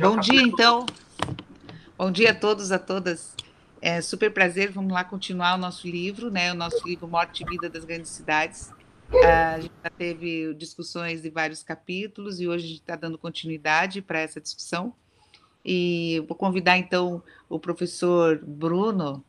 [0.00, 0.84] Bom dia, então.
[1.96, 3.34] Bom dia a todos, a todas.
[3.80, 4.70] É super prazer.
[4.70, 6.52] Vamos lá continuar o nosso livro, né?
[6.52, 8.70] O nosso livro Morte e Vida das Grandes Cidades.
[9.24, 14.02] A gente já teve discussões de vários capítulos e hoje a gente está dando continuidade
[14.02, 14.92] para essa discussão.
[15.64, 19.24] E vou convidar então o professor Bruno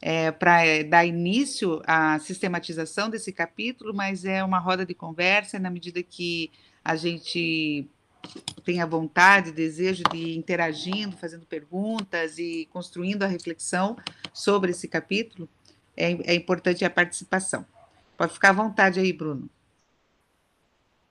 [0.00, 5.70] é, para dar início à sistematização desse capítulo, mas é uma roda de conversa na
[5.70, 6.50] medida que
[6.84, 7.88] a gente
[8.64, 13.96] tenha vontade, desejo de ir interagindo, fazendo perguntas e construindo a reflexão
[14.32, 15.48] sobre esse capítulo,
[15.96, 17.66] é, é importante a participação.
[18.16, 19.48] Pode ficar à vontade aí, Bruno.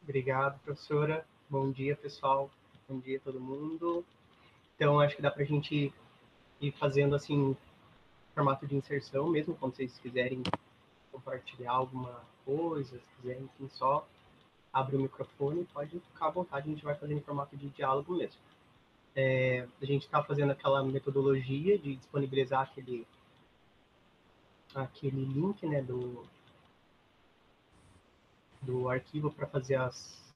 [0.01, 1.25] Obrigado, professora.
[1.49, 2.49] Bom dia, pessoal.
[2.87, 4.05] Bom dia todo mundo.
[4.75, 5.93] Então, acho que dá para a gente
[6.59, 7.55] ir fazendo assim,
[8.33, 10.41] formato de inserção, mesmo quando vocês quiserem
[11.11, 14.07] compartilhar alguma coisa, se quiserem, enfim, só
[14.73, 18.15] abre o microfone, pode ficar à vontade, a gente vai fazendo em formato de diálogo
[18.15, 18.39] mesmo.
[19.15, 23.05] É, a gente está fazendo aquela metodologia de disponibilizar aquele,
[24.73, 26.25] aquele link né, do,
[28.61, 30.33] do arquivo para fazer as,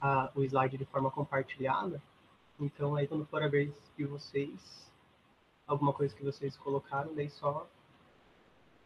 [0.00, 2.02] a, o slide de forma compartilhada.
[2.60, 4.92] Então, aí quando for a vez de vocês,
[5.66, 7.66] alguma coisa que vocês colocaram, daí só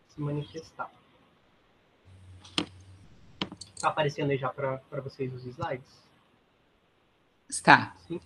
[0.08, 0.91] se manifestar.
[3.79, 6.03] Está aparecendo aí já para vocês os slides?
[7.48, 7.95] Está.
[8.09, 8.20] Sim?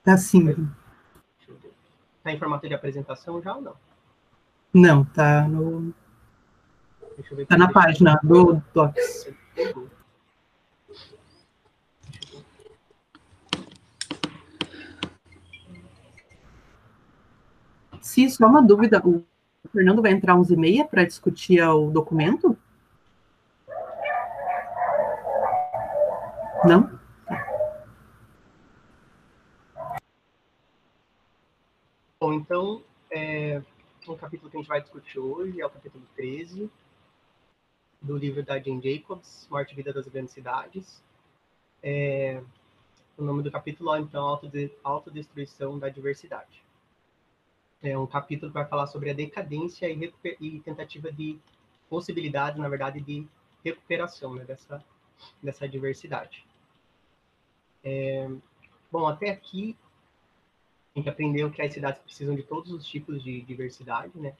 [0.00, 0.68] Está sim.
[2.18, 3.74] Está em formato de apresentação já ou não?
[4.74, 5.94] Não, está no.
[7.38, 9.34] Está na página do Docs.
[18.02, 19.24] Se só uma dúvida, o
[19.72, 22.58] Fernando vai entrar 11h30 para discutir o documento?
[26.66, 26.98] Não?
[32.18, 33.62] Bom, então, é,
[34.04, 36.68] o capítulo que a gente vai discutir hoje é o capítulo 13
[38.02, 41.00] do livro da Jane Jacobs, Morte e Vida das Grandes Cidades.
[41.80, 42.42] É,
[43.16, 44.26] o nome do capítulo é, então,
[44.82, 46.64] Autodestruição da Diversidade.
[47.80, 51.38] É um capítulo que vai falar sobre a decadência e, e tentativa de
[51.88, 53.24] possibilidade, na verdade, de
[53.64, 54.84] recuperação né, dessa,
[55.40, 56.44] dessa diversidade.
[57.88, 58.28] É,
[58.90, 59.76] bom, até aqui
[60.92, 64.34] a gente aprendeu que as cidades precisam de todos os tipos de diversidade, né?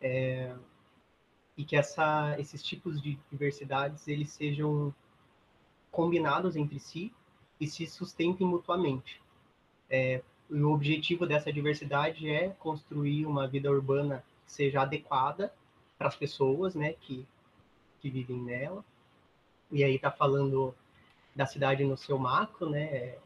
[0.00, 0.54] É,
[1.56, 4.94] e que essa, esses tipos de diversidades eles sejam
[5.90, 7.12] combinados entre si
[7.60, 9.20] e se sustentem mutuamente.
[9.90, 15.52] É, o objetivo dessa diversidade é construir uma vida urbana que seja adequada
[15.98, 17.26] para as pessoas, né, que,
[18.00, 18.84] que vivem nela.
[19.72, 20.72] E aí está falando
[21.38, 23.16] da cidade no seu macro, né?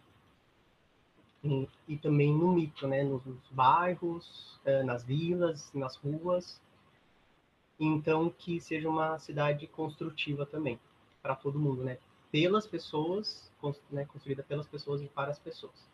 [1.43, 3.03] E, e também no micro, né?
[3.03, 6.61] Nos, nos bairros, eh, nas vilas, nas ruas.
[7.81, 10.78] Então, que seja uma cidade construtiva também,
[11.22, 11.97] para todo mundo, né?
[12.31, 13.51] Pelas pessoas,
[13.91, 14.05] né?
[14.05, 15.89] construída pelas pessoas e para as pessoas.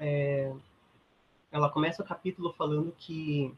[0.00, 0.52] É,
[1.52, 3.54] ela começa o capítulo falando que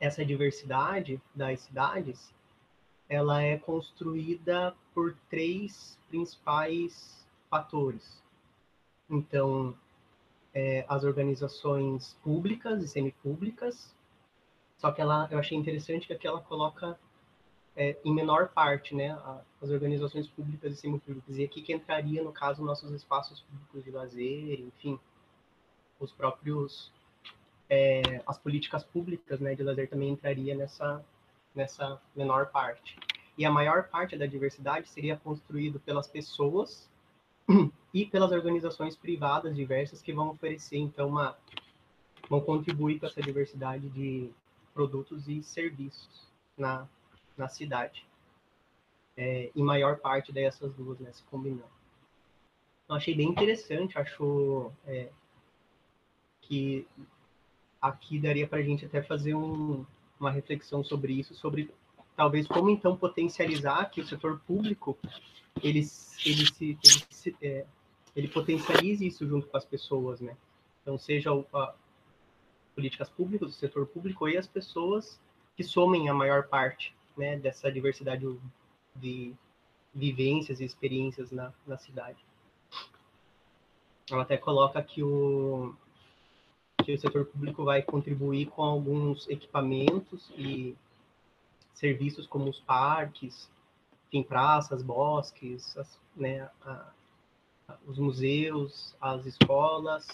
[0.00, 2.34] essa diversidade das cidades
[3.10, 8.22] ela é construída por três principais fatores.
[9.10, 9.76] Então,
[10.54, 13.92] é, as organizações públicas e semipúblicas,
[14.78, 16.96] só que ela, eu achei interessante que aqui ela coloca
[17.76, 19.18] é, em menor parte, né,
[19.60, 23.90] as organizações públicas e semipúblicas, e aqui que entraria, no caso, nossos espaços públicos de
[23.90, 24.98] lazer, enfim,
[25.98, 26.92] os próprios,
[27.68, 31.04] é, as políticas públicas, né, de lazer também entraria nessa,
[31.54, 32.98] nessa menor parte.
[33.36, 36.88] E a maior parte da diversidade seria construído pelas pessoas
[37.92, 41.36] e pelas organizações privadas diversas que vão oferecer, então, uma,
[42.28, 44.30] vão contribuir com essa diversidade de
[44.74, 46.86] produtos e serviços na,
[47.36, 48.06] na cidade.
[49.16, 51.80] É, em maior parte dessas duas, né, se combinando.
[52.84, 55.10] Então, achei bem interessante, acho é,
[56.42, 56.86] que
[57.80, 59.84] aqui daria para a gente até fazer um,
[60.20, 61.70] uma reflexão sobre isso, sobre
[62.14, 64.98] talvez como então potencializar que o setor público
[65.62, 65.80] ele,
[66.24, 67.64] ele se ele, se, é,
[68.14, 70.36] ele potencialize isso junto com as pessoas, né?
[70.82, 71.74] Então seja o, a,
[72.74, 75.18] políticas públicas do setor público e as pessoas
[75.56, 78.26] que somem a maior parte, né, dessa diversidade
[78.96, 79.34] de
[79.94, 82.24] vivências e experiências na, na cidade.
[84.10, 85.74] Ela até coloca que o
[86.90, 90.74] que o setor público vai contribuir com alguns equipamentos e
[91.72, 93.48] serviços como os parques,
[94.08, 96.92] enfim, praças, bosques, as, né, a,
[97.86, 100.06] os museus, as escolas,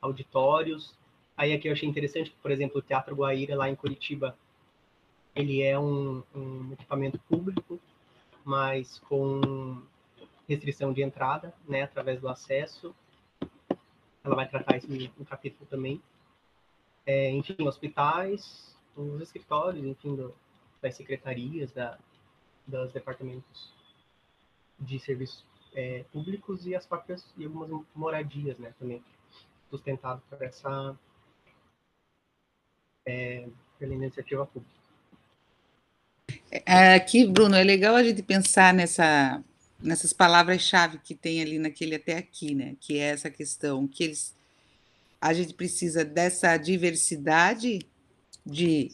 [0.00, 0.92] auditórios.
[1.36, 4.36] Aí aqui eu achei interessante, por exemplo, o Teatro Guaíra, lá em Curitiba,
[5.34, 7.78] ele é um, um equipamento público,
[8.44, 9.80] mas com
[10.48, 12.92] restrição de entrada, né, através do acesso.
[14.24, 16.00] Ela vai tratar isso no capítulo também.
[17.04, 20.34] É, enfim, hospitais, os escritórios, enfim, do,
[20.80, 21.98] das secretarias, da,
[22.66, 23.72] dos departamentos
[24.78, 29.02] de serviços é, públicos e as próprias e algumas moradias, né, também
[29.70, 30.96] sustentado por essa
[33.06, 33.48] é,
[33.78, 34.82] pela iniciativa pública.
[36.50, 39.42] É, aqui, Bruno, é legal a gente pensar nessa
[39.82, 42.76] nessas palavras-chave que tem ali naquele até aqui, né?
[42.80, 44.34] Que é essa questão que eles
[45.20, 47.86] a gente precisa dessa diversidade
[48.44, 48.90] de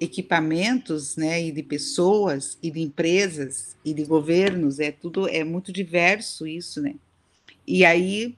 [0.00, 5.72] equipamentos, né, e de pessoas e de empresas e de governos, é tudo é muito
[5.72, 6.96] diverso isso, né?
[7.64, 8.36] E aí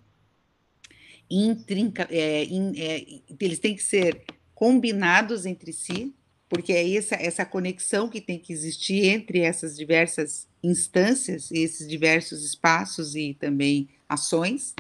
[1.31, 3.05] intrinca, é, in, é,
[3.41, 4.23] eles têm que ser
[4.55, 6.15] combinados entre si,
[6.49, 12.45] porque é essa, essa conexão que tem que existir entre essas diversas instâncias, esses diversos
[12.45, 14.75] espaços e também ações,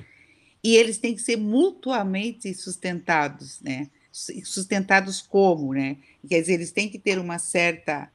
[0.62, 3.88] e eles têm que ser mutuamente sustentados, né?
[4.12, 5.96] Sustentados como, né?
[6.28, 8.10] Quer dizer, eles têm que ter uma certa,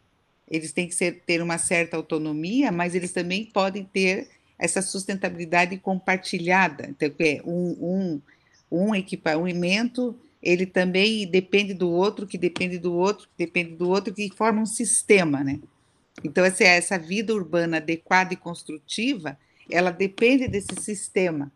[0.49, 4.27] eles têm que ser, ter uma certa autonomia, mas eles também podem ter
[4.57, 6.89] essa sustentabilidade compartilhada.
[6.89, 8.21] Então, é um,
[8.69, 13.87] um, um equipamento ele também depende do outro, que depende do outro, que depende do
[13.89, 15.59] outro, que forma um sistema, né?
[16.23, 19.37] Então, essa, essa vida urbana adequada e construtiva,
[19.69, 21.51] ela depende desse sistema,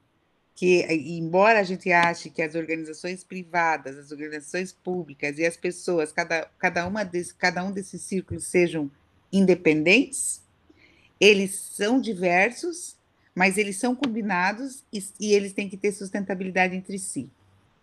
[0.56, 0.86] que,
[1.18, 6.48] embora a gente ache que as organizações privadas, as organizações públicas e as pessoas, cada,
[6.58, 8.90] cada, uma desse, cada um desses círculos sejam
[9.32, 10.42] independentes,
[11.20, 12.96] eles são diversos,
[13.34, 17.30] mas eles são combinados e, e eles têm que ter sustentabilidade entre si.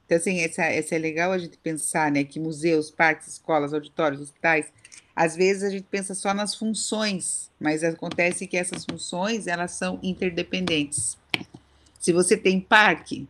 [0.05, 4.21] Então, assim, essa, essa é legal a gente pensar, né, que museus, parques, escolas, auditórios,
[4.21, 4.73] hospitais,
[5.15, 9.99] às vezes a gente pensa só nas funções, mas acontece que essas funções, elas são
[10.03, 11.19] interdependentes.
[12.01, 13.29] Se você tem parque,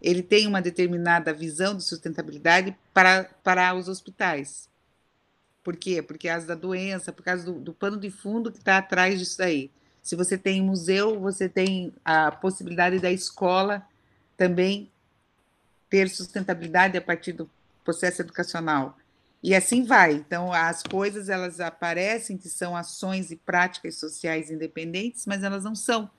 [0.00, 4.68] ele tem uma determinada visão de sustentabilidade para, para os hospitais.
[5.62, 6.02] Por quê?
[6.02, 9.42] Porque causa da doença, por causa do, do pano de fundo que está atrás disso
[9.42, 9.70] aí.
[10.02, 13.86] Se você tem museu, você tem a possibilidade da escola
[14.36, 14.90] também
[15.92, 17.50] ter sustentabilidade a partir do
[17.84, 18.96] processo educacional.
[19.42, 20.14] E assim vai.
[20.14, 25.74] Então, as coisas elas aparecem que são ações e práticas sociais independentes, mas elas não
[25.74, 26.10] são.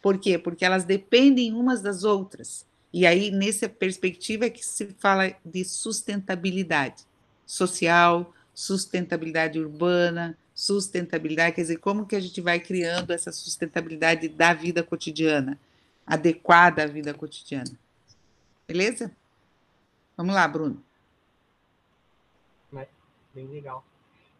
[0.00, 0.38] Por quê?
[0.38, 2.64] Porque elas dependem umas das outras.
[2.90, 7.02] E aí, nessa perspectiva, é que se fala de sustentabilidade
[7.44, 14.54] social, sustentabilidade urbana, sustentabilidade, quer dizer, como que a gente vai criando essa sustentabilidade da
[14.54, 15.58] vida cotidiana,
[16.06, 17.76] adequada à vida cotidiana.
[18.68, 19.10] Beleza?
[20.14, 20.84] Vamos lá, Bruno.
[23.38, 23.84] Bem legal.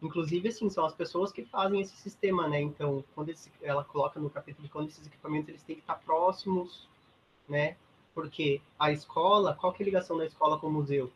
[0.01, 2.61] Inclusive, assim, são as pessoas que fazem esse sistema, né?
[2.61, 5.95] Então, quando esse, ela coloca no capítulo de quando esses equipamentos eles têm que estar
[5.95, 6.87] próximos,
[7.47, 7.77] né?
[8.13, 11.09] Porque a escola, qual que é a ligação da escola com o museu?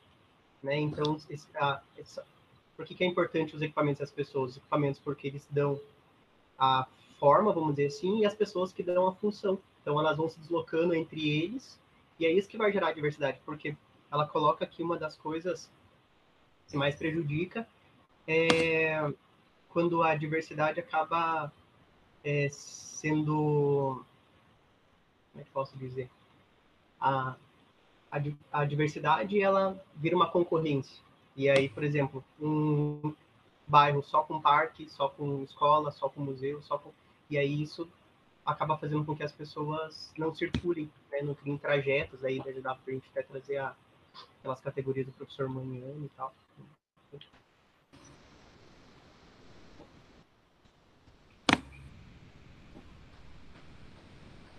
[0.61, 0.79] Né?
[0.79, 2.25] Então, esse, a, essa,
[2.77, 4.51] por que, que é importante os equipamentos e as pessoas?
[4.51, 5.79] Os equipamentos porque eles dão
[6.57, 6.87] a
[7.19, 9.59] forma, vamos dizer assim, e as pessoas que dão a função.
[9.81, 11.77] Então, elas vão se deslocando entre eles
[12.19, 13.75] e é isso que vai gerar diversidade, porque
[14.11, 15.71] ela coloca aqui uma das coisas
[16.67, 17.67] que mais prejudica
[18.27, 19.11] é
[19.69, 21.51] quando a diversidade acaba
[22.23, 24.05] é, sendo.
[25.31, 26.09] Como é que posso dizer?
[26.99, 27.35] A,
[28.11, 28.19] a,
[28.51, 31.01] a diversidade ela vira uma concorrência.
[31.35, 33.15] E aí, por exemplo, um
[33.67, 36.91] bairro só com parque, só com escola, só com museu, só com...
[37.29, 37.89] E aí isso
[38.45, 42.91] acaba fazendo com que as pessoas não circulem, né, não criem trajetos, aí dá para
[42.91, 43.75] a gente até trazer a,
[44.39, 46.33] aquelas categorias do professor Maniano e tal.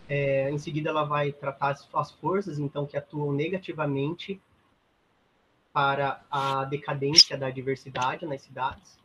[0.07, 4.41] É, em seguida, ela vai tratar as, as forças, então, que atuam negativamente
[5.73, 8.99] para a decadência da diversidade nas cidades.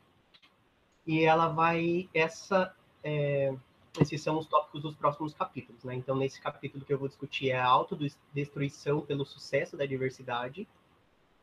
[1.07, 3.55] E ela vai essa é,
[3.97, 5.95] esses são os tópicos dos próximos capítulos, né?
[5.95, 10.67] Então, nesse capítulo que eu vou discutir é a autodestruição pelo sucesso da diversidade.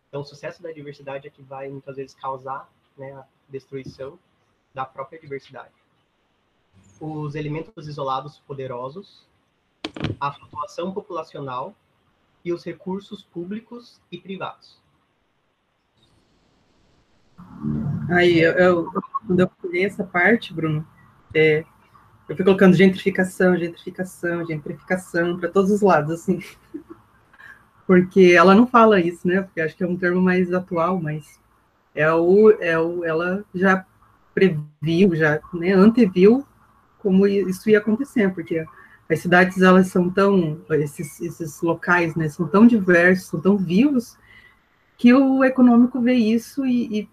[0.09, 4.19] Então, o sucesso da diversidade é que vai muitas vezes causar né, a destruição
[4.73, 5.75] da própria diversidade.
[7.01, 9.27] Os elementos isolados poderosos,
[10.21, 11.75] a flutuação populacional
[12.45, 14.81] e os recursos públicos e privados.
[18.11, 18.93] Aí, eu, eu,
[19.27, 20.87] quando eu falei essa parte, Bruno,
[21.35, 21.65] é,
[22.29, 26.41] Eu fui colocando gentrificação, gentrificação, gentrificação para todos os lados, assim.
[27.87, 29.43] Porque ela não fala isso, né?
[29.43, 31.39] Porque acho que é um termo mais atual, mas
[31.95, 33.87] é o, é o, ela já
[34.35, 36.47] previu, já né, anteviu
[36.99, 38.67] como isso ia acontecer, porque
[39.09, 44.19] as cidades elas são tão esses, esses locais, né, são tão diversos, são tão vivos
[44.99, 47.09] que o econômico vê isso e, e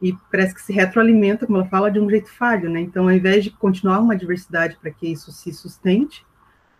[0.00, 2.80] e parece que se retroalimenta, como ela fala, de um jeito falho, né?
[2.80, 6.24] Então, ao invés de continuar uma diversidade para que isso se sustente,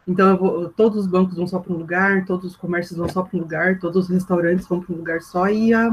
[0.06, 3.22] então vou, todos os bancos vão só para um lugar, todos os comércios vão só
[3.22, 5.90] para um lugar, todos os restaurantes vão para um lugar só e a,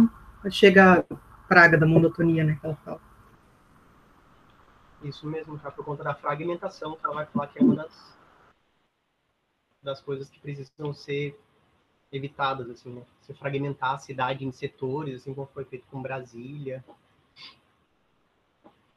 [0.50, 1.16] chega a
[1.48, 2.58] praga da monotonia, né?
[2.62, 3.02] Que ela fala.
[5.04, 5.72] Isso mesmo, tá?
[5.72, 8.18] Por conta da fragmentação, que ela vai falar que é uma das,
[9.82, 11.40] das coisas que precisam ser
[12.12, 13.02] evitadas, assim, né?
[13.22, 16.86] Se fragmentar a cidade em setores, assim como foi feito com Brasília,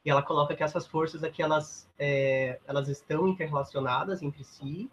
[0.05, 4.89] e ela coloca que essas forças aqui elas é, elas estão interrelacionadas entre si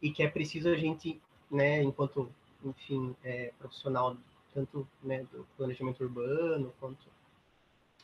[0.00, 1.20] e que é preciso a gente
[1.50, 2.30] né enquanto
[2.64, 4.16] enfim é, profissional
[4.52, 7.06] tanto né, do planejamento urbano quanto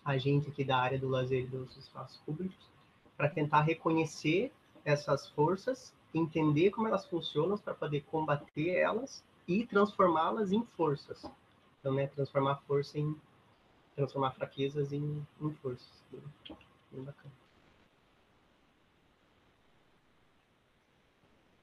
[0.04, 2.70] a gente aqui da área do lazer e dos espaços públicos
[3.16, 4.52] para tentar reconhecer
[4.84, 11.24] essas forças entender como elas funcionam para poder combater elas e transformá-las em forças.
[11.80, 13.14] Então né transformar força em
[13.98, 16.04] transformar fraquezas em, em forças.
[16.92, 17.34] Bem, bacana.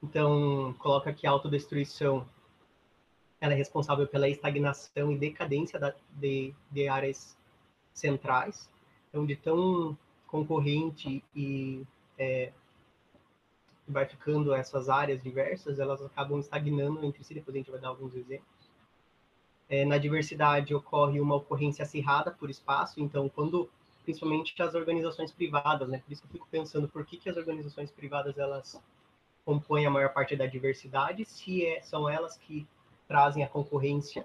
[0.02, 2.28] Então, coloca que a autodestruição
[3.40, 7.36] ela é responsável pela estagnação e decadência da, de, de áreas
[7.94, 8.68] centrais.
[9.08, 11.86] Então, de tão concorrente e
[12.18, 12.52] é,
[13.88, 17.32] vai ficando essas áreas diversas, elas acabam estagnando entre si.
[17.32, 18.55] Depois a gente vai dar alguns exemplos.
[19.68, 23.68] É, na diversidade ocorre uma ocorrência acirrada por espaço, então quando
[24.04, 25.98] principalmente as organizações privadas, né?
[25.98, 28.80] Por isso que eu fico pensando por que, que as organizações privadas elas
[29.44, 32.66] compõem a maior parte da diversidade, se é, são elas que
[33.08, 34.24] trazem a concorrência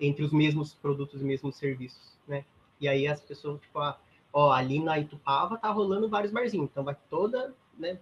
[0.00, 2.44] entre os mesmos produtos e mesmos serviços, né?
[2.80, 3.98] E aí as pessoas, tipo, ah,
[4.32, 7.98] ó, ali na Itupava tá rolando vários barzinhos, então vai toda, né,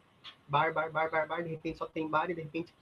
[0.49, 2.75] bar, bar, bar, bar, bar, de repente só tem bar e de repente,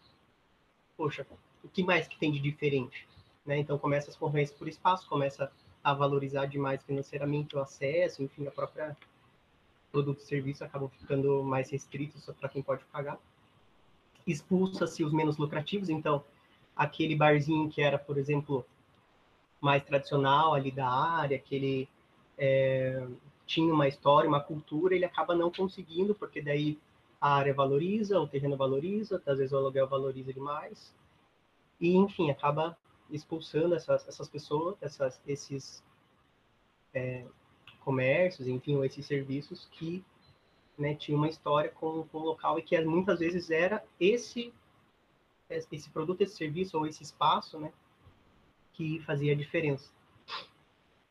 [0.97, 1.27] poxa,
[1.63, 3.07] o que mais que tem de diferente?
[3.45, 3.59] Né?
[3.59, 5.51] Então começa as concorrências por espaço, começa
[5.83, 8.97] a valorizar demais financeiramente o acesso, enfim, a própria
[9.91, 13.19] produto e serviço acabam ficando mais restritos para quem pode pagar.
[14.27, 16.25] Expulsa-se os menos lucrativos, então
[16.75, 18.65] aquele barzinho que era, por exemplo,
[19.61, 21.89] mais tradicional ali da área, que ele
[22.39, 23.07] é,
[23.45, 26.79] tinha uma história, uma cultura, ele acaba não conseguindo, porque daí
[27.21, 30.95] a área valoriza, o terreno valoriza, às vezes o aluguel valoriza demais,
[31.81, 32.77] e enfim, acaba
[33.13, 35.83] expulsando essas, essas pessoas, essas, esses
[36.95, 37.25] é,
[37.81, 40.05] comércios, enfim, esses serviços que
[40.79, 44.53] né, tinham uma história com, com o local e que muitas vezes era esse
[45.51, 47.71] esse produto, esse serviço ou esse espaço, né,
[48.73, 49.91] que fazia a diferença.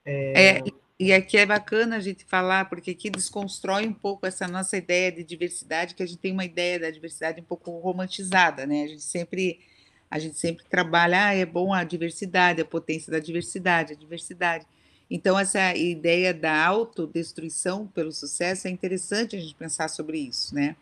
[0.04, 0.58] É...
[0.58, 0.64] é...
[1.00, 5.12] e aqui é bacana a gente falar, porque aqui desconstrói um pouco essa nossa ideia
[5.12, 8.86] de diversidade, que a gente tem uma ideia da diversidade um pouco romantizada, né?
[8.86, 9.60] A gente sempre
[10.12, 14.68] a gente sempre trabalha, ah, é bom a diversidade, a potência da diversidade, a diversidade.
[15.10, 20.76] Então, essa ideia da autodestruição pelo sucesso é interessante a gente pensar sobre isso, né?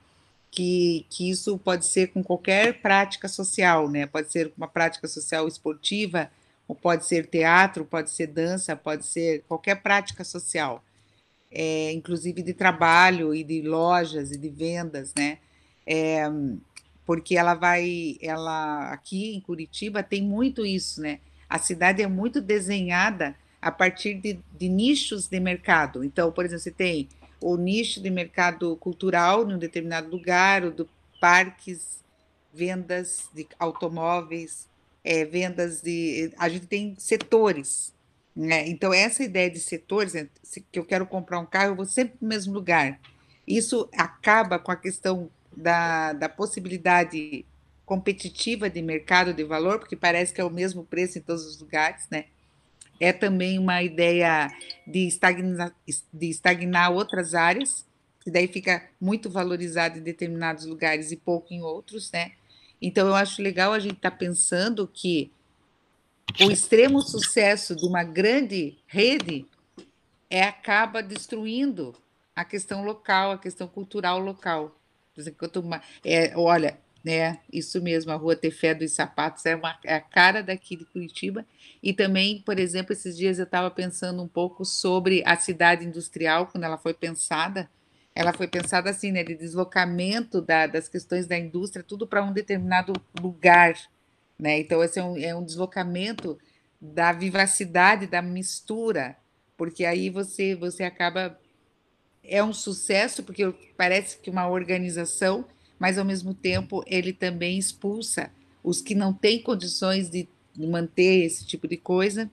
[0.50, 4.08] Que, que isso pode ser com qualquer prática social, né?
[4.08, 6.32] Pode ser uma prática social esportiva,
[6.68, 10.84] ou pode ser teatro, pode ser dança, pode ser qualquer prática social,
[11.52, 15.38] é, inclusive de trabalho e de lojas e de vendas, né?
[15.86, 16.24] É,
[17.10, 21.22] porque ela vai, ela aqui em Curitiba tem muito isso, né?
[21.50, 26.04] A cidade é muito desenhada a partir de, de nichos de mercado.
[26.04, 27.10] Então, por exemplo, você tem
[27.42, 30.88] o nicho de mercado cultural num determinado lugar, o do
[31.20, 32.04] parques,
[32.54, 34.70] vendas de automóveis,
[35.04, 36.32] é, vendas de.
[36.38, 37.92] A gente tem setores.
[38.36, 38.70] Né?
[38.70, 40.30] Então, essa ideia de setores, né,
[40.72, 43.00] que eu quero comprar um carro, eu vou sempre no mesmo lugar.
[43.48, 47.46] Isso acaba com a questão da, da possibilidade
[47.86, 51.60] competitiva de mercado de valor, porque parece que é o mesmo preço em todos os
[51.60, 52.26] lugares, né?
[53.00, 54.48] É também uma ideia
[54.86, 55.74] de estagnar,
[56.14, 57.88] de estagnar outras áreas,
[58.22, 62.34] que daí fica muito valorizado em determinados lugares e pouco em outros, né?
[62.82, 65.32] Então, eu acho legal a gente estar tá pensando que
[66.42, 69.46] o extremo sucesso de uma grande rede
[70.30, 71.96] é acaba destruindo
[72.36, 74.79] a questão local, a questão cultural local.
[75.38, 79.96] Quanto mais, é, olha, né, isso mesmo, a Rua Tefé dos Sapatos é, uma, é
[79.96, 81.46] a cara daqui de Curitiba.
[81.82, 86.48] E também, por exemplo, esses dias eu estava pensando um pouco sobre a cidade industrial,
[86.48, 87.70] quando ela foi pensada,
[88.14, 92.34] ela foi pensada assim, né, de deslocamento da, das questões da indústria, tudo para um
[92.34, 93.76] determinado lugar,
[94.38, 94.60] né?
[94.60, 96.38] Então esse é um, é um deslocamento
[96.82, 99.16] da vivacidade, da mistura,
[99.58, 101.38] porque aí você você acaba
[102.24, 105.46] é um sucesso porque parece que uma organização,
[105.78, 108.32] mas ao mesmo tempo ele também expulsa
[108.64, 112.30] os que não têm condições de manter esse tipo de coisa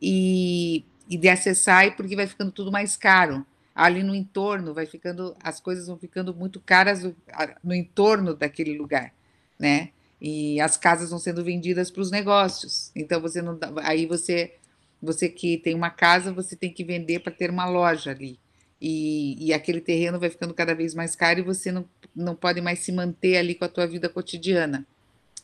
[0.00, 3.46] e, e de acessar, porque vai ficando tudo mais caro.
[3.74, 7.14] Ali no entorno, vai ficando, as coisas vão ficando muito caras no,
[7.62, 9.14] no entorno daquele lugar,
[9.58, 9.90] né?
[10.20, 12.90] E as casas vão sendo vendidas para os negócios.
[12.94, 14.56] Então você não, aí você,
[15.00, 18.36] você que tem uma casa, você tem que vender para ter uma loja ali.
[18.80, 22.60] E, e, aquele terreno vai ficando cada vez mais caro e você não, não pode
[22.60, 24.86] mais se manter ali com a tua vida cotidiana.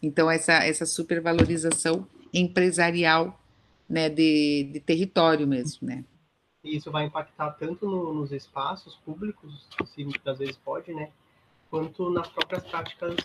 [0.01, 3.41] Então, essa, essa supervalorização empresarial
[3.89, 6.05] né, de, de território mesmo, né?
[6.63, 11.11] Isso vai impactar tanto no, nos espaços públicos, se muitas vezes pode, né?
[11.71, 13.17] Quanto nas próprias práticas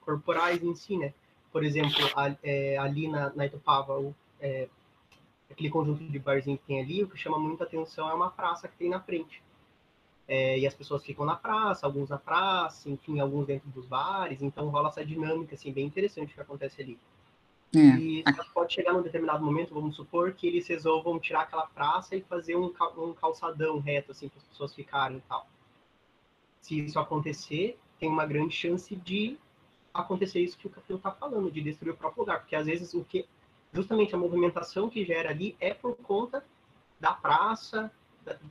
[0.00, 1.14] corporais em si, né?
[1.50, 1.94] Por exemplo,
[2.42, 4.68] é, ali na, na Itupava, o, é,
[5.54, 8.68] aquele conjunto de barzinho que tem ali, o que chama muita atenção é uma praça
[8.68, 9.42] que tem na frente.
[10.26, 14.42] É, e as pessoas ficam na praça, alguns na praça, enfim, alguns dentro dos bares,
[14.42, 16.98] então rola essa dinâmica, assim, bem interessante que acontece ali.
[17.74, 17.78] É.
[17.78, 22.22] E pode chegar num determinado momento, vamos supor, que eles resolvam tirar aquela praça e
[22.22, 25.46] fazer um, um calçadão reto, assim, para as pessoas ficarem e tal.
[26.60, 29.36] Se isso acontecer, tem uma grande chance de
[29.92, 32.94] acontecer isso que o Capitão está falando, de destruir o próprio lugar, porque às vezes
[32.94, 33.26] o que
[33.74, 36.44] justamente a movimentação que gera ali é por conta
[37.00, 37.90] da praça,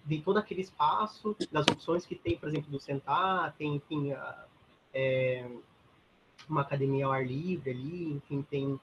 [0.06, 4.46] de todo aquele espaço, das opções que tem, por exemplo, do sentar, tem, enfim, a,
[4.94, 5.48] é,
[6.48, 8.80] uma academia ao ar livre ali, enfim, tem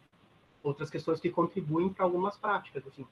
[0.62, 3.06] outras questões que contribuem para algumas práticas, assim.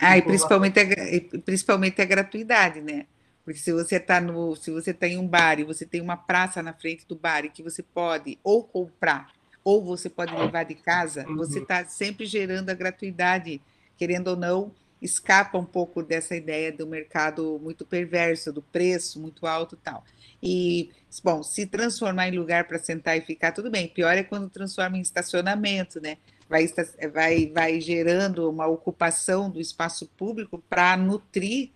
[0.00, 3.06] Ah, e principalmente a, principalmente a gratuidade, né?
[3.44, 6.16] Porque se você está no, se você está em um bar e você tem uma
[6.16, 9.30] praça na frente do bar e que você pode ou comprar
[9.64, 11.36] ou você pode levar de casa, uhum.
[11.36, 13.60] você está sempre gerando a gratuidade,
[13.96, 19.46] querendo ou não, escapa um pouco dessa ideia do mercado muito perverso, do preço muito
[19.46, 20.04] alto e tal.
[20.42, 20.90] E,
[21.22, 23.88] bom, se transformar em lugar para sentar e ficar, tudo bem.
[23.88, 26.18] Pior é quando transforma em estacionamento, né?
[26.48, 26.66] Vai,
[27.12, 31.70] vai, vai gerando uma ocupação do espaço público para nutrir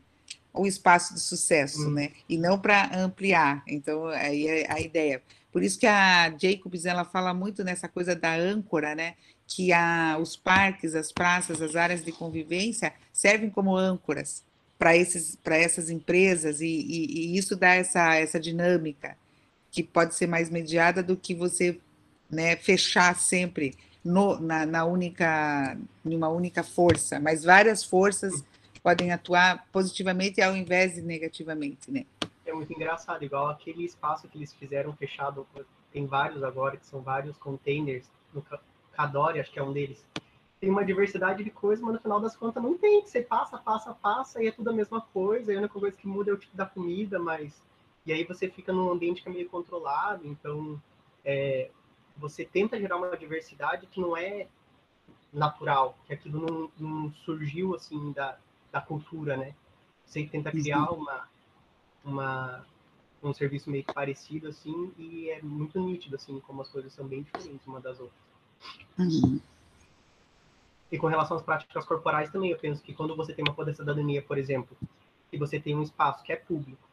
[0.52, 1.92] o espaço de sucesso, uhum.
[1.92, 2.10] né?
[2.28, 3.62] E não para ampliar.
[3.66, 5.22] Então, aí é a ideia.
[5.52, 9.14] Por isso que a Jacobs ela fala muito nessa coisa da âncora, né?
[9.46, 14.42] Que a, os parques, as praças, as áreas de convivência servem como âncoras
[14.78, 19.16] para essas empresas e, e, e, isso dá essa essa dinâmica
[19.72, 21.78] que pode ser mais mediada do que você
[22.30, 28.44] né, fechar sempre no, na, na única em uma única força, mas várias forças
[28.82, 32.04] podem atuar positivamente ao invés de negativamente, né?
[32.50, 35.46] É muito engraçado, igual aquele espaço que eles fizeram fechado,
[35.92, 38.44] tem vários agora, que são vários containers, no
[38.92, 40.04] Cadore, acho que é um deles.
[40.60, 43.04] Tem uma diversidade de coisas, mas no final das contas não tem.
[43.06, 46.06] Você passa, passa, passa, e é tudo a mesma coisa, e a única coisa que
[46.06, 47.62] muda é o tipo da comida, mas.
[48.04, 50.80] E aí você fica num ambiente que é meio controlado, então
[51.24, 51.70] é,
[52.16, 54.48] você tenta gerar uma diversidade que não é
[55.32, 58.38] natural, que aquilo não, não surgiu assim da,
[58.72, 59.54] da cultura, né?
[60.04, 61.28] Você tenta criar uma,
[62.04, 62.64] uma,
[63.22, 67.06] um serviço meio que parecido, assim, e é muito nítido, assim, como as coisas são
[67.06, 68.18] bem diferentes uma das outras.
[68.98, 69.40] Uhum.
[70.90, 73.74] E com relação às práticas corporais também, eu penso que quando você tem uma poder
[73.74, 74.76] cidadania, por exemplo,
[75.30, 76.88] e você tem um espaço que é público,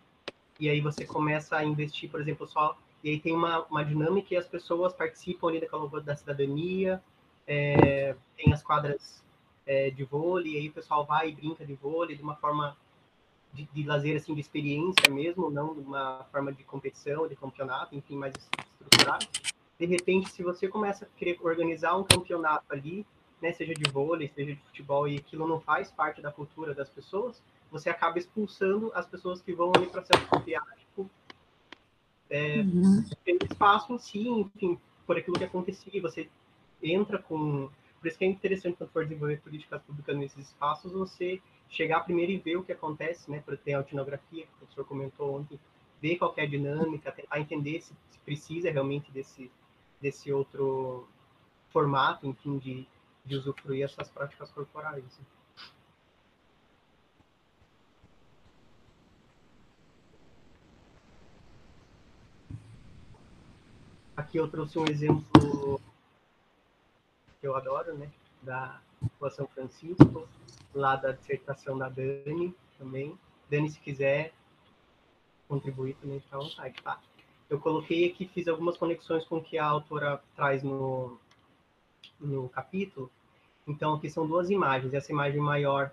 [0.59, 2.77] e aí você começa a investir, por exemplo, só.
[3.03, 7.01] E aí tem uma, uma dinâmica e as pessoas participam ali daquela da cidadania,
[7.47, 9.23] é, tem as quadras
[9.65, 12.75] é, de vôlei, e aí o pessoal vai e brinca de vôlei de uma forma
[13.55, 17.95] de, de lazer, assim, de experiência mesmo, não de uma forma de competição, de campeonato,
[17.95, 19.25] enfim, mais estruturado.
[19.79, 23.05] De repente, se você começa a querer organizar um campeonato ali,
[23.41, 26.89] né, seja de vôlei, seja de futebol, e aquilo não faz parte da cultura das
[26.89, 27.41] pessoas,
[27.71, 31.09] você acaba expulsando as pessoas que vão ali para ser asiático
[32.29, 33.03] é, uhum.
[33.49, 36.01] espaço em si, enfim, por aquilo que acontecia.
[36.01, 36.29] Você
[36.81, 37.69] entra com.
[38.05, 42.31] Por isso que é interessante quando for desenvolver políticas públicas nesses espaços, você chegar primeiro
[42.31, 45.59] e ver o que acontece, né, para ter a etnografia, que o professor comentou ontem,
[45.99, 49.49] ver qual é a dinâmica, tentar entender se, se, precisa realmente desse,
[49.99, 51.07] desse outro
[51.71, 52.87] formato, enfim, de,
[53.25, 55.03] de usufruir essas práticas corporais.
[64.15, 65.81] Aqui eu trouxe um exemplo
[67.45, 68.09] que eu adoro, né,
[68.41, 68.81] da
[69.19, 70.27] Rua São Francisco,
[70.73, 73.15] lá da dissertação da Dani também.
[73.47, 74.33] Dani, se quiser
[75.47, 76.99] contribuir também, fica à vontade, tá?
[77.47, 81.19] Eu coloquei aqui, fiz algumas conexões com o que a autora traz no,
[82.19, 83.11] no capítulo.
[83.67, 84.95] Então, aqui são duas imagens.
[84.95, 85.91] Essa imagem maior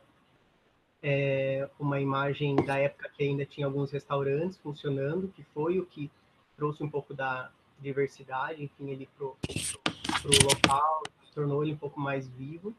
[1.03, 6.11] é uma imagem da época que ainda tinha alguns restaurantes funcionando, que foi o que
[6.57, 9.37] trouxe um pouco da diversidade, enfim, ele para o
[10.45, 11.03] local,
[11.35, 12.75] tornou ele um pouco mais vivo.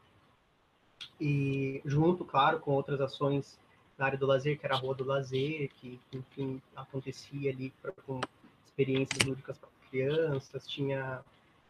[1.20, 3.58] E junto, claro, com outras ações
[3.96, 7.92] na área do lazer, que era a Rua do Lazer, que, enfim, acontecia ali pra,
[7.92, 8.20] com
[8.66, 11.22] experiências lúdicas para crianças, tinha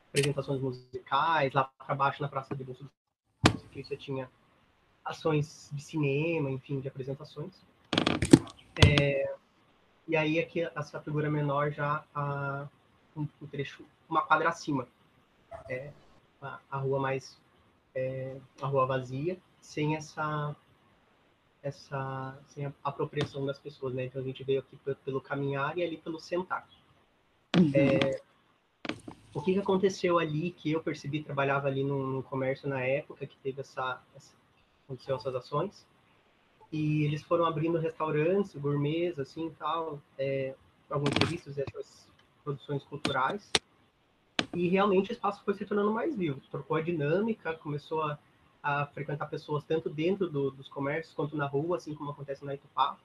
[0.08, 2.88] apresentações musicais, lá para baixo na Praça de Bolso
[3.74, 4.30] você tinha
[5.04, 7.52] ações de cinema, enfim, de apresentações.
[8.86, 9.34] É,
[10.06, 12.68] e aí aqui essa figura menor já a,
[13.16, 14.86] um, um trecho, uma quadra acima,
[15.68, 15.90] é,
[16.44, 17.40] a, a rua mais,
[17.94, 20.54] é, a rua vazia, sem essa
[21.62, 24.04] essa sem a apropriação das pessoas, né?
[24.04, 26.68] Então a gente veio aqui pelo caminhar e ali pelo sentar.
[27.56, 27.70] Uhum.
[27.74, 28.20] É,
[29.34, 33.26] o que, que aconteceu ali que eu percebi, trabalhava ali no, no comércio na época
[33.26, 34.32] que teve essa, essa,
[34.84, 35.86] aconteceu essas ações,
[36.70, 40.54] e eles foram abrindo restaurantes, gourmets, assim, tal, é,
[40.88, 42.08] alguns serviços, essas
[42.44, 43.50] produções culturais,
[44.54, 48.18] e realmente o espaço foi se tornando mais vivo, trocou a dinâmica, começou a,
[48.62, 52.54] a frequentar pessoas tanto dentro do, dos comércios quanto na rua, assim como acontece na
[52.54, 52.96] Itupá,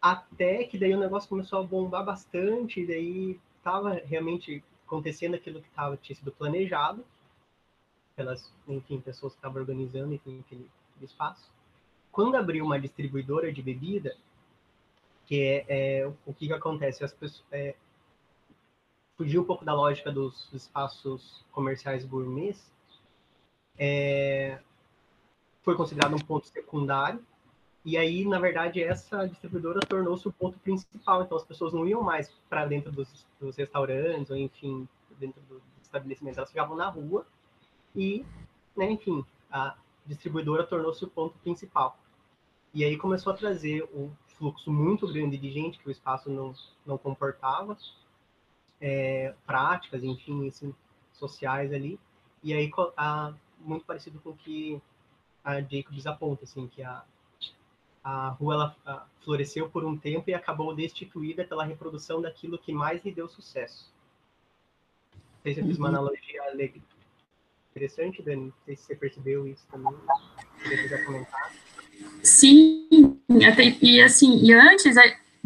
[0.00, 5.62] até que daí o negócio começou a bombar bastante, e daí estava realmente acontecendo aquilo
[5.62, 7.04] que tava, tinha sido planejado
[8.16, 11.50] pelas, enfim, pessoas que estavam organizando enfim, aquele, aquele espaço.
[12.10, 14.14] Quando abriu uma distribuidora de bebida,
[15.26, 17.04] que é, é o que, que acontece?
[17.04, 17.74] As pessoas, é,
[19.22, 22.72] fugiu um pouco da lógica dos, dos espaços comerciais gourmets,
[23.78, 24.58] é,
[25.62, 27.24] foi considerado um ponto secundário
[27.84, 31.22] e aí, na verdade, essa distribuidora tornou-se o ponto principal.
[31.22, 35.62] Então, as pessoas não iam mais para dentro dos, dos, restaurantes, ou enfim, dentro do
[35.80, 37.24] estabelecimento, elas ficavam na rua.
[37.94, 38.24] E,
[38.76, 41.96] né, enfim, a distribuidora tornou-se o ponto principal.
[42.74, 46.52] E aí começou a trazer um fluxo muito grande de gente que o espaço não,
[46.84, 47.76] não comportava,
[48.82, 50.74] é, práticas, enfim, assim,
[51.12, 51.98] sociais ali.
[52.42, 54.82] E aí, a, muito parecido com o que
[55.44, 57.04] a Jacobs aponta, assim, que a,
[58.02, 62.72] a rua ela, a, floresceu por um tempo e acabou destituída pela reprodução daquilo que
[62.72, 63.92] mais lhe deu sucesso.
[65.14, 65.96] Não sei se eu fiz uma uhum.
[65.96, 66.42] analogia
[67.70, 68.46] interessante, Dani.
[68.46, 69.94] Não sei se você percebeu isso também.
[70.62, 71.52] Se quiser comentar.
[72.22, 74.96] Sim, até, e assim, e antes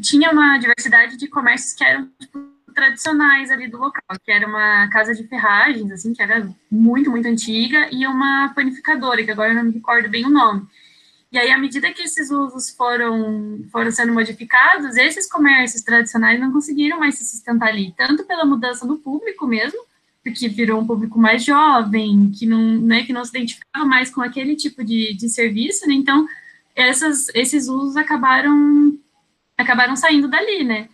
[0.00, 4.86] tinha uma diversidade de comércios que eram tipo, tradicionais ali do local, que era uma
[4.88, 9.54] casa de ferragens, assim, que era muito, muito antiga, e uma panificadora, que agora eu
[9.56, 10.66] não me recordo bem o nome.
[11.32, 16.52] E aí, à medida que esses usos foram, foram sendo modificados, esses comércios tradicionais não
[16.52, 19.80] conseguiram mais se sustentar ali, tanto pela mudança no público mesmo,
[20.22, 24.20] porque virou um público mais jovem, que não, né, que não se identificava mais com
[24.20, 25.94] aquele tipo de, de serviço, né?
[25.94, 26.28] Então,
[26.74, 28.98] essas, esses usos acabaram,
[29.56, 30.88] acabaram saindo dali, né?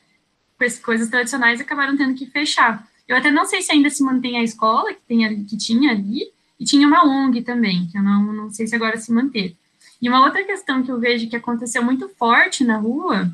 [0.82, 2.86] Coisas tradicionais acabaram tendo que fechar.
[3.08, 6.32] Eu até não sei se ainda se mantém a escola que, tem, que tinha ali,
[6.58, 9.56] e tinha uma ONG também, que eu não, não sei se agora se manteve.
[10.00, 13.30] E uma outra questão que eu vejo que aconteceu muito forte na rua,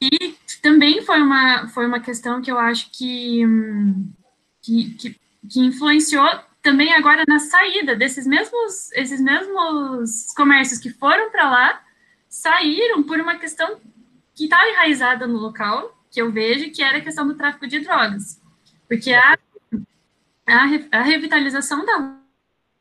[0.00, 3.42] e também foi uma, foi uma questão que eu acho que,
[4.62, 6.26] que, que, que influenciou
[6.62, 11.82] também agora na saída desses mesmos, esses mesmos comércios que foram para lá,
[12.28, 13.78] saíram por uma questão
[14.40, 17.80] que está enraizada no local, que eu vejo, que era a questão do tráfico de
[17.80, 18.40] drogas.
[18.88, 19.38] Porque a,
[20.46, 22.16] a, a revitalização da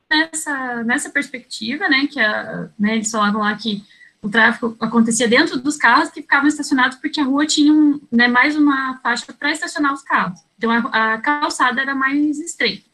[0.09, 3.83] nessa, nessa perspectiva, né, que a, né, eles falavam lá que
[4.21, 8.29] o tráfico acontecia dentro dos carros que ficavam estacionados porque a rua tinha um, né,
[8.29, 10.39] mais uma faixa para estacionar os carros.
[10.57, 12.85] Então, a, a, calçada era mais estreita.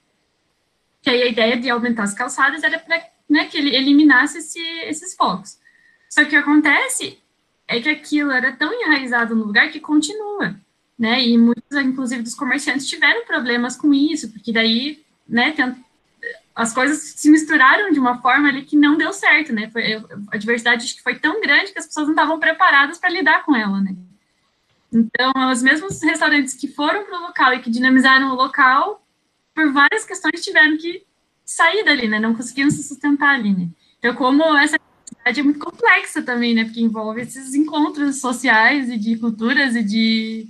[1.03, 2.99] Que aí a ideia de aumentar as calçadas era para
[3.29, 5.59] né, que ele eliminasse esse, esses focos.
[6.09, 7.19] Só que o que acontece
[7.67, 10.55] é que aquilo era tão enraizado no lugar que continua,
[10.97, 15.53] né, e muitos, inclusive, dos comerciantes tiveram problemas com isso, porque daí, né,
[16.55, 19.69] as coisas se misturaram de uma forma ali que não deu certo, né?
[19.71, 20.01] Foi,
[20.31, 23.53] a diversidade que foi tão grande que as pessoas não estavam preparadas para lidar com
[23.53, 23.93] ela, né?
[24.91, 29.05] Então, os mesmos restaurantes que foram para o local e que dinamizaram o local,
[29.53, 31.05] por várias questões, tiveram que
[31.43, 32.19] sair dali, né?
[32.19, 33.67] Não conseguiram se sustentar ali, né?
[33.99, 34.77] Então, como essa
[35.25, 36.65] é muito complexa também, né?
[36.65, 40.47] Porque envolve esses encontros sociais e de culturas e de...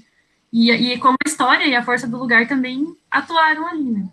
[0.51, 4.09] E, e como a história e a força do lugar também atuaram ali, né?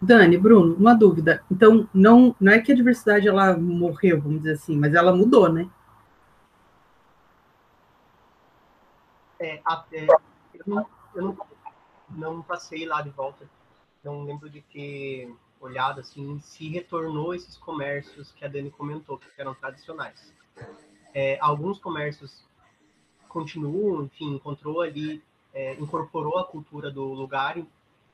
[0.00, 1.44] Dani, Bruno, uma dúvida.
[1.50, 5.52] Então, não, não é que a diversidade ela morreu, vamos dizer assim, mas ela mudou,
[5.52, 5.68] né?
[9.40, 10.06] É, até,
[10.54, 11.38] eu, não, eu não,
[12.10, 13.48] não passei lá de volta,
[14.02, 19.26] não lembro de ter olhado assim se retornou esses comércios que a Dani comentou, que
[19.36, 20.32] eram tradicionais.
[21.14, 22.44] É, alguns comércios
[23.28, 27.56] continuam, enfim, encontrou ali, é, incorporou a cultura do lugar,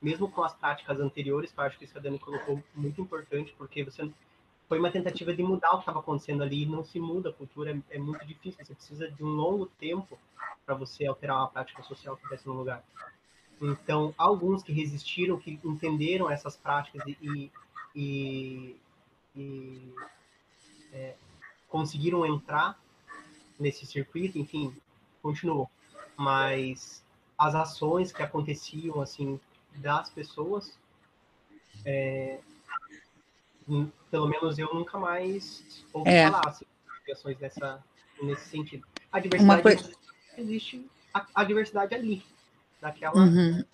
[0.01, 3.55] mesmo com as práticas anteriores, que eu acho que isso a Dani colocou muito importante,
[3.57, 4.11] porque você
[4.69, 7.71] foi uma tentativa de mudar o que estava acontecendo ali não se muda a cultura,
[7.71, 10.19] é, é muito difícil, você precisa de um longo tempo
[10.65, 12.83] para você alterar uma prática social que acontece no lugar.
[13.61, 17.51] Então, alguns que resistiram, que entenderam essas práticas e,
[17.95, 18.77] e,
[19.35, 19.95] e
[20.93, 21.15] é,
[21.69, 22.79] conseguiram entrar
[23.59, 24.75] nesse circuito, enfim,
[25.23, 25.71] continuou.
[26.17, 27.03] Mas
[27.39, 29.41] as ações que aconteciam, assim,
[29.77, 30.79] das pessoas,
[31.85, 32.39] é,
[34.11, 36.31] pelo menos eu nunca mais ouvi é.
[36.31, 36.67] falar assim,
[37.05, 37.83] de ações dessa,
[38.23, 38.87] nesse sentido.
[39.11, 39.93] A diversidade coisa...
[40.37, 42.25] existe, a, a, diversidade ali,
[42.85, 43.65] daquela uhum.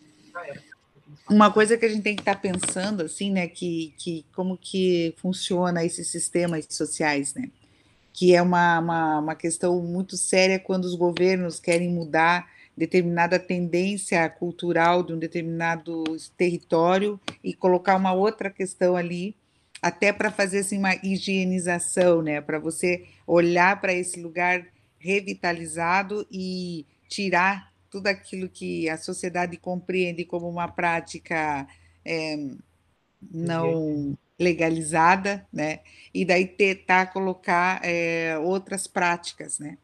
[1.29, 4.57] Uma coisa que a gente tem que estar tá pensando, assim, né, que, que como
[4.57, 7.51] que funciona esses sistemas sociais, né,
[8.12, 14.29] que é uma, uma, uma questão muito séria quando os governos querem mudar determinada tendência
[14.29, 16.05] cultural de um determinado
[16.37, 19.37] território e colocar uma outra questão ali,
[19.83, 22.40] até para fazer assim, uma higienização, né?
[22.40, 24.64] para você olhar para esse lugar
[24.99, 31.66] revitalizado e tirar tudo aquilo que a sociedade compreende como uma prática
[32.05, 32.37] é,
[33.31, 35.81] não legalizada, né?
[36.14, 39.76] E daí tentar colocar é, outras práticas, né?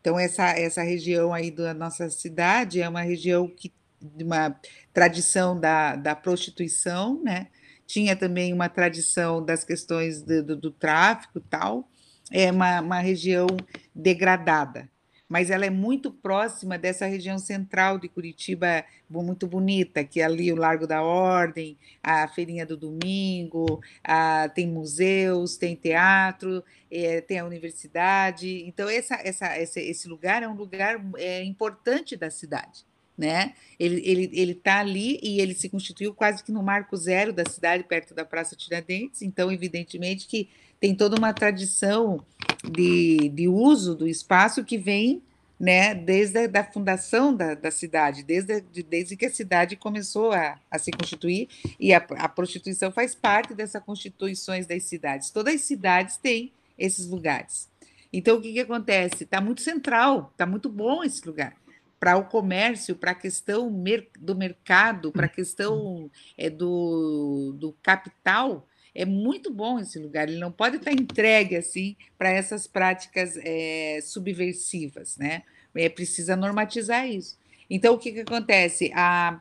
[0.00, 4.58] Então, essa, essa região aí da nossa cidade é uma região que de uma
[4.94, 7.48] tradição da, da prostituição, né?
[7.86, 11.88] Tinha também uma tradição das questões do, do, do tráfico tal.
[12.32, 13.46] É uma, uma região
[13.94, 14.88] degradada,
[15.30, 20.52] mas ela é muito próxima dessa região central de Curitiba, muito bonita, que é ali
[20.52, 27.38] o Largo da Ordem, a Feirinha do Domingo, a, tem museus, tem teatro, é, tem
[27.38, 28.64] a universidade.
[28.66, 32.84] Então, essa, essa, esse, esse lugar é um lugar é, importante da cidade.
[33.16, 33.54] Né?
[33.78, 37.32] Ele está ele, ele tá ali e ele se constituiu quase que no marco zero
[37.32, 40.48] da cidade, perto da Praça Tiradentes, então, evidentemente, que
[40.80, 42.24] tem toda uma tradição
[42.70, 45.22] de, de uso do espaço que vem
[45.58, 50.32] né, desde a da fundação da, da cidade, desde, de, desde que a cidade começou
[50.32, 55.30] a, a se constituir, e a, a prostituição faz parte dessas constituições das cidades.
[55.30, 57.68] Todas as cidades têm esses lugares.
[58.10, 59.24] Então, o que, que acontece?
[59.24, 61.54] Está muito central, está muito bom esse lugar
[62.00, 67.76] para o comércio, para a questão mer do mercado, para a questão é, do, do
[67.82, 73.36] capital, é muito bom esse lugar, ele não pode estar entregue assim para essas práticas
[73.42, 75.42] é, subversivas, né?
[75.74, 77.38] É precisa normatizar isso.
[77.68, 78.90] Então, o que, que acontece?
[78.94, 79.40] A,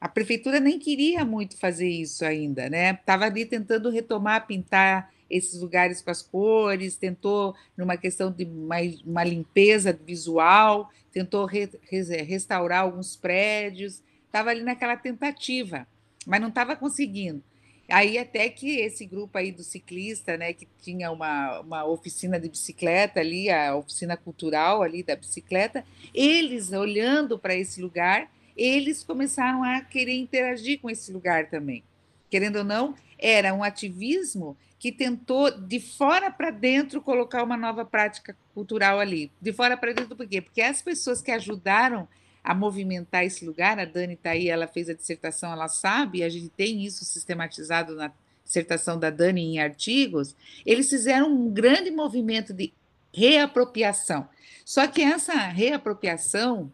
[0.00, 2.90] a prefeitura nem queria muito fazer isso ainda, né?
[2.90, 8.76] Estava ali tentando retomar, pintar esses lugares com as cores, tentou, numa questão de uma,
[9.06, 11.70] uma limpeza visual, tentou re,
[12.26, 15.86] restaurar alguns prédios, estava ali naquela tentativa,
[16.26, 17.42] mas não estava conseguindo.
[17.90, 22.48] Aí até que esse grupo aí do ciclista, né, que tinha uma, uma oficina de
[22.48, 29.64] bicicleta ali, a oficina cultural ali da bicicleta, eles olhando para esse lugar, eles começaram
[29.64, 31.82] a querer interagir com esse lugar também.
[32.30, 37.84] Querendo ou não, era um ativismo que tentou de fora para dentro colocar uma nova
[37.84, 39.30] prática cultural ali.
[39.40, 40.40] De fora para dentro por quê?
[40.40, 42.08] Porque as pessoas que ajudaram
[42.42, 43.78] a movimentar esse lugar.
[43.78, 47.94] A Dani está aí, ela fez a dissertação, ela sabe, a gente tem isso sistematizado
[47.94, 48.12] na
[48.44, 50.34] dissertação da Dani em artigos.
[50.64, 52.72] Eles fizeram um grande movimento de
[53.12, 54.28] reapropriação.
[54.64, 56.72] Só que essa reapropriação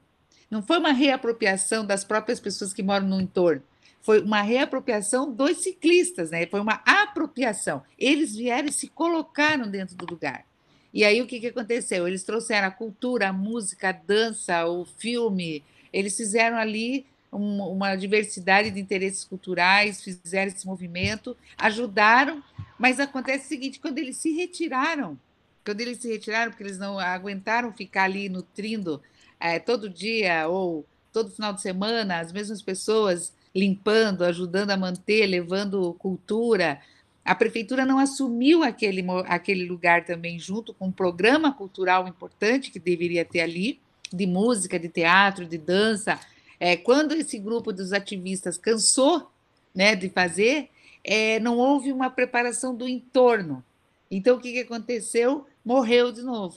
[0.50, 3.62] não foi uma reapropriação das próprias pessoas que moram no entorno,
[4.06, 6.46] foi uma reapropriação dos ciclistas, né?
[6.46, 7.82] Foi uma apropriação.
[7.98, 10.44] Eles vieram e se colocaram dentro do lugar.
[10.92, 12.06] E aí o que, que aconteceu?
[12.06, 17.96] Eles trouxeram a cultura, a música, a dança, o filme, eles fizeram ali um, uma
[17.96, 22.42] diversidade de interesses culturais, fizeram esse movimento, ajudaram,
[22.78, 25.18] mas acontece o seguinte: quando eles se retiraram,
[25.64, 29.02] quando eles se retiraram, porque eles não aguentaram ficar ali nutrindo
[29.40, 35.26] é, todo dia ou todo final de semana, as mesmas pessoas limpando, ajudando a manter,
[35.26, 36.78] levando cultura,
[37.26, 42.78] a prefeitura não assumiu aquele, aquele lugar também, junto com um programa cultural importante que
[42.78, 43.80] deveria ter ali,
[44.12, 46.18] de música, de teatro, de dança.
[46.58, 49.30] É, quando esse grupo dos ativistas cansou
[49.74, 50.70] né, de fazer,
[51.02, 53.64] é, não houve uma preparação do entorno.
[54.10, 55.46] Então, o que, que aconteceu?
[55.64, 56.56] Morreu de novo.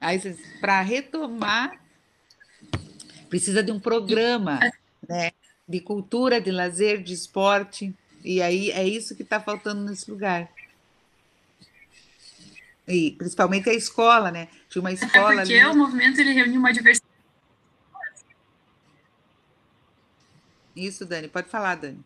[0.00, 0.20] Aí,
[0.60, 1.84] para retomar,
[3.34, 4.60] Precisa de um programa,
[5.08, 5.32] né?
[5.66, 7.92] De cultura, de lazer, de esporte.
[8.24, 10.48] E aí é isso que está faltando nesse lugar.
[12.88, 14.48] E principalmente a escola, né?
[14.68, 15.42] Tinha uma escola.
[15.42, 15.70] Até porque ali...
[15.70, 17.12] o movimento ele reuniu uma diversidade.
[20.74, 22.02] Isso, Dani, pode falar, Dani.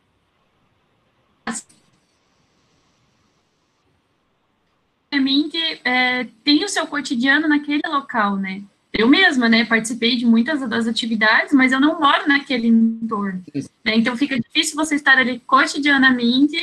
[5.84, 8.62] É, tem o seu cotidiano naquele local, né?
[8.92, 13.42] Eu mesma, né, participei de muitas das atividades, mas eu não moro naquele entorno.
[13.84, 13.96] Né?
[13.96, 16.56] Então fica difícil você estar ali cotidianamente,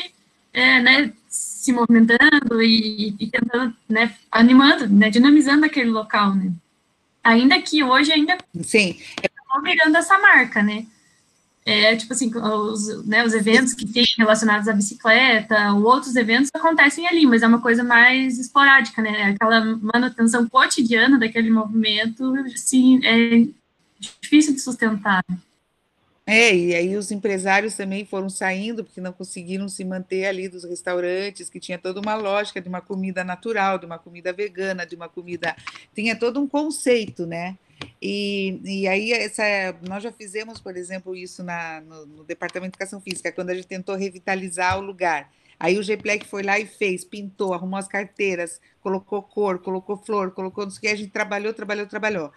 [0.51, 6.51] é, né, se movimentando e, e, tentando, né, animando, né, dinamizando aquele local, né.
[7.23, 8.97] Ainda que hoje ainda Sim.
[9.21, 10.85] estão virando essa marca, né
[11.65, 16.51] é, tipo assim, os, né, os eventos que tem relacionados à bicicleta, ou outros eventos
[16.53, 19.31] acontecem ali, mas é uma coisa mais esporádica, né?
[19.31, 23.47] Aquela manutenção cotidiana daquele movimento, assim, é
[23.99, 25.25] difícil de sustentar.
[26.27, 30.63] É, e aí os empresários também foram saindo, porque não conseguiram se manter ali dos
[30.63, 34.95] restaurantes, que tinha toda uma lógica de uma comida natural, de uma comida vegana, de
[34.95, 35.55] uma comida.
[35.95, 37.55] Tinha todo um conceito, né?
[38.01, 39.43] E, e aí, essa,
[39.87, 43.55] nós já fizemos, por exemplo, isso na, no, no, Departamento de Educação Física, quando a
[43.55, 45.31] gente tentou revitalizar o lugar.
[45.59, 50.31] Aí o GPLEC foi lá e fez, pintou, arrumou as carteiras, colocou cor, colocou flor,
[50.31, 52.31] colocou não que, a gente trabalhou, trabalhou, trabalhou.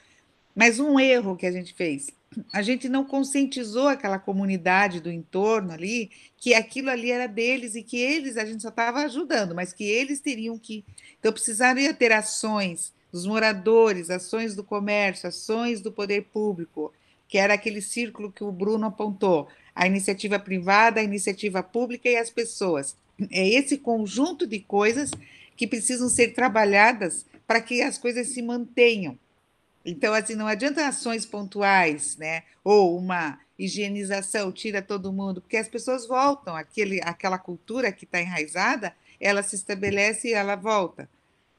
[0.54, 2.10] Mas um erro que a gente fez,
[2.52, 7.82] a gente não conscientizou aquela comunidade do entorno ali, que aquilo ali era deles e
[7.82, 10.84] que eles, a gente só estava ajudando, mas que eles teriam que.
[11.18, 16.92] Então, precisaria ter ações dos moradores, ações do comércio, ações do poder público,
[17.26, 22.16] que era aquele círculo que o Bruno apontou, a iniciativa privada, a iniciativa pública e
[22.16, 22.96] as pessoas.
[23.30, 25.10] É esse conjunto de coisas
[25.56, 29.18] que precisam ser trabalhadas para que as coisas se mantenham.
[29.84, 32.42] Então, assim, não adianta ações pontuais, né?
[32.62, 38.20] Ou uma higienização, tira todo mundo, porque as pessoas voltam, aquele, aquela cultura que está
[38.20, 41.08] enraizada, ela se estabelece e ela volta.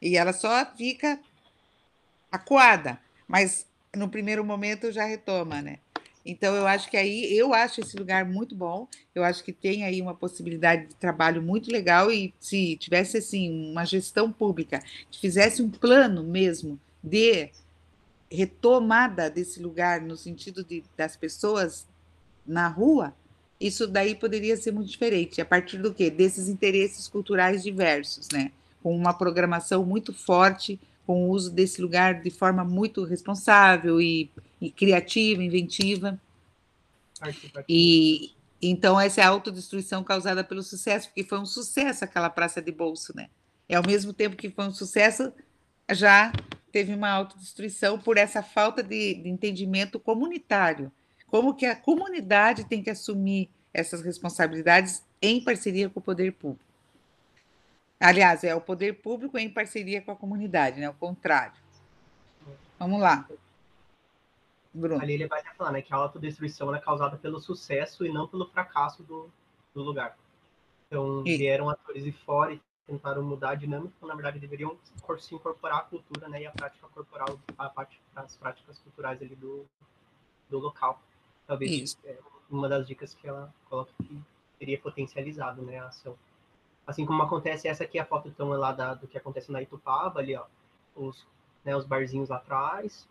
[0.02, 1.20] E ela só fica
[2.32, 5.80] acuada, mas no primeiro momento já retoma, né?
[6.26, 8.88] Então eu acho que aí eu acho esse lugar muito bom.
[9.15, 13.72] Eu acho que tem aí uma possibilidade de trabalho muito legal e se tivesse assim
[13.72, 17.50] uma gestão pública que fizesse um plano mesmo de
[18.32, 21.88] retomada desse lugar no sentido de das pessoas
[22.46, 23.13] na rua,
[23.60, 25.42] isso daí poderia ser muito diferente.
[25.42, 26.10] A partir do quê?
[26.10, 28.52] Desses interesses culturais diversos, né?
[28.84, 34.30] Com uma programação muito forte com o uso desse lugar de forma muito responsável e,
[34.62, 36.22] e criativa, inventiva.
[37.67, 42.62] E então essa é a autodestruição causada pelo sucesso, porque foi um sucesso aquela praça
[42.62, 43.28] de bolso, né?
[43.67, 45.34] E ao mesmo tempo que foi um sucesso,
[45.91, 46.32] já
[46.72, 50.91] teve uma autodestruição por essa falta de, de entendimento comunitário.
[51.26, 56.69] Como que a comunidade tem que assumir essas responsabilidades em parceria com o poder público.
[58.00, 60.90] Aliás, é o poder público em parceria com a comunidade, né?
[60.90, 61.54] O contrário.
[62.78, 63.28] Vamos lá.
[64.74, 65.02] Bruno.
[65.02, 68.46] Ali ele vai falar né, que a autodestruição é causada pelo sucesso e não pelo
[68.46, 69.30] fracasso do,
[69.74, 70.18] do lugar.
[70.88, 74.78] Então, vieram atores de fora e tentaram mudar a dinâmica, então, na verdade, deveriam
[75.20, 79.36] se incorporar a cultura né, e a prática corporal, a parte, as práticas culturais ali
[79.36, 79.66] do,
[80.50, 81.02] do local.
[81.46, 81.98] Talvez Isso.
[82.06, 82.18] é
[82.50, 84.22] uma das dicas que ela coloca que
[84.58, 86.18] teria potencializado né, a ação.
[86.89, 89.62] Assim como acontece, essa aqui é a foto então lá da, do que acontece na
[89.62, 90.43] Itupava, ali, ó,
[90.95, 91.23] os,
[91.63, 93.08] né, os barzinhos lá atrás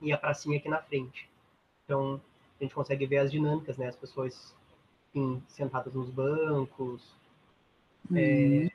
[0.00, 1.28] e a pracinha aqui na frente.
[1.84, 2.18] Então,
[2.58, 4.54] a gente consegue ver as dinâmicas, né, as pessoas
[5.10, 7.02] enfim, sentadas nos bancos.
[8.10, 8.16] Uhum.
[8.16, 8.70] É,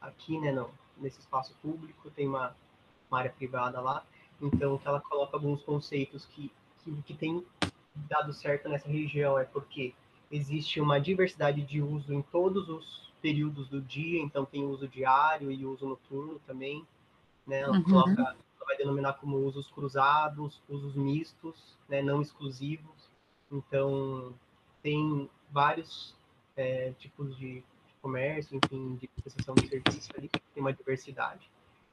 [0.00, 2.54] aqui, né, não, nesse espaço público, tem uma,
[3.10, 4.04] uma, área privada lá,
[4.40, 6.52] então que ela coloca alguns conceitos que,
[6.84, 7.44] que, que tem
[7.96, 9.92] dado certo nessa região é porque
[10.30, 15.50] existe uma diversidade de uso em todos os períodos do dia, então tem uso diário
[15.50, 16.84] e uso noturno também,
[17.46, 17.60] né?
[17.60, 17.82] Ela, uhum.
[17.82, 22.02] coloca, ela vai denominar como usos cruzados, usos mistos, né?
[22.02, 23.10] não exclusivos.
[23.50, 24.32] Então,
[24.82, 26.14] tem vários
[26.56, 27.64] é, tipos de,
[28.00, 31.50] comércio, enfim, de prestação de serviço ali, tem uma diversidade.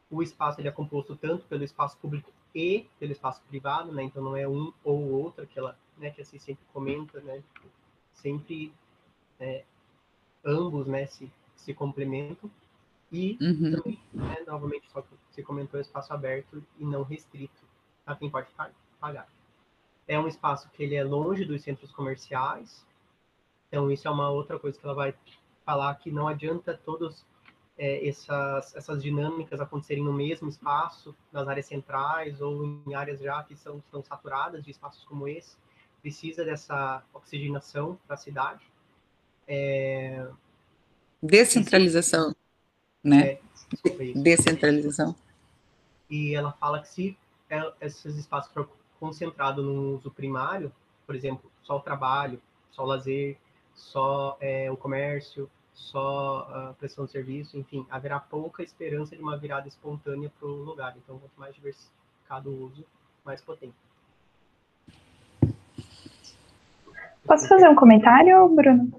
[0.10, 4.04] O espaço ele é composto tanto pelo espaço público e pelo espaço privado, né?
[4.04, 7.44] Então não é um ou outro, aquela, né, que assim sempre comenta, né?
[8.14, 8.74] Sempre
[9.40, 9.64] é,
[10.48, 12.50] ambos né, se, se complementam.
[13.12, 13.72] E uhum.
[13.72, 17.64] também, né, novamente, só que você comentou espaço aberto e não restrito
[18.06, 18.48] a quem pode
[19.00, 19.28] pagar.
[20.08, 22.86] É um espaço que ele é longe dos centros comerciais,
[23.68, 25.14] então isso é uma outra coisa que ela vai
[25.66, 27.26] falar que não adianta todos
[27.78, 33.44] é, essas, essas dinâmicas acontecerem no mesmo espaço, nas áreas centrais ou em áreas já
[33.44, 35.58] que são, estão saturadas de espaços como esse,
[36.02, 38.66] precisa dessa oxigenação para a cidade.
[39.48, 40.28] É...
[41.22, 42.36] Descentralização,
[43.04, 43.32] né?
[43.32, 43.40] É,
[44.16, 45.16] Descentralização.
[46.10, 47.18] E ela fala que se
[47.50, 48.70] é, esses espaços for
[49.00, 50.72] concentrados no uso primário,
[51.06, 52.42] por exemplo, só o trabalho,
[52.72, 53.38] só o lazer,
[53.74, 59.38] só é, o comércio, só a prestação de serviço, enfim, haverá pouca esperança de uma
[59.38, 60.96] virada espontânea para o lugar.
[60.98, 62.86] Então, quanto mais diversificado o uso,
[63.24, 63.76] mais potente.
[67.26, 68.90] Posso fazer um comentário, Bruno?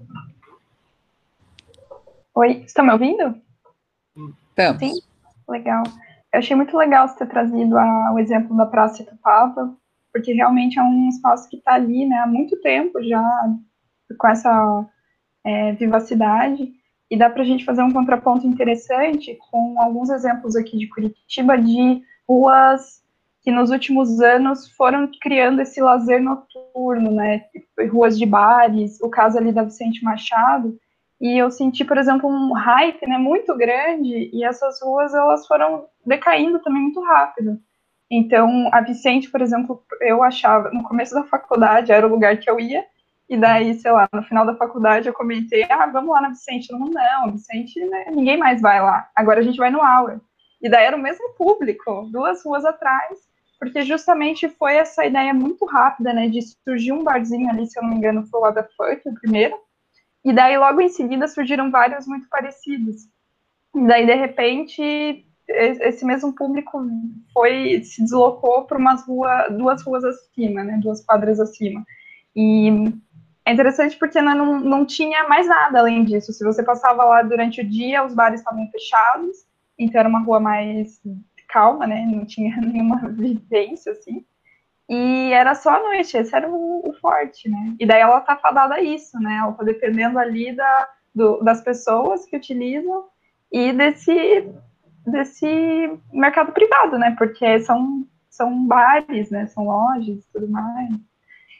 [2.34, 3.40] Oi, estão me ouvindo?
[4.50, 4.78] Estamos.
[4.78, 5.00] Sim,
[5.48, 5.82] legal.
[6.32, 9.74] Eu achei muito legal você ter trazido a, o exemplo da Praça Itupava,
[10.12, 13.24] porque realmente é um espaço que está ali né, há muito tempo já,
[14.18, 14.86] com essa
[15.44, 16.72] é, vivacidade,
[17.10, 21.56] e dá para a gente fazer um contraponto interessante com alguns exemplos aqui de Curitiba
[21.56, 23.02] de ruas
[23.40, 27.44] que nos últimos anos foram criando esse lazer noturno, né?
[27.90, 30.78] Ruas de bares, o caso ali da Vicente Machado,
[31.20, 35.86] e eu senti, por exemplo, um hype, né, muito grande, e essas ruas elas foram
[36.06, 37.58] decaindo também muito rápido.
[38.10, 42.48] Então, a Vicente, por exemplo, eu achava, no começo da faculdade era o lugar que
[42.48, 42.84] eu ia,
[43.28, 46.72] e daí, sei lá, no final da faculdade eu comentei, ah, vamos lá na Vicente.
[46.72, 49.06] Não, não, Vicente, né, ninguém mais vai lá.
[49.14, 50.20] Agora a gente vai no Hour.
[50.62, 53.18] E daí era o mesmo público, duas ruas atrás,
[53.60, 57.82] porque justamente foi essa ideia muito rápida, né, de surgir um barzinho ali, se eu
[57.82, 59.58] não me engano, foi o Ada Funk, o primeiro,
[60.24, 63.02] e daí logo em seguida surgiram vários muito parecidos.
[63.74, 66.82] E daí, de repente, esse mesmo público
[67.32, 71.84] foi se deslocou para umas rua, duas ruas acima, né, duas quadras acima.
[72.34, 72.68] E
[73.44, 76.32] é interessante porque né, não, não tinha mais nada além disso.
[76.32, 79.46] Se você passava lá durante o dia, os bares estavam fechados,
[79.78, 81.00] então era uma rua mais
[81.48, 82.06] calma, né?
[82.06, 84.24] Não tinha nenhuma vivência, assim.
[84.88, 87.76] E era só a noite, esse era o, o, forte, né?
[87.78, 89.36] E daí ela tá fadada a isso, né?
[89.36, 93.06] Ela tá dependendo ali da, do, das pessoas que utilizam
[93.52, 94.48] e desse,
[95.06, 97.14] desse mercado privado, né?
[97.18, 99.46] Porque são, são bares, né?
[99.48, 100.94] São lojas e tudo mais.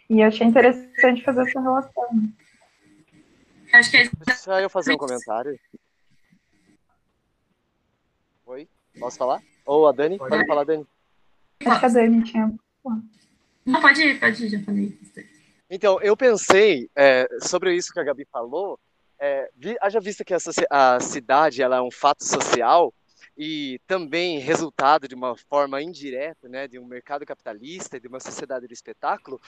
[0.09, 2.09] E eu achei interessante fazer essa relação.
[3.75, 4.11] Acho que é...
[4.25, 5.59] Deixa eu fazer um comentário.
[8.47, 8.67] Oi?
[8.99, 9.43] Posso falar?
[9.67, 10.17] Ou a Dani?
[10.17, 10.87] Pode, pode falar, Dani.
[11.67, 12.59] Acho que a Dani tinha.
[13.65, 14.99] Não, pode ir, pode ir, já falei.
[15.71, 18.79] Então, eu pensei é, sobre isso que a Gabi falou.
[19.19, 20.39] É, vi, haja vista que a,
[20.71, 22.95] a cidade ela é um fato social
[23.37, 28.19] e também resultado de uma forma indireta, né, de um mercado capitalista e de uma
[28.19, 29.41] sociedade de espetáculo,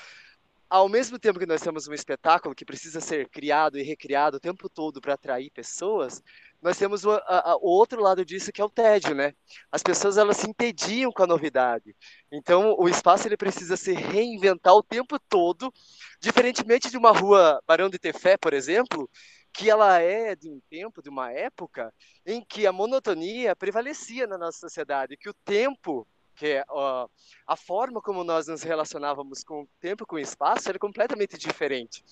[0.68, 4.41] ao mesmo tempo que nós temos um espetáculo que precisa ser criado e recriado o
[4.41, 6.22] tempo todo para atrair pessoas,
[6.62, 9.34] nós temos o, a, o, outro lado disso que é o tédio, né?
[9.72, 11.94] As pessoas elas se entediam com a novidade.
[12.30, 15.72] Então o espaço ele precisa se reinventar o tempo todo,
[16.20, 19.08] diferentemente de uma rua Barão de Tefé, por exemplo,
[19.52, 21.92] que ela é de um tempo, de uma época
[22.26, 26.06] em que a monotonia prevalecia na nossa sociedade, que o tempo
[26.40, 27.06] porque ó,
[27.46, 32.02] a forma como nós nos relacionávamos com o tempo, com o espaço, era completamente diferente.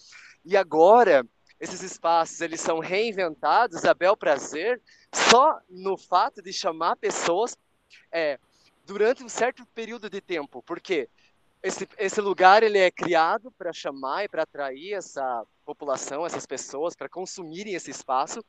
[0.45, 1.27] E agora,
[1.61, 4.81] esses espaços eles são reinventados a bel prazer
[5.13, 7.57] só no fato de chamar pessoas
[8.13, 8.39] é,
[8.85, 10.63] durante um certo período de tempo.
[10.63, 11.09] Porque
[11.63, 16.95] esse, esse lugar ele é criado para chamar e para atrair essa população, essas pessoas,
[16.95, 18.43] para consumirem esse espaço,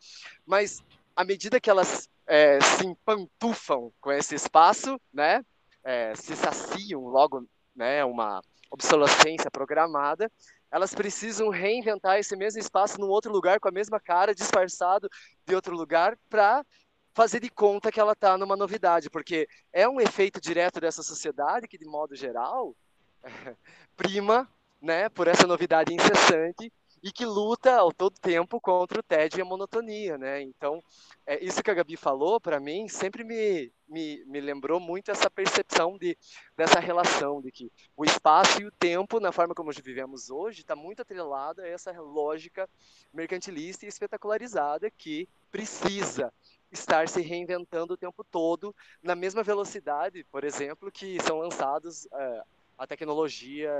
[0.46, 0.82] mas
[1.16, 5.44] à medida que elas é, se empantufam com esse espaço, né,
[5.84, 7.46] é, se saciam logo
[7.76, 8.42] né, uma
[8.72, 10.32] obsolescência programada,
[10.72, 15.10] elas precisam reinventar esse mesmo espaço num outro lugar com a mesma cara, disfarçado
[15.46, 16.66] de outro lugar, para
[17.14, 21.68] fazer de conta que ela está numa novidade, porque é um efeito direto dessa sociedade
[21.68, 22.76] que, de modo geral,
[23.98, 24.48] prima
[24.82, 29.42] né, por essa novidade incessante e que luta ao todo tempo contra o tédio e
[29.42, 30.42] a monotonia, né?
[30.42, 30.84] Então,
[31.26, 35.30] é, isso que a Gabi falou, para mim, sempre me, me, me lembrou muito essa
[35.30, 36.18] percepção de,
[36.58, 40.76] dessa relação, de que o espaço e o tempo, na forma como vivemos hoje, está
[40.76, 42.70] muito atrelado a essa lógica
[43.14, 46.34] mercantilista e espetacularizada que precisa
[46.72, 52.44] estar se reinventando o tempo todo na mesma velocidade, por exemplo, que são lançados é,
[52.78, 53.72] a tecnologia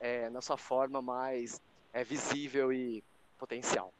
[0.00, 1.60] é, na sua forma mais
[1.94, 3.02] é, visível e
[3.38, 3.94] potencial.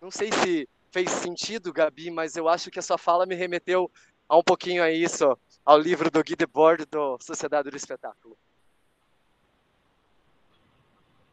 [0.00, 3.90] Não sei se fez sentido, Gabi, mas eu acho que a sua fala me remeteu
[4.28, 8.38] a um pouquinho a isso, ao livro do Guy Debord, do Sociedade do Espetáculo.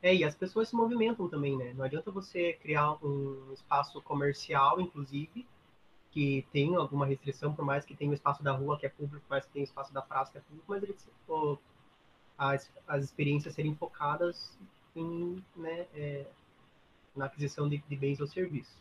[0.01, 1.73] É, e as pessoas se movimentam também, né?
[1.73, 5.45] Não adianta você criar um espaço comercial, inclusive,
[6.11, 9.23] que tem alguma restrição, por mais que tenha o espaço da rua que é público,
[9.27, 11.07] por mais que tenha o espaço da praça que é público, mas eles,
[12.37, 14.57] as, as experiências serem focadas
[14.95, 16.25] em, né, é,
[17.15, 18.75] na aquisição de, de bens ou serviços.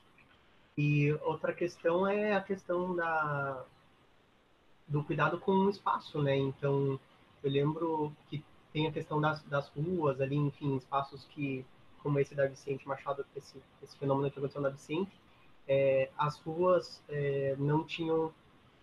[0.77, 3.65] E outra questão é a questão da,
[4.89, 6.37] do cuidado com o espaço, né?
[6.37, 6.99] Então,
[7.43, 11.65] eu lembro que tem a questão das, das ruas ali, enfim, espaços que,
[12.03, 15.13] como esse da Vicente Machado, esse, esse fenômeno que aconteceu na Vicente,
[15.69, 18.33] é, as ruas é, não tinham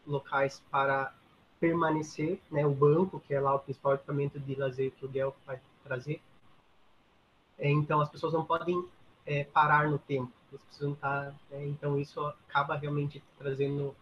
[0.07, 1.13] locais para
[1.59, 2.65] permanecer, né?
[2.65, 6.21] O banco, que é lá o principal equipamento de lazer que o Guel vai trazer.
[7.61, 8.83] É, então, as pessoas não podem
[9.23, 11.31] é, parar no tempo, eles precisam estar.
[11.51, 11.67] Né?
[11.67, 13.95] Então, isso acaba realmente trazendo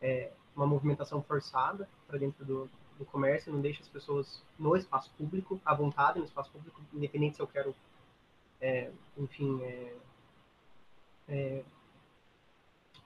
[0.00, 5.10] é, uma movimentação forçada para dentro do, do comércio, não deixa as pessoas no espaço
[5.18, 7.74] público, à vontade no espaço público, independente se eu quero,
[8.58, 9.94] é, enfim, é,
[11.28, 11.64] é,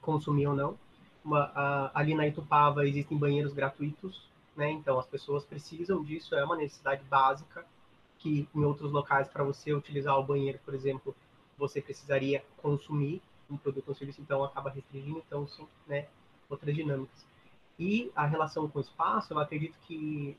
[0.01, 0.79] consumir ou não.
[1.25, 4.71] Uma, a, ali na Itupava existem banheiros gratuitos, né?
[4.71, 7.67] Então as pessoas precisam disso, é uma necessidade básica
[8.27, 11.14] que em outros locais para você utilizar o banheiro, por exemplo,
[11.57, 16.09] você precisaria consumir um produto ou um serviço, então acaba restringindo, então são né,
[16.51, 17.24] outras dinâmicas.
[17.79, 20.37] E a relação com o espaço, eu acredito que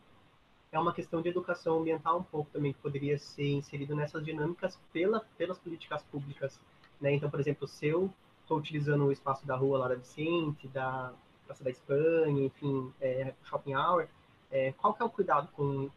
[0.69, 4.77] é uma questão de educação ambiental um pouco também, que poderia ser inserido nessas dinâmicas
[4.91, 6.59] pela, pelas políticas públicas.
[6.99, 7.13] Né?
[7.13, 11.13] Então, por exemplo, se eu estou utilizando o espaço da rua lá da Vicente, da
[11.45, 14.07] Praça da Espanha, enfim, é, Shopping Hour,
[14.51, 15.89] é, qual que é o cuidado com,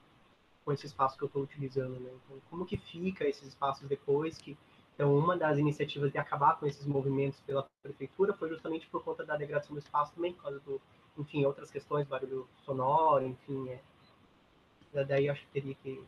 [0.65, 1.99] com esse espaço que eu estou utilizando?
[2.01, 2.11] Né?
[2.25, 4.57] Então, como que fica esses espaços depois que
[5.01, 9.25] então, uma das iniciativas de acabar com esses movimentos pela prefeitura foi justamente por conta
[9.25, 10.79] da degradação do espaço também, por causa do,
[11.17, 16.05] enfim, outras questões, barulho sonoro, enfim, é, daí acho que teria que,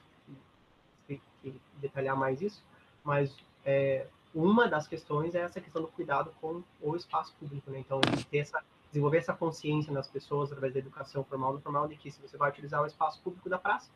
[1.07, 2.63] que, que detalhar mais isso,
[3.03, 3.35] mas
[3.65, 7.79] é, uma das questões é essa questão do cuidado com o espaço público, né?
[7.79, 7.99] Então,
[8.31, 12.21] essa, desenvolver essa consciência nas pessoas através da educação formal e informal de que se
[12.21, 13.91] você vai utilizar o espaço público da praça,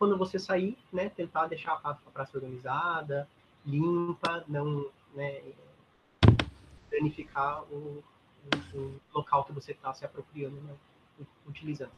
[0.00, 3.28] quando você sair, né, tentar deixar a praça organizada,
[3.66, 5.42] limpa, não né,
[6.90, 8.02] danificar o,
[8.74, 10.72] o, o, local que você está se apropriando, né,
[11.46, 11.92] utilizando.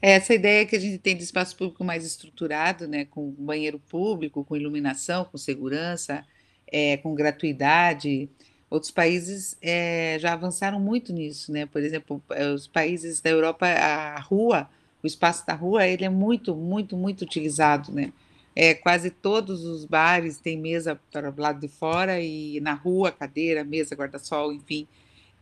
[0.00, 3.78] É, essa ideia que a gente tem de espaço público mais estruturado, né, com banheiro
[3.78, 6.24] público, com iluminação, com segurança,
[6.66, 8.30] é, com gratuidade.
[8.70, 11.66] Outros países é, já avançaram muito nisso, né?
[11.66, 14.68] Por exemplo, é, os países da Europa, a rua,
[15.06, 18.12] o espaço da rua, ele é muito, muito, muito utilizado, né?
[18.54, 23.12] É, quase todos os bares têm mesa para o lado de fora e na rua,
[23.12, 24.88] cadeira, mesa, guarda-sol, enfim.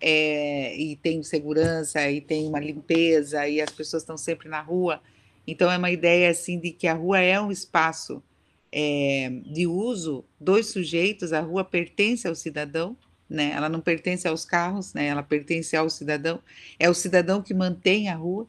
[0.01, 5.01] É, e tem segurança, e tem uma limpeza, e as pessoas estão sempre na rua.
[5.47, 8.23] Então, é uma ideia assim de que a rua é um espaço
[8.73, 12.97] é, de uso dos sujeitos, a rua pertence ao cidadão,
[13.31, 13.53] né?
[13.55, 15.07] ela não pertence aos carros, né?
[15.07, 16.41] ela pertence ao cidadão.
[16.79, 18.49] É o cidadão que mantém a rua,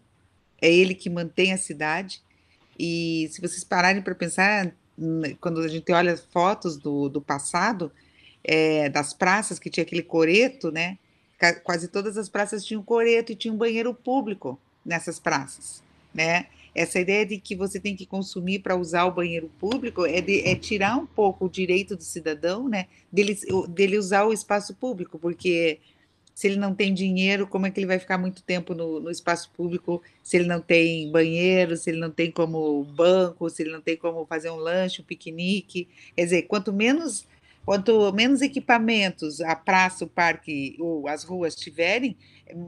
[0.66, 2.22] é ele que mantém a cidade.
[2.78, 7.92] E se vocês pararem para pensar, né, quando a gente olha fotos do, do passado,
[8.44, 10.98] é, das praças que tinha aquele coreto, né?
[11.64, 16.48] Quase todas as praças tinham coreto e tinha um banheiro público nessas praças, né?
[16.74, 20.42] Essa ideia de que você tem que consumir para usar o banheiro público é, de,
[20.48, 22.88] é, tirar um pouco o direito do cidadão, né?
[23.12, 23.38] Dele,
[23.70, 25.80] dele usar o espaço público, porque
[26.36, 29.10] se ele não tem dinheiro, como é que ele vai ficar muito tempo no, no,
[29.10, 33.72] espaço público se ele não tem banheiro, se ele não tem como banco, se ele
[33.72, 35.88] não tem como fazer um lanche, um piquenique?
[36.14, 37.26] Quer dizer, quanto menos,
[37.66, 42.18] quanto menos equipamentos a praça, o parque ou as ruas tiverem,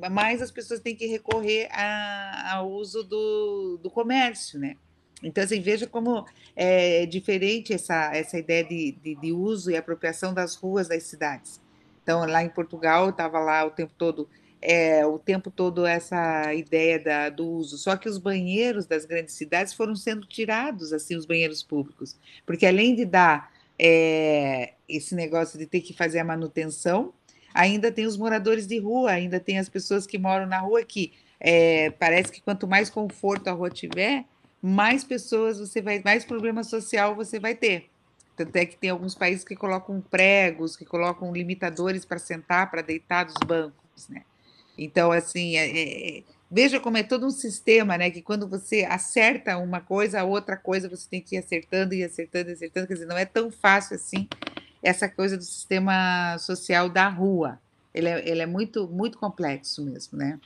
[0.09, 4.77] mais as pessoas têm que recorrer a, ao uso do, do comércio, né?
[5.21, 10.33] Então, assim, veja como é diferente essa, essa ideia de, de, de uso e apropriação
[10.33, 11.59] das ruas das cidades.
[12.07, 14.29] Então, lá em Portugal, estava lá o tempo todo,
[14.61, 17.77] é, o tempo todo essa ideia da, do uso.
[17.77, 22.65] Só que os banheiros das grandes cidades foram sendo tirados, assim, os banheiros públicos, porque
[22.65, 27.11] além de dar é, esse negócio de ter que fazer a manutenção,
[27.53, 31.11] ainda tem os moradores de rua, ainda tem as pessoas que moram na rua que
[31.41, 34.23] é, parece que quanto mais conforto a rua tiver,
[34.61, 37.89] mais pessoas você vai, mais problema social você vai ter.
[38.37, 42.83] Tanto é que tem alguns países que colocam pregos, que colocam limitadores para sentar, para
[42.83, 44.21] deitar dos bancos, né?
[44.77, 48.11] Então, assim, é, é, veja como é todo um sistema, né?
[48.11, 52.03] Que quando você acerta uma coisa, a outra coisa você tem que ir acertando e
[52.03, 52.85] acertando e acertando.
[52.85, 54.29] Quer dizer, não é tão fácil assim
[54.83, 57.59] essa coisa do sistema social da rua.
[57.91, 60.39] Ele é, ele é muito, muito complexo mesmo, né?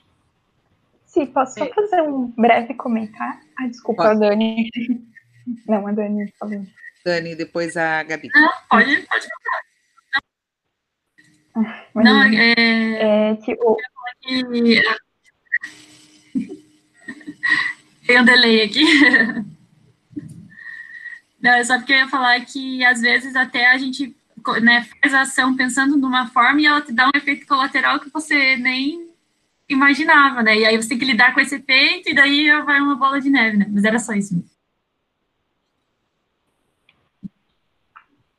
[1.06, 1.74] Sim, posso só é.
[1.74, 3.42] fazer um breve comentário?
[3.58, 4.22] Ah, desculpa, Pode.
[4.22, 4.70] Dani.
[5.68, 6.66] Não, a Dani falou.
[7.04, 8.30] Dani, depois a Gabi.
[8.34, 9.28] Não, pode, pode
[11.96, 13.78] Não, é, é que o...
[18.06, 18.84] Tem um delay aqui.
[21.42, 24.16] Não, é só porque eu ia falar que às vezes até a gente
[24.62, 28.10] né, faz a ação pensando numa forma e ela te dá um efeito colateral que
[28.10, 29.10] você nem
[29.68, 30.58] imaginava, né?
[30.58, 33.30] E aí você tem que lidar com esse efeito e daí vai uma bola de
[33.30, 33.66] neve, né?
[33.70, 34.61] Mas era só isso mesmo.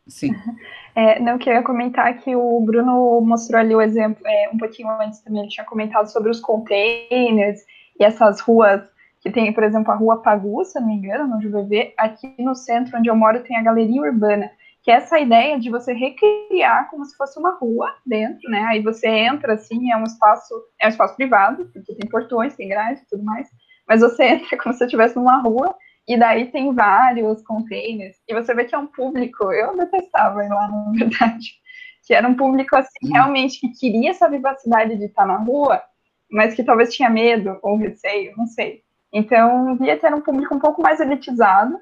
[0.06, 0.32] Sim.
[0.94, 4.90] É, não, que eu comentar que o Bruno mostrou ali o exemplo, é, um pouquinho
[5.00, 7.62] antes também, ele tinha comentado sobre os containers
[7.98, 8.82] e essas ruas,
[9.22, 12.54] que tem, por exemplo, a rua Pagu, se não me engano, no JVV, aqui no
[12.54, 14.50] centro onde eu moro tem a Galeria Urbana,
[14.82, 18.82] que é essa ideia de você recriar como se fosse uma rua dentro, né, aí
[18.82, 23.00] você entra, assim, é um espaço, é um espaço privado, porque tem portões, tem grade
[23.00, 23.48] e tudo mais,
[23.88, 25.74] mas você entra como se estivesse numa rua,
[26.06, 30.48] e daí tem vários containers, e você vê que é um público, eu detestava ir
[30.48, 31.60] lá, na verdade,
[32.04, 33.12] que era um público, assim, hum.
[33.12, 35.82] realmente, que queria essa vivacidade de estar na rua,
[36.30, 38.82] mas que talvez tinha medo ou receio, não sei.
[39.12, 41.78] Então, via ter um público um pouco mais elitizado,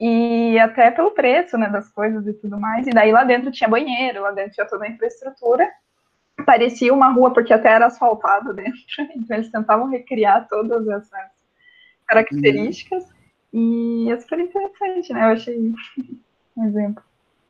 [0.00, 3.68] e até pelo preço, né, das coisas e tudo mais, e daí lá dentro tinha
[3.68, 5.68] banheiro, lá dentro tinha toda a infraestrutura,
[6.44, 8.80] parecia uma rua, porque até era asfaltado dentro,
[9.14, 11.30] então eles tentavam recriar todas essas
[12.06, 13.21] características, uhum.
[13.52, 15.20] E é super interessante, né?
[15.20, 15.58] Eu achei
[16.56, 17.02] um exemplo.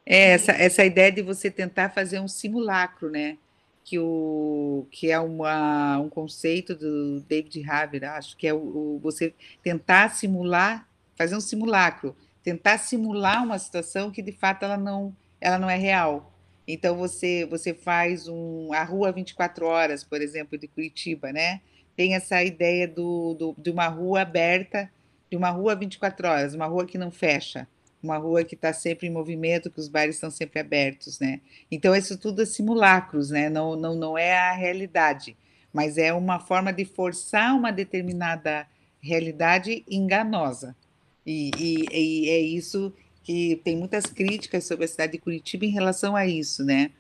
[0.04, 3.38] É, essa, essa ideia de você tentar fazer um simulacro, né?
[3.84, 9.00] Que, o, que é uma, um conceito do David Haber, acho que é o, o,
[9.02, 15.14] você tentar simular, fazer um simulacro, tentar simular uma situação que de fato ela não,
[15.40, 16.32] ela não é real.
[16.66, 21.60] Então você você faz um a rua 24 horas, por exemplo, de Curitiba, né?
[21.96, 24.88] Tem essa ideia do, do de uma rua aberta
[25.32, 27.66] de uma rua 24 horas, uma rua que não fecha,
[28.02, 31.40] uma rua que está sempre em movimento, que os bares estão sempre abertos, né?
[31.70, 33.48] Então, isso tudo é simulacros, né?
[33.48, 35.34] Não, não, não é a realidade,
[35.72, 38.66] mas é uma forma de forçar uma determinada
[39.00, 40.76] realidade enganosa.
[41.24, 45.70] E, e, e é isso que tem muitas críticas sobre a cidade de Curitiba em
[45.70, 46.90] relação a isso, né?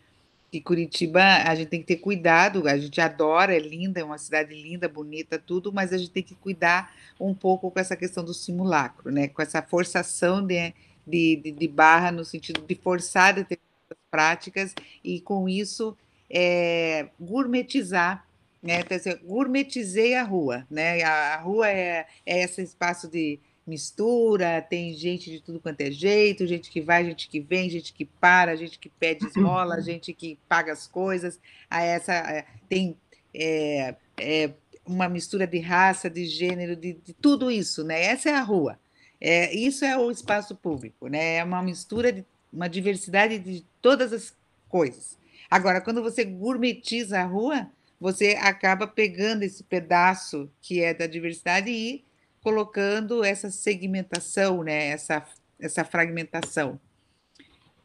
[0.52, 4.18] E Curitiba, a gente tem que ter cuidado, a gente adora, é linda, é uma
[4.18, 8.22] cidade linda, bonita, tudo, mas a gente tem que cuidar um pouco com essa questão
[8.22, 9.28] do simulacro, né?
[9.28, 10.74] Com essa forçação de,
[11.06, 15.96] de, de, de barra no sentido de forçar determinadas práticas e com isso
[16.28, 18.26] é, gourmetizar
[18.62, 18.80] né?
[18.80, 21.02] Então, assim, gourmetizei a rua, né?
[21.02, 25.90] A, a rua é, é esse espaço de, mistura, tem gente de tudo quanto é
[25.90, 30.12] jeito, gente que vai, gente que vem, gente que para, gente que pede esmola, gente
[30.12, 31.38] que paga as coisas.
[31.70, 32.96] Aí essa é, tem
[33.34, 34.50] é, é,
[34.84, 38.02] uma mistura de raça, de gênero, de, de, tudo isso, né?
[38.02, 38.78] Essa é a rua.
[39.20, 41.36] É, isso é o espaço público, né?
[41.36, 44.34] É uma mistura de uma diversidade de todas as
[44.68, 45.16] coisas.
[45.48, 51.70] Agora, quando você gourmetiza a rua, você acaba pegando esse pedaço que é da diversidade
[51.70, 52.04] e
[52.42, 54.88] colocando essa segmentação, né?
[54.88, 55.24] essa,
[55.58, 56.78] essa fragmentação.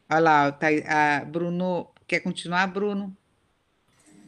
[0.09, 3.15] Olha lá, tá, a Bruno, quer continuar, Bruno?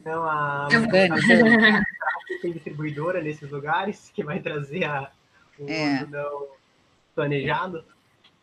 [0.04, 0.70] Não, a, a,
[2.40, 5.10] tem distribuidora nesses lugares que vai trazer a,
[5.58, 6.06] o é.
[7.14, 7.84] planejado,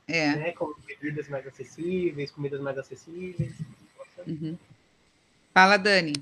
[0.07, 0.35] é.
[0.35, 3.53] né, com bebidas mais acessíveis, comidas mais acessíveis.
[4.25, 4.57] Uhum.
[5.53, 6.13] Fala, Dani.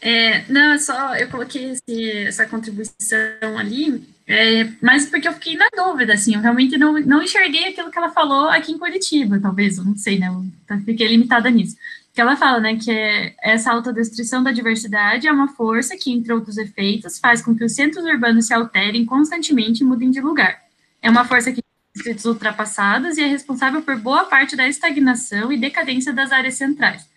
[0.00, 5.68] É, não, só eu coloquei esse, essa contribuição ali, é, mas porque eu fiquei na
[5.74, 9.76] dúvida, assim, eu realmente não, não enxerguei aquilo que ela falou aqui em Curitiba, talvez,
[9.76, 11.76] eu não sei, né, eu fiquei limitada nisso.
[12.12, 16.32] Que ela fala, né, que é, essa autodestruição da diversidade é uma força que, entre
[16.32, 20.62] outros efeitos, faz com que os centros urbanos se alterem constantemente e mudem de lugar.
[21.02, 21.62] É uma força que
[21.94, 27.08] distritos ultrapassados e é responsável por boa parte da estagnação e decadência das áreas centrais.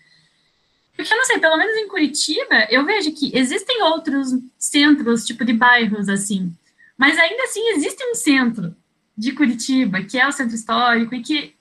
[0.96, 5.46] Porque eu não sei, pelo menos em Curitiba, eu vejo que existem outros centros, tipo
[5.46, 6.52] de bairros, assim.
[6.98, 8.76] Mas ainda assim existe um centro
[9.18, 11.56] de Curitiba, que é o centro histórico, e que,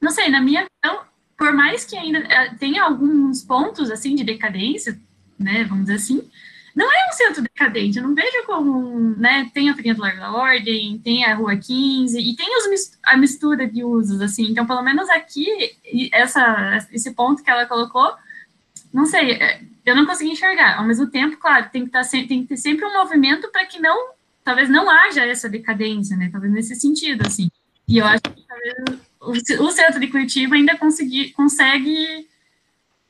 [0.00, 1.02] não sei, na minha visão,
[1.36, 5.00] por mais que ainda eh, tenha alguns pontos, assim, de decadência,
[5.38, 6.30] né, vamos dizer assim,
[6.74, 10.98] não é um centro decadente, eu não vejo como, né, tem a Largo da Ordem,
[10.98, 15.08] tem a Rua 15, e tem os, a mistura de usos, assim, então, pelo menos
[15.08, 15.46] aqui,
[16.12, 18.12] essa, esse ponto que ela colocou,
[18.92, 20.78] não sei, é, eu não consegui enxergar.
[20.78, 23.80] Ao mesmo tempo, claro, tem que, tá, tem que ter sempre um movimento para que
[23.80, 24.13] não,
[24.44, 26.28] talvez não haja essa decadência, né?
[26.30, 27.50] Talvez nesse sentido, assim.
[27.88, 32.28] E eu acho que talvez o, o centro de Curitiba ainda consegui, consegue,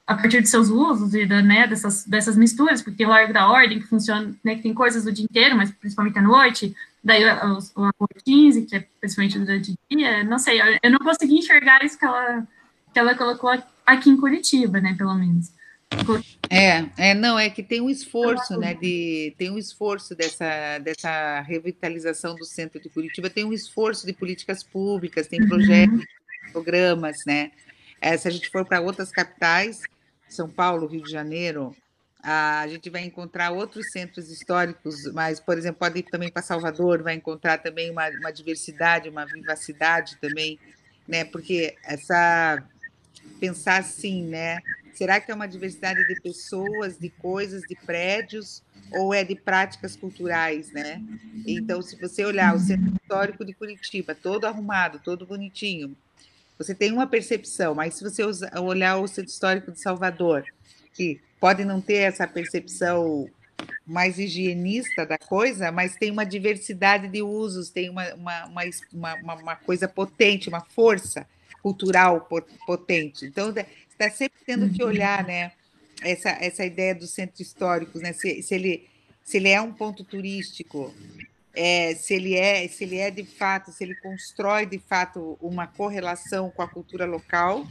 [0.06, 3.32] a partir de seus usos e da, né, dessas, dessas misturas, porque tem o Largo
[3.32, 6.74] da Ordem, que funciona, né, que tem coisas do dia inteiro, mas principalmente à noite,
[7.02, 10.90] daí o, o, o 15, que é principalmente durante o dia, não sei, eu, eu
[10.90, 12.46] não consegui enxergar isso que ela,
[12.92, 13.50] que ela colocou
[13.84, 15.52] aqui em Curitiba, né, pelo menos.
[16.50, 21.40] É, é, não, é que tem um esforço, né, de, tem um esforço dessa, dessa
[21.40, 26.52] revitalização do centro de Curitiba, tem um esforço de políticas públicas, tem projetos, uhum.
[26.52, 27.50] programas, né,
[28.00, 29.82] é, se a gente for para outras capitais,
[30.28, 31.74] São Paulo, Rio de Janeiro,
[32.22, 37.02] a gente vai encontrar outros centros históricos, mas, por exemplo, pode ir também para Salvador,
[37.02, 40.58] vai encontrar também uma, uma diversidade, uma vivacidade também,
[41.06, 42.62] né, porque essa,
[43.38, 44.60] pensar assim, né,
[44.94, 49.96] Será que é uma diversidade de pessoas, de coisas, de prédios, ou é de práticas
[49.96, 51.02] culturais, né?
[51.46, 55.96] Então, se você olhar o centro histórico de Curitiba, todo arrumado, todo bonitinho,
[56.56, 58.22] você tem uma percepção, mas se você
[58.60, 60.44] olhar o centro histórico de Salvador,
[60.92, 63.28] que pode não ter essa percepção
[63.84, 68.44] mais higienista da coisa, mas tem uma diversidade de usos, tem uma, uma,
[68.92, 71.26] uma, uma coisa potente, uma força
[71.64, 72.28] cultural
[72.66, 73.24] potente.
[73.24, 73.48] Então,
[73.88, 74.90] está sempre tendo que uhum.
[74.90, 75.50] olhar, né?
[76.02, 78.12] Essa, essa ideia dos centros históricos, né?
[78.12, 78.86] Se, se, ele,
[79.22, 80.94] se ele é um ponto turístico,
[81.54, 85.66] é, se ele é, se ele é de fato, se ele constrói de fato uma
[85.66, 87.66] correlação com a cultura local,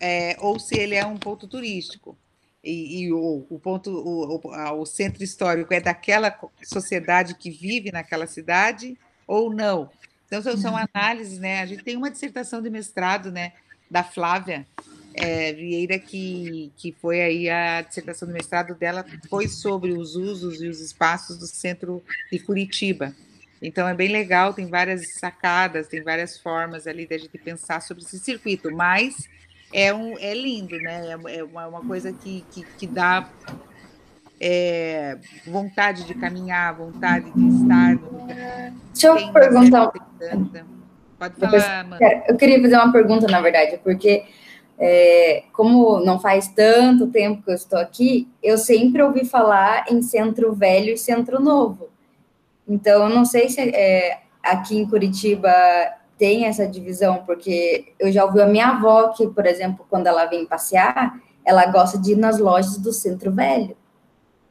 [0.00, 2.16] é, ou se ele é um ponto turístico.
[2.62, 6.32] E, e o, o, ponto, o, o, o centro histórico é daquela
[6.62, 9.90] sociedade que vive naquela cidade ou não.
[10.40, 10.86] Então, são, uhum.
[10.92, 11.60] análises, né?
[11.60, 13.52] A gente tem uma dissertação de mestrado, né,
[13.90, 14.66] da Flávia,
[15.14, 20.60] é, Vieira, que, que foi aí a dissertação do mestrado dela, foi sobre os usos
[20.60, 23.14] e os espaços do centro de Curitiba.
[23.62, 28.02] Então é bem legal, tem várias sacadas, tem várias formas ali da gente pensar sobre
[28.02, 29.28] esse circuito, mas
[29.72, 31.08] é, um, é lindo, né?
[31.08, 33.30] É, é uma, uma coisa que, que, que dá
[34.46, 35.16] é,
[35.46, 37.96] vontade de caminhar, vontade de estar.
[38.92, 39.90] Deixa eu perguntar.
[41.18, 42.24] Pode falar, Amanda.
[42.28, 44.26] Eu queria fazer uma pergunta, na verdade, porque
[44.78, 50.02] é, como não faz tanto tempo que eu estou aqui, eu sempre ouvi falar em
[50.02, 51.88] centro velho e centro novo.
[52.68, 55.50] Então, eu não sei se é, aqui em Curitiba
[56.18, 60.26] tem essa divisão, porque eu já ouvi a minha avó que, por exemplo, quando ela
[60.26, 63.74] vem passear, ela gosta de ir nas lojas do centro velho,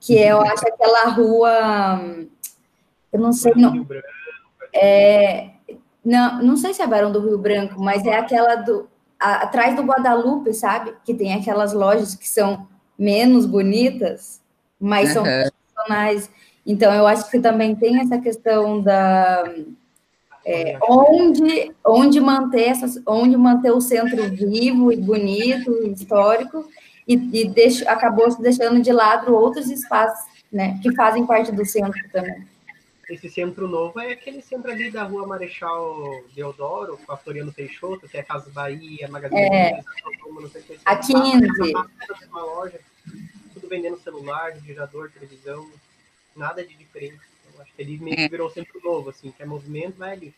[0.04, 2.28] que é, eu acho aquela rua,
[3.12, 3.88] eu não sei, não,
[4.74, 5.51] é,
[6.04, 9.74] não, não sei se é Barão do Rio Branco, mas é aquela do a, atrás
[9.78, 10.93] do Guadalupe, sabe?
[11.06, 12.68] Que tem aquelas lojas que são
[12.99, 14.41] menos bonitas,
[14.78, 15.14] mas uhum.
[15.14, 16.30] são profissionais.
[16.66, 19.49] Então, eu acho que também tem essa questão da.
[20.45, 26.68] É, onde, onde, manter essas, onde manter o centro vivo e bonito, histórico,
[27.08, 31.66] e, e deixo, acabou se deixando de lado outros espaços né, que fazem parte do
[31.66, 32.47] centro também.
[33.10, 38.08] Esse centro novo é aquele centro ali da rua Marechal Deodoro, com a Floriano Peixoto,
[38.08, 39.84] que é Casa Bahia, Magazine é.
[40.26, 41.74] não sei o A 15.
[42.30, 42.80] Uma loja,
[43.54, 45.70] tudo vendendo celular, refrigerador, televisão,
[46.36, 47.20] nada de diferente.
[47.54, 50.34] Eu acho que ele meio que virou centro novo, assim, que é movimento, vai ali.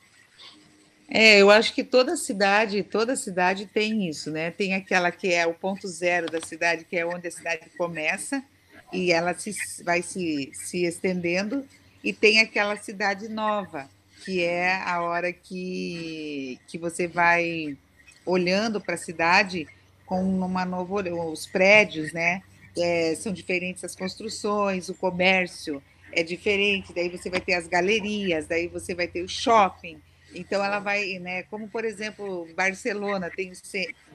[1.07, 4.51] É, eu acho que toda cidade, toda cidade tem isso, né?
[4.51, 8.43] Tem aquela que é o ponto zero da cidade, que é onde a cidade começa,
[8.91, 9.53] e ela se,
[9.83, 11.65] vai se, se estendendo
[12.03, 13.89] e tem aquela cidade nova,
[14.23, 17.77] que é a hora que, que você vai
[18.25, 19.67] olhando para a cidade
[20.05, 22.41] com uma nova os prédios, né?
[22.77, 25.81] É, são diferentes as construções, o comércio
[26.11, 29.99] é diferente, daí você vai ter as galerias, daí você vai ter o shopping.
[30.35, 31.43] Então ela vai, né?
[31.43, 33.51] Como por exemplo, Barcelona tem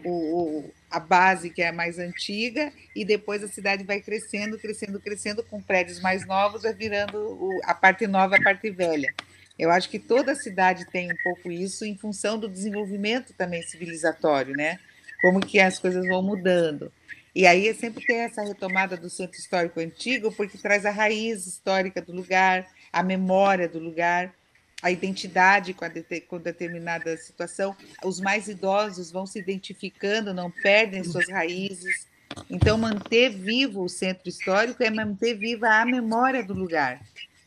[0.04, 5.00] o, o, a base que é mais antiga e depois a cidade vai crescendo, crescendo,
[5.00, 9.12] crescendo com prédios mais novos, vai virando o, a parte nova, a parte velha.
[9.58, 14.54] Eu acho que toda cidade tem um pouco isso em função do desenvolvimento também civilizatório,
[14.54, 14.78] né?
[15.20, 16.92] Como que as coisas vão mudando.
[17.34, 21.46] E aí é sempre tem essa retomada do centro histórico antigo, porque traz a raiz
[21.46, 24.34] histórica do lugar, a memória do lugar
[24.82, 30.50] a identidade com, a de, com determinada situação, os mais idosos vão se identificando, não
[30.50, 32.06] perdem suas raízes.
[32.48, 37.00] Então, manter vivo o centro histórico é manter viva a memória do lugar.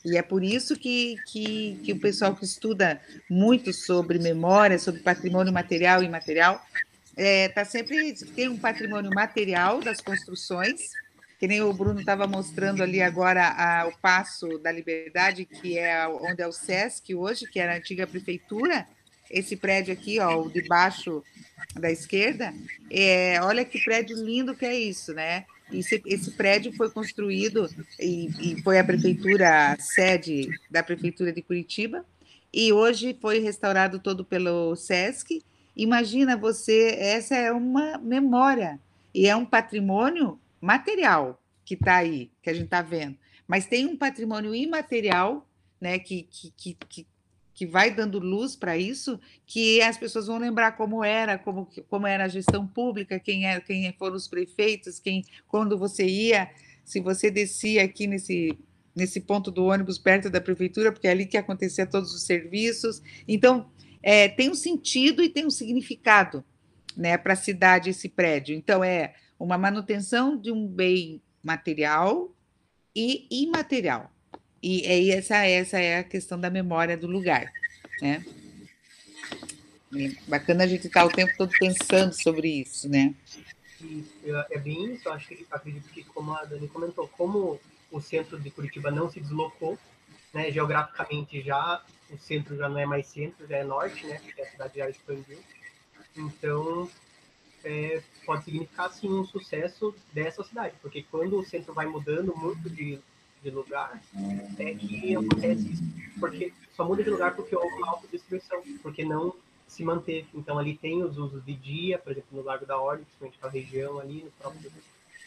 [0.05, 5.01] E é por isso que, que, que o pessoal que estuda muito sobre memória, sobre
[5.01, 6.61] patrimônio material e imaterial,
[7.15, 10.81] é, tá sempre tem um patrimônio material das construções,
[11.43, 16.07] que nem o Bruno estava mostrando ali agora a, o Passo da Liberdade, que é
[16.07, 18.87] onde é o SESC hoje, que era a antiga prefeitura,
[19.29, 21.21] esse prédio aqui, ó, o de baixo
[21.77, 22.53] da esquerda,
[22.89, 25.43] é, olha que prédio lindo que é isso, né?
[25.69, 27.69] Esse, esse prédio foi construído
[27.99, 32.05] e, e foi a prefeitura, a sede da prefeitura de Curitiba,
[32.53, 35.43] e hoje foi restaurado todo pelo SESC.
[35.75, 38.79] Imagina você, essa é uma memória
[39.13, 43.85] e é um patrimônio material que está aí, que a gente está vendo, mas tem
[43.85, 45.47] um patrimônio imaterial,
[45.79, 47.07] né, que, que, que,
[47.53, 52.07] que, vai dando luz para isso, que as pessoas vão lembrar como era, como, como
[52.07, 56.49] era a gestão pública, quem, era, quem foram os prefeitos, quem, quando você ia,
[56.85, 58.57] se você descia aqui nesse,
[58.95, 63.01] nesse ponto do ônibus perto da prefeitura, porque é ali que acontecia todos os serviços.
[63.27, 63.69] Então,
[64.01, 66.43] é, tem um sentido e tem um significado
[66.95, 68.55] né, para a cidade esse prédio.
[68.55, 69.13] Então, é
[69.43, 72.33] uma manutenção de um bem material
[72.95, 74.09] e imaterial.
[74.61, 77.51] E é essa, essa é a questão da memória do lugar.
[78.01, 78.23] Né?
[80.27, 83.13] bacana a gente estar tá o tempo todo pensando sobre isso, né?
[84.49, 87.59] é bem isso, acho que acredito que, como a Dani comentou, como
[87.91, 89.77] o centro de Curitiba não se deslocou,
[90.33, 94.41] né, geograficamente já, o centro já não é mais centro, já é norte, né, porque
[94.41, 95.37] a cidade já expandiu.
[96.15, 96.89] Então,
[97.63, 102.69] é, pode significar, sim, um sucesso dessa cidade, porque quando o centro vai mudando muito
[102.69, 102.99] de,
[103.41, 104.01] de lugar,
[104.59, 105.83] é que acontece isso.
[106.19, 109.35] Porque só muda de lugar porque houve uma autodestruição, porque não
[109.67, 110.27] se manteve.
[110.33, 113.51] Então, ali tem os usos de dia, por exemplo, no Lago da Ordem, principalmente aquela
[113.51, 114.71] região ali, no próprio,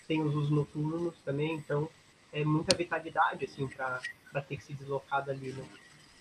[0.06, 1.88] tem os usos noturnos também, então
[2.32, 4.00] é muita vitalidade, assim, para
[4.46, 5.64] ter que se deslocar dali, né?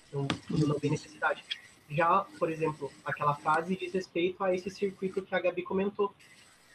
[0.07, 1.43] Então, tudo não tem necessidade.
[1.89, 6.13] Já, por exemplo, aquela fase diz respeito a esse circuito que a Gabi comentou,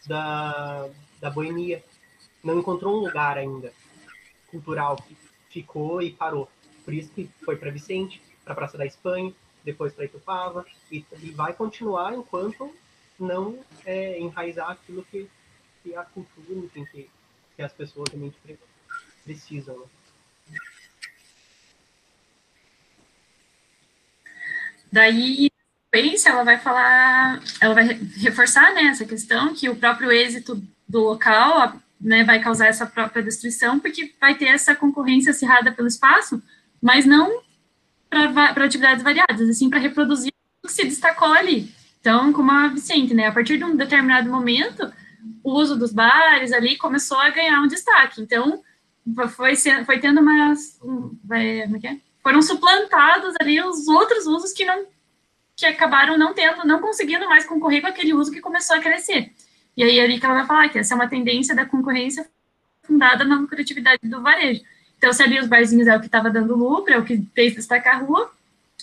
[0.06, 0.88] da,
[1.20, 1.82] da boemia.
[2.42, 3.72] Não encontrou um lugar ainda
[4.50, 5.16] cultural que
[5.50, 6.48] ficou e parou.
[6.84, 9.34] Por isso que foi para Vicente, para a Praça da Espanha,
[9.64, 12.74] depois para Itupava, e, e, vai continuar enquanto
[13.18, 15.28] não é, enraizar aquilo que,
[15.82, 17.10] que a cultura, enfim, que,
[17.54, 18.36] que as pessoas realmente
[19.22, 19.78] precisam.
[19.78, 19.86] Né?
[24.92, 25.50] Daí,
[26.26, 31.80] ela vai falar, ela vai reforçar né, essa questão que o próprio êxito do local
[32.00, 36.42] né, vai causar essa própria destruição, porque vai ter essa concorrência acirrada pelo espaço,
[36.80, 37.42] mas não
[38.08, 40.32] para atividades variadas, assim, para reproduzir
[40.62, 41.72] o que se destacou ali.
[42.00, 44.90] Então, como a Vicente, né, a partir de um determinado momento,
[45.44, 48.20] o uso dos bares ali começou a ganhar um destaque.
[48.20, 48.62] Então,
[49.30, 50.78] foi, foi tendo umas.
[50.82, 51.96] Um, é, como é que é?
[52.22, 54.86] Foram suplantados ali os outros usos que não
[55.56, 59.30] que acabaram não tendo, não conseguindo mais concorrer com aquele uso que começou a crescer.
[59.76, 62.26] E aí, ali que ela vai falar que essa é uma tendência da concorrência
[62.82, 64.62] fundada na lucratividade do varejo.
[64.96, 67.54] Então, se ali os barzinhos é o que estava dando lucro, é o que fez
[67.54, 68.32] destacar a rua,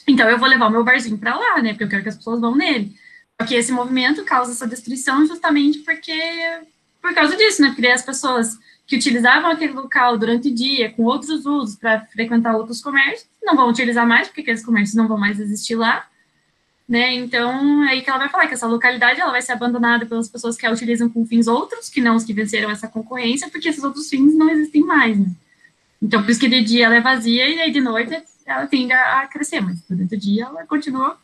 [0.08, 1.70] então eu vou levar o meu barzinho para lá, né?
[1.72, 2.96] Porque eu quero que as pessoas vão nele.
[3.40, 6.14] Só que esse movimento causa essa destruição justamente porque
[7.02, 7.70] por causa disso, né?
[7.70, 8.58] Porque as pessoas
[8.88, 13.56] que utilizavam aquele local durante o dia com outros usos para frequentar outros comércios não
[13.56, 16.08] vão utilizar mais, porque aqueles comércios não vão mais existir lá.
[16.88, 17.14] Né?
[17.16, 20.30] Então, é aí que ela vai falar que essa localidade ela vai ser abandonada pelas
[20.30, 23.68] pessoas que a utilizam com fins outros, que não os que venceram essa concorrência, porque
[23.68, 25.20] esses outros fins não existem mais.
[25.20, 25.28] Né?
[26.02, 28.94] Então, por isso que de dia ela é vazia e aí de noite ela tende
[28.94, 31.18] a crescer, mas durante o dia ela continua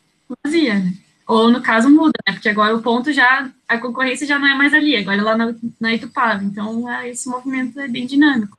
[0.43, 0.93] vazia, né?
[1.33, 2.33] Ou no caso muda, né?
[2.33, 5.35] Porque agora o ponto já, a concorrência já não é mais ali, agora é lá
[5.35, 6.43] na, na Itupava.
[6.43, 8.55] Então, é, esse movimento é bem dinâmico.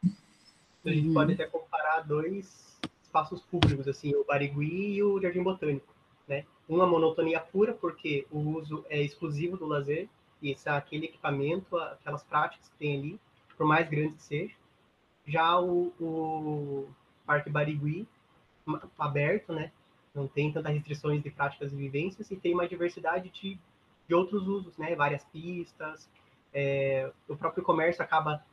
[0.84, 5.86] A gente pode até comparar dois espaços públicos, assim, o Barigui e o Jardim Botânico,
[6.26, 6.44] né?
[6.68, 10.08] Uma monotonia pura, porque o uso é exclusivo do lazer,
[10.42, 13.20] e esse, aquele equipamento, aquelas práticas que tem ali,
[13.56, 14.54] por mais grande que seja.
[15.24, 16.88] Já o, o
[17.24, 18.04] Parque Barigui,
[18.98, 19.70] aberto, né?
[20.14, 23.58] Não tem tantas restrições de práticas e vivências e tem uma diversidade de,
[24.08, 24.94] de outros usos, né?
[24.94, 26.08] Várias pistas,
[26.52, 28.44] é, o próprio comércio acaba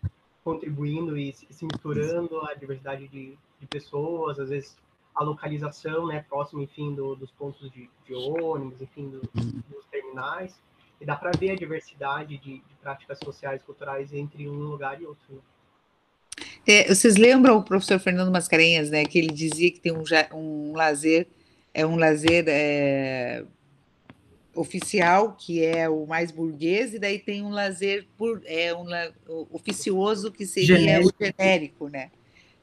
[0.44, 4.76] contribuindo e se misturando a diversidade de, de pessoas, às vezes
[5.14, 10.56] a localização, né, próximo, enfim, do, dos pontos de, de, ônibus, enfim, do, dos terminais,
[11.00, 15.06] e dá para ver a diversidade de, de, práticas sociais, culturais entre um lugar e
[15.06, 15.22] outro.
[15.30, 15.42] Né?
[16.66, 20.04] É, vocês lembram o professor Fernando Mascarenhas, né, que ele dizia que tem um,
[20.34, 21.28] um lazer,
[21.74, 23.44] é um lazer é,
[24.54, 28.86] oficial, que é o mais burguês, e daí tem um lazer por, é um
[29.50, 31.16] oficioso, que seria genérico.
[31.20, 32.12] o genérico, né?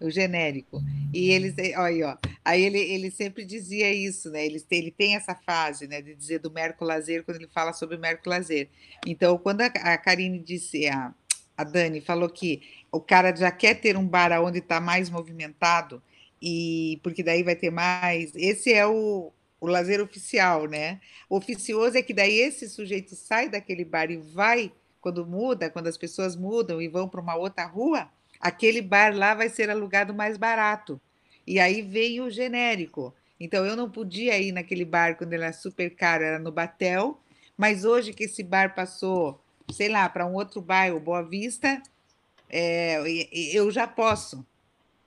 [0.01, 0.83] O genérico.
[1.13, 4.45] E eles, olha, ó, aí ele, ele sempre dizia isso, né?
[4.45, 8.01] Ele, ele tem essa fase, né, de dizer do Mercolazer quando ele fala sobre o
[8.01, 8.69] Mercolazer.
[9.07, 11.13] Então, quando a, a Karine disse, a,
[11.57, 16.01] a Dani falou que o cara já quer ter um bar onde está mais movimentado,
[16.41, 18.33] e porque daí vai ter mais.
[18.35, 21.01] Esse é o, o lazer oficial, né?
[21.29, 25.87] O oficioso é que daí esse sujeito sai daquele bar e vai, quando muda, quando
[25.87, 28.09] as pessoas mudam e vão para uma outra rua,
[28.41, 31.01] aquele bar lá vai ser alugado mais barato.
[31.47, 33.15] E aí veio o genérico.
[33.41, 37.21] Então eu não podia ir naquele bar quando ele era super caro, era no Batel,
[37.57, 39.41] mas hoje que esse bar passou
[39.73, 41.83] sei lá, para um outro bairro, Boa Vista,
[42.49, 43.01] é,
[43.53, 44.45] eu já posso.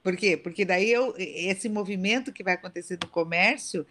[0.02, 0.36] Por quê?
[0.36, 3.86] Porque daí eu, esse movimento que vai acontecer no comércio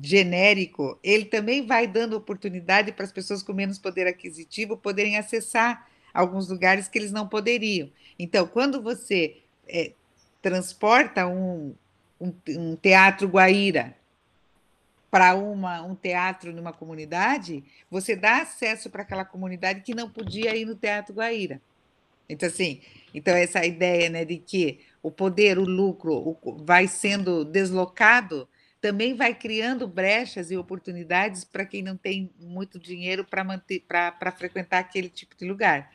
[0.00, 5.86] genérico, ele também vai dando oportunidade para as pessoas com menos poder aquisitivo poderem acessar
[6.14, 7.90] alguns lugares que eles não poderiam.
[8.18, 9.38] Então, quando você
[9.68, 9.92] é,
[10.40, 11.74] transporta um,
[12.20, 13.94] um, um teatro Guaíra
[15.10, 20.64] para um teatro numa comunidade, você dá acesso para aquela comunidade que não podia ir
[20.64, 21.60] no Teatro Guaíra.
[22.28, 22.80] Então, assim,
[23.14, 28.48] então essa ideia né, de que o poder, o lucro o, vai sendo deslocado,
[28.80, 34.32] também vai criando brechas e oportunidades para quem não tem muito dinheiro para manter para
[34.32, 35.92] frequentar aquele tipo de lugar.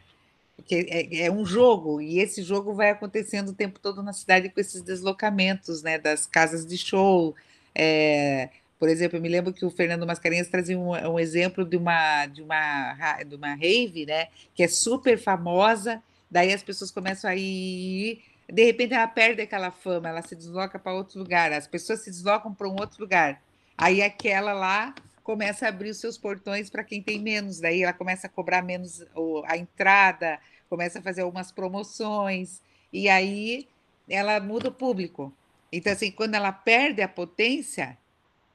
[0.55, 4.49] Porque é, é, um jogo, e esse jogo vai acontecendo o tempo todo na cidade
[4.49, 7.35] com esses deslocamentos né, das casas de show.
[7.75, 8.49] É,
[8.79, 12.25] por exemplo, eu me lembro que o Fernando Mascarenhas trazia um, um, exemplo de uma,
[12.25, 17.35] de, uma, de uma rave, né, que é super famosa, daí as pessoas começam a
[17.35, 22.01] ir, de repente ela perde aquela fama, ela se desloca para outro lugar, as pessoas
[22.01, 23.41] se deslocam para um outro lugar.
[23.77, 27.93] Aí aquela lá começa a abrir os seus portões para quem tem menos, daí ela
[27.93, 29.03] começa a cobrar menos
[29.45, 32.61] a entrada, começa a fazer algumas promoções,
[32.91, 33.67] e aí
[34.09, 35.33] ela muda o público.
[35.71, 37.97] Então, assim, quando ela perde a potência,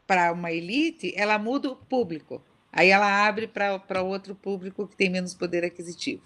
[0.06, 2.42] para uma elite, ela muda o público.
[2.70, 6.22] Aí ela abre para outro público que tem menos poder aquisitivo.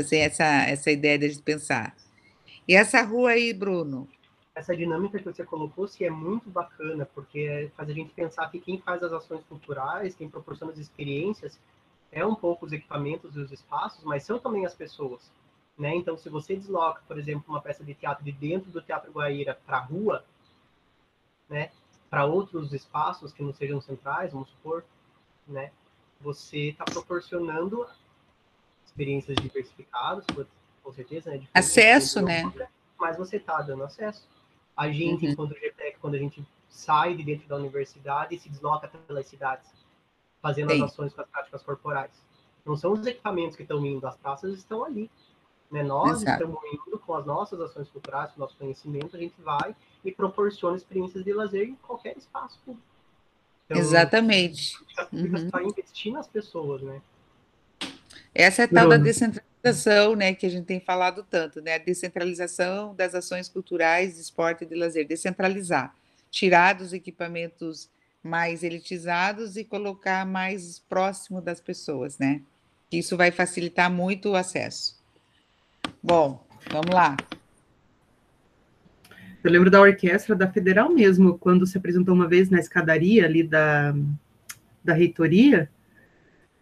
[0.00, 1.94] Assim, essa, essa ideia de pensar.
[2.66, 4.08] E essa rua aí, Bruno?
[4.54, 8.60] Essa dinâmica que você colocou se é muito bacana, porque faz a gente pensar que
[8.60, 11.58] quem faz as ações culturais, quem proporciona as experiências,
[12.12, 15.30] é um pouco os equipamentos e os espaços, mas são também as pessoas.
[15.76, 15.94] Né?
[15.96, 19.58] Então, se você desloca, por exemplo, uma peça de teatro de dentro do Teatro Guaíra
[19.66, 20.24] para a rua,
[21.48, 21.70] né?
[22.08, 24.84] para outros espaços que não sejam centrais, vamos supor,
[25.48, 25.72] né?
[26.20, 27.84] Você está proporcionando
[28.94, 30.24] experiências diversificadas,
[30.82, 31.42] com certeza, né?
[31.52, 32.50] Acesso, né?
[32.98, 34.26] Mas você está dando acesso.
[34.76, 35.32] A gente, uhum.
[35.32, 39.68] enquanto GPEC, quando a gente sai de dentro da universidade e se desloca pelas cidades,
[40.40, 40.82] fazendo Sim.
[40.82, 42.10] as ações com as práticas corporais.
[42.64, 45.10] Não são os equipamentos que estão indo, as praças estão ali.
[45.70, 45.82] Né?
[45.82, 46.42] Nós Exato.
[46.42, 49.74] estamos indo com as nossas ações culturais, com o nosso conhecimento, a gente vai
[50.04, 52.86] e proporciona experiências de lazer em qualquer espaço público.
[53.66, 54.78] Então, Exatamente.
[55.12, 55.50] Uhum.
[55.50, 57.00] Para investir nas pessoas, né?
[58.34, 61.74] Essa é a tal da descentralização, né, que a gente tem falado tanto, né?
[61.74, 65.94] A descentralização das ações culturais, de esporte e de lazer, descentralizar,
[66.30, 67.88] tirar dos equipamentos
[68.22, 72.40] mais elitizados e colocar mais próximo das pessoas, né?
[72.90, 74.98] Isso vai facilitar muito o acesso.
[76.02, 77.16] Bom, vamos lá.
[79.42, 83.42] Eu lembro da orquestra da Federal mesmo, quando se apresentou uma vez na escadaria ali
[83.42, 83.94] da,
[84.82, 85.70] da reitoria,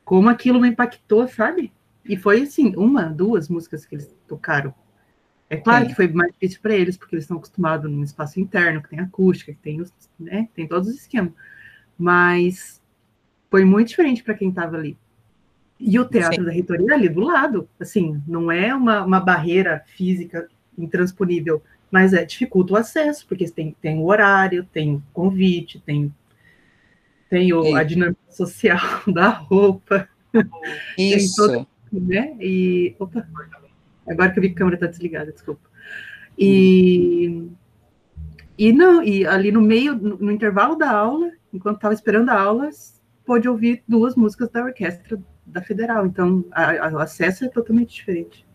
[0.04, 1.72] como aquilo me impactou, sabe?
[2.04, 4.74] E foi assim, uma, duas músicas que eles tocaram.
[5.48, 5.90] É claro Sim.
[5.90, 9.00] que foi mais difícil para eles, porque eles estão acostumados num espaço interno, que tem
[9.00, 11.32] acústica, que tem, os, né, tem todos os esquemas.
[11.98, 12.80] Mas
[13.50, 14.96] foi muito diferente para quem estava ali.
[15.78, 16.44] E o teatro Sim.
[16.44, 20.48] da reitoria é ali do lado, assim, não é uma, uma barreira física
[20.78, 26.12] intransponível mas é, dificulta o acesso, porque tem, tem o horário, tem convite, tem,
[27.32, 28.78] tem o, a dinâmica social
[29.10, 30.06] da roupa.
[30.98, 31.34] Isso.
[31.36, 32.36] Todo, né?
[32.38, 33.26] E, opa,
[34.06, 35.66] agora que eu vi que a câmera está desligada, desculpa.
[36.38, 37.48] E,
[38.58, 42.38] e não, e ali no meio, no, no intervalo da aula, enquanto estava esperando a
[42.38, 42.68] aula,
[43.24, 46.04] pôde ouvir duas músicas da orquestra da Federal.
[46.04, 46.44] Então,
[46.92, 48.46] o acesso é totalmente diferente.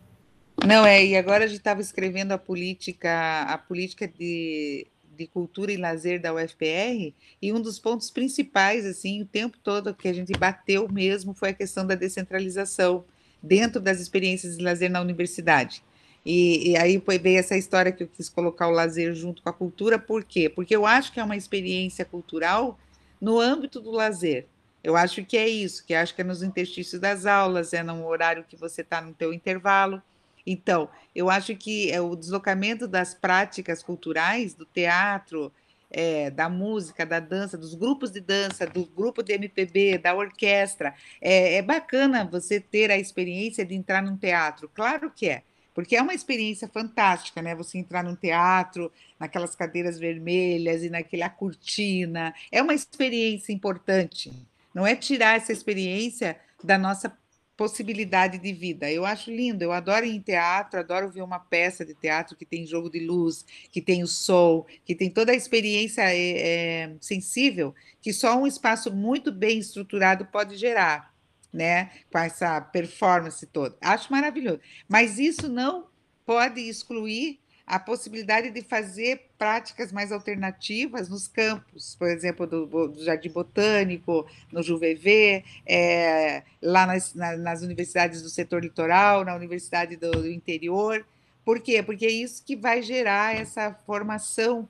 [0.64, 4.86] Não, é, e agora a gente estava escrevendo a política, a política de,
[5.18, 9.94] de cultura e lazer da UFPR, e um dos pontos principais, assim, o tempo todo
[9.94, 13.04] que a gente bateu mesmo foi a questão da descentralização
[13.42, 15.84] dentro das experiências de lazer na universidade.
[16.26, 19.54] E, e aí veio essa história que eu quis colocar o lazer junto com a
[19.54, 20.50] cultura, por quê?
[20.50, 22.78] Porque eu acho que é uma experiência cultural
[23.20, 24.46] no âmbito do lazer.
[24.84, 28.06] Eu acho que é isso, que acho que é nos interstícios das aulas, é no
[28.06, 30.02] horário que você está no teu intervalo,
[30.50, 35.52] então, eu acho que é o deslocamento das práticas culturais, do teatro,
[35.92, 40.96] é, da música, da dança, dos grupos de dança, do grupo de MPB, da orquestra.
[41.22, 45.44] É, é, bacana você ter a experiência de entrar num teatro, claro que é,
[45.74, 47.54] porque é uma experiência fantástica, né?
[47.54, 54.32] Você entrar num teatro, naquelas cadeiras vermelhas e naquela cortina, é uma experiência importante.
[54.74, 57.16] Não é tirar essa experiência da nossa
[57.58, 58.90] possibilidade de vida.
[58.90, 62.46] Eu acho lindo, eu adoro ir em teatro, adoro ver uma peça de teatro que
[62.46, 67.74] tem jogo de luz, que tem o sol, que tem toda a experiência é, sensível
[68.00, 71.14] que só um espaço muito bem estruturado pode gerar,
[71.52, 71.92] né?
[72.10, 73.76] Com essa performance toda.
[73.82, 74.62] Acho maravilhoso.
[74.88, 75.88] Mas isso não
[76.26, 83.04] pode excluir a possibilidade de fazer práticas mais alternativas nos campos, por exemplo, do, do
[83.04, 90.12] Jardim Botânico, no JuVV, é, lá nas, nas, universidades do setor litoral, na universidade do,
[90.12, 91.06] do interior.
[91.44, 91.84] Por quê?
[91.84, 94.70] Porque é isso que vai gerar essa formação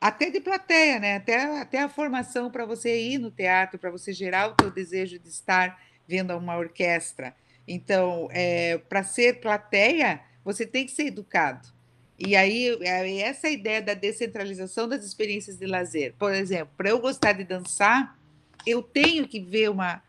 [0.00, 1.16] até de plateia, né?
[1.16, 5.18] Até, até a formação para você ir no teatro, para você gerar o teu desejo
[5.18, 7.34] de estar vendo uma orquestra.
[7.66, 11.74] Então, é, para ser plateia, você tem que ser educado.
[12.18, 12.78] E aí,
[13.20, 16.14] essa ideia da descentralização das experiências de lazer.
[16.18, 18.18] Por exemplo, para eu gostar de dançar,
[18.66, 20.02] eu tenho que ver uma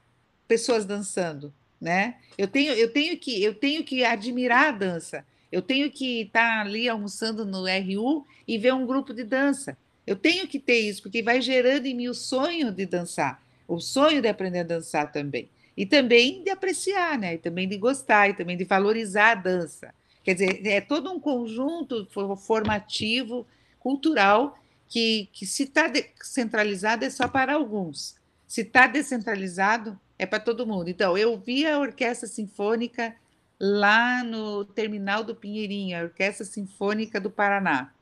[0.48, 2.16] pessoas dançando, né?
[2.38, 5.26] Eu tenho, eu tenho que, eu tenho que admirar a dança.
[5.52, 9.78] Eu tenho que estar ali almoçando no RU e ver um grupo de dança.
[10.06, 13.80] Eu tenho que ter isso, porque vai gerando em mim o sonho de dançar, o
[13.80, 15.50] sonho de aprender a dançar também.
[15.76, 17.36] E também de apreciar, né?
[17.36, 19.94] E também de gostar, e também de valorizar a dança.
[20.28, 22.06] Quer dizer, é todo um conjunto
[22.46, 23.48] formativo,
[23.80, 24.60] cultural,
[24.90, 25.90] que, que se está
[26.22, 28.18] centralizado é só para alguns.
[28.46, 30.90] Se está descentralizado, é para todo mundo.
[30.90, 33.16] Então, eu vi a Orquestra Sinfônica
[33.58, 37.94] lá no Terminal do Pinheirinho, a Orquestra Sinfônica do Paraná.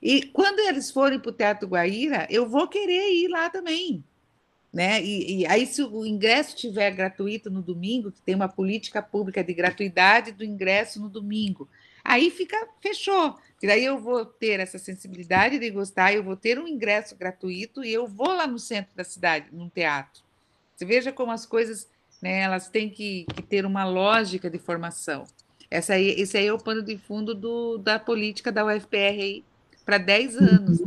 [0.00, 4.04] E quando eles forem para o Teatro Guaíra, eu vou querer ir lá também.
[4.72, 5.02] Né?
[5.04, 9.44] E, e, aí, se o ingresso estiver gratuito no domingo, que tem uma política pública
[9.44, 11.68] de gratuidade do ingresso no domingo,
[12.02, 13.38] aí fica, fechou.
[13.62, 17.84] E daí eu vou ter essa sensibilidade de gostar, eu vou ter um ingresso gratuito
[17.84, 20.22] e eu vou lá no centro da cidade, num teatro.
[20.74, 21.86] Você veja como as coisas,
[22.22, 25.24] né, elas têm que, que ter uma lógica de formação.
[25.70, 29.44] Essa aí, esse aí é o pano de fundo do, da política da UFPR
[29.84, 30.82] para 10 anos.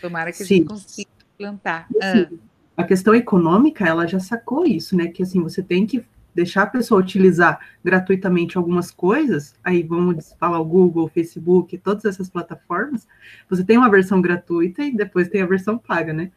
[0.00, 0.44] Tomara que Sim.
[0.44, 1.88] a gente consiga plantar.
[2.02, 2.49] Ah
[2.80, 5.08] a questão econômica, ela já sacou isso, né?
[5.08, 6.04] Que assim, você tem que
[6.34, 12.04] deixar a pessoa utilizar gratuitamente algumas coisas, aí vamos falar o Google, o Facebook, todas
[12.04, 13.06] essas plataformas,
[13.48, 16.30] você tem uma versão gratuita e depois tem a versão paga, né?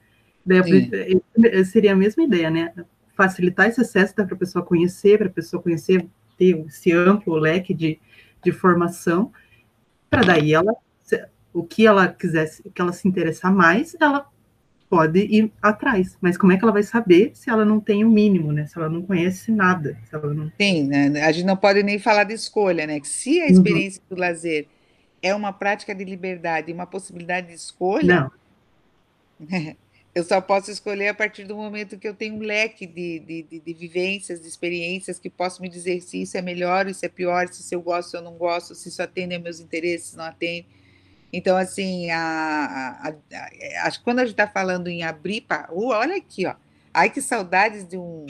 [0.45, 0.91] Daí
[1.65, 2.73] seria a mesma ideia, né?
[3.15, 7.73] Facilitar esse acesso para a pessoa conhecer, para a pessoa conhecer, ter esse amplo leque
[7.73, 7.99] de,
[8.43, 9.31] de formação,
[10.09, 10.73] para daí ela,
[11.53, 14.27] o que ela quisesse, que ela se interessar mais, ela
[14.93, 18.09] pode ir atrás, mas como é que ela vai saber se ela não tem o
[18.11, 18.67] mínimo, né?
[18.67, 19.97] Se ela não conhece nada.
[20.07, 20.51] Se ela não...
[20.61, 21.23] Sim, né?
[21.23, 22.99] a gente não pode nem falar de escolha, né?
[22.99, 23.51] Que se a uhum.
[23.51, 24.15] experiência uhum.
[24.15, 24.67] do lazer
[25.19, 28.31] é uma prática de liberdade uma possibilidade de escolha,
[29.39, 29.75] não.
[30.13, 33.41] eu só posso escolher a partir do momento que eu tenho um leque de, de,
[33.41, 37.09] de, de, vivências, de experiências, que posso me dizer se isso é melhor, isso é
[37.09, 40.67] pior, se eu gosto ou não gosto, se isso atende aos meus interesses, não atende.
[41.35, 45.97] Então, assim, a, a, acho que quando a gente está falando em abrir para rua,
[45.97, 46.55] olha aqui, ó.
[46.93, 48.27] Ai, que saudades de um,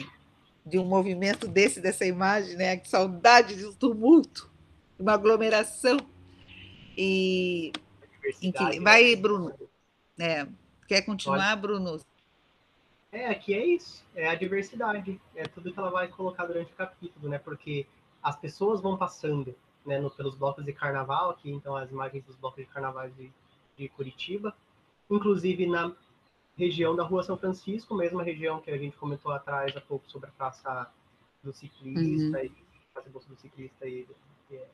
[0.64, 2.78] de um movimento desse, dessa imagem, né?
[2.78, 4.50] Que saudade de um tumulto,
[4.98, 5.98] uma aglomeração.
[6.96, 7.72] E.
[8.40, 9.52] Enfim, vai, Bruno.
[10.18, 10.46] É,
[10.88, 11.56] quer continuar, Olha.
[11.56, 12.00] Bruno?
[13.12, 14.02] É, aqui é isso.
[14.14, 15.20] É a diversidade.
[15.36, 17.36] É tudo que ela vai colocar durante o capítulo, né?
[17.36, 17.86] Porque
[18.22, 19.54] as pessoas vão passando
[19.84, 23.32] né, no, pelos blocos de carnaval, aqui então as imagens dos blocos de carnaval de,
[23.76, 24.54] de Curitiba,
[25.10, 25.92] inclusive na
[26.56, 30.28] região da Rua São Francisco, mesma região que a gente comentou atrás há pouco sobre
[30.28, 30.90] a Praça
[31.42, 32.44] do Ciclista, uhum.
[32.44, 32.52] e
[32.92, 34.06] Praça do Ciclista e
[34.50, 34.66] é,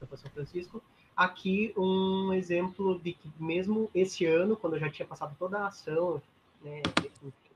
[0.00, 0.82] da Rua São Francisco.
[1.16, 5.66] Aqui um exemplo de que mesmo esse ano, quando eu já tinha passado toda a
[5.68, 6.20] ação,
[6.62, 6.82] né,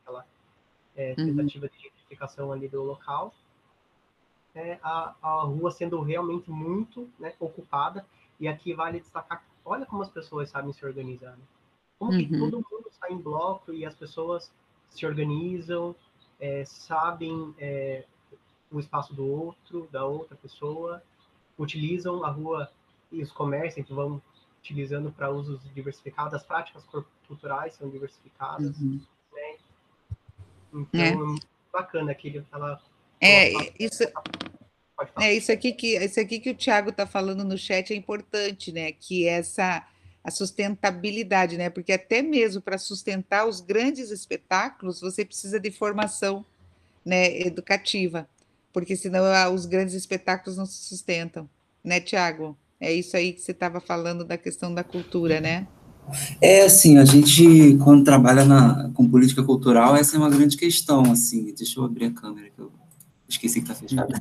[0.02, 0.24] aquela
[0.96, 1.26] é, uhum.
[1.26, 1.70] tentativa uhum.
[1.72, 3.34] de gentrificação ali do local,
[4.54, 8.06] é, a, a rua sendo realmente muito né, ocupada.
[8.40, 11.32] E aqui vale destacar, olha como as pessoas sabem se organizar.
[11.32, 11.42] Né?
[11.98, 12.18] Como uhum.
[12.18, 14.52] que todo mundo sai em bloco e as pessoas
[14.88, 15.94] se organizam,
[16.40, 18.04] é, sabem é,
[18.70, 21.02] o espaço do outro, da outra pessoa,
[21.58, 22.70] utilizam a rua
[23.10, 24.22] e os comércios que vão
[24.60, 26.84] utilizando para usos diversificados, as práticas
[27.26, 28.78] culturais são diversificadas.
[28.78, 29.00] Uhum.
[29.32, 29.56] Né?
[30.72, 31.38] Então, é.
[31.72, 32.80] bacana que ele estava
[33.20, 34.04] é, isso,
[35.20, 38.72] é isso aqui que isso aqui que o Tiago está falando no chat é importante,
[38.72, 38.92] né?
[38.92, 39.86] Que essa
[40.22, 41.70] a sustentabilidade, né?
[41.70, 46.44] Porque até mesmo para sustentar os grandes espetáculos, você precisa de formação,
[47.04, 48.28] né, educativa,
[48.72, 51.48] porque senão ah, os grandes espetáculos não se sustentam,
[51.82, 52.56] né, Tiago?
[52.78, 55.66] É isso aí que você estava falando da questão da cultura, né?
[56.40, 61.10] É, assim, a gente, quando trabalha na, com política cultural, essa é uma grande questão,
[61.10, 62.70] assim, deixa eu abrir a câmera que eu
[63.28, 64.20] esqueci que está fechada.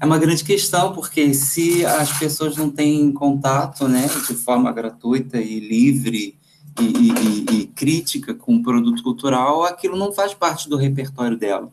[0.00, 5.38] É uma grande questão, porque se as pessoas não têm contato, né, de forma gratuita
[5.38, 6.36] e livre
[6.80, 11.72] e, e, e crítica com o produto cultural, aquilo não faz parte do repertório dela.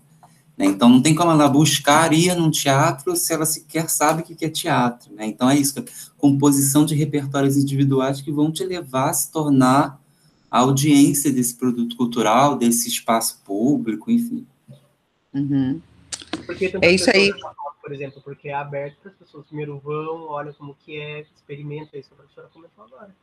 [0.57, 0.65] Né?
[0.65, 4.45] Então, não tem como ela buscar ir num teatro se ela sequer sabe o que
[4.45, 5.13] é teatro.
[5.13, 5.27] Né?
[5.27, 5.75] Então, é isso,
[6.17, 10.01] composição de repertórios individuais que vão te levar a se tornar
[10.49, 14.47] a audiência desse produto cultural, desse espaço público, enfim.
[15.33, 15.81] Uhum.
[16.81, 17.31] É isso aí.
[17.81, 21.89] Por exemplo, porque é aberto para as pessoas primeiro vão, olham como que é, experimentam,
[21.93, 23.15] é isso que a professora comentou agora.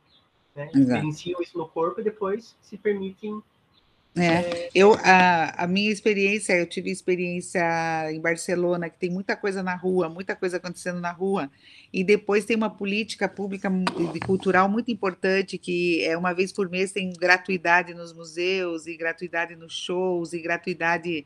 [0.55, 0.69] Né?
[0.73, 3.41] Experienciam isso no corpo e depois se permitem
[4.15, 7.63] é, eu, a, a, minha experiência, eu tive experiência
[8.11, 11.49] em Barcelona, que tem muita coisa na rua, muita coisa acontecendo na rua,
[11.91, 13.71] e depois tem uma política pública
[14.13, 18.95] e cultural muito importante, que é uma vez por mês tem gratuidade nos museus, e
[18.95, 21.25] gratuidade nos shows, e gratuidade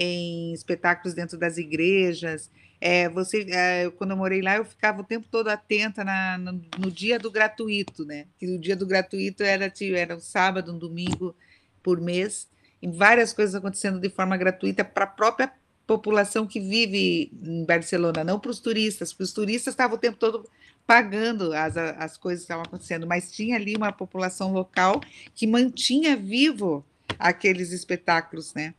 [0.00, 2.48] em espetáculos dentro das igrejas.
[2.80, 6.52] É, você, é, quando eu morei lá, eu ficava o tempo todo atenta na, no,
[6.78, 8.26] no dia do gratuito, né?
[8.38, 11.34] Que o dia do gratuito era, era um sábado, um domingo,
[11.82, 12.48] por mês,
[12.80, 15.50] em várias coisas acontecendo de forma gratuita para a própria
[15.86, 20.18] população que vive em Barcelona, não para os turistas, porque os turistas estavam o tempo
[20.18, 20.48] todo
[20.86, 25.00] pagando as, as coisas que estavam acontecendo, mas tinha ali uma população local
[25.34, 26.84] que mantinha vivo
[27.18, 28.74] aqueles espetáculos, né?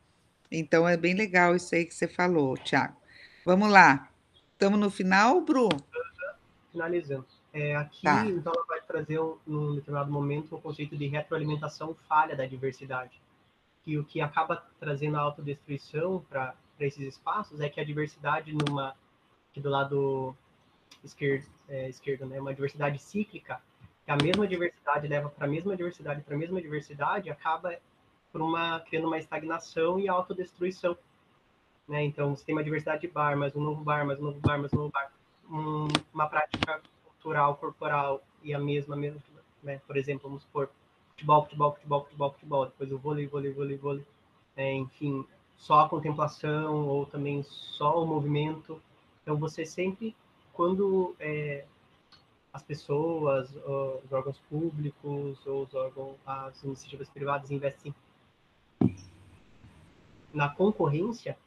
[0.51, 2.95] Então é bem legal isso aí que você falou, Tiago.
[3.45, 4.09] Vamos lá.
[4.53, 5.69] Estamos no final, Bru?
[6.71, 7.25] Finalizando.
[7.51, 8.25] É, aqui, tá.
[8.25, 12.45] então, ela vai trazer, um, num determinado momento, o um conceito de retroalimentação falha da
[12.45, 13.19] diversidade.
[13.83, 18.95] Que o que acaba trazendo a autodestruição para esses espaços é que a diversidade, numa,
[19.49, 20.35] aqui do lado
[21.03, 23.61] esquerdo, é, esquerdo né, uma diversidade cíclica,
[24.05, 27.75] que a mesma diversidade leva para a mesma diversidade, para a mesma diversidade, acaba
[28.31, 30.97] por uma, criando uma estagnação e autodestruição.
[31.87, 32.03] Né?
[32.03, 34.59] Então, você tem uma diversidade de bar, mais um novo bar, mais um novo bar,
[34.59, 35.11] mais um novo bar.
[35.49, 39.19] Um, uma prática cultural corporal e a mesma, mesma
[39.63, 39.81] né?
[39.87, 40.69] por exemplo, vamos supor,
[41.11, 44.05] futebol, futebol, futebol, futebol, futebol, depois o vôlei, vôlei, vôlei, vôlei,
[44.55, 45.25] é, enfim,
[45.57, 48.79] só a contemplação ou também só o movimento.
[49.23, 50.15] Então, você sempre,
[50.53, 51.65] quando é,
[52.53, 57.93] as pessoas, os órgãos públicos ou os órgãos, as iniciativas privadas investem
[60.33, 61.37] na concorrência,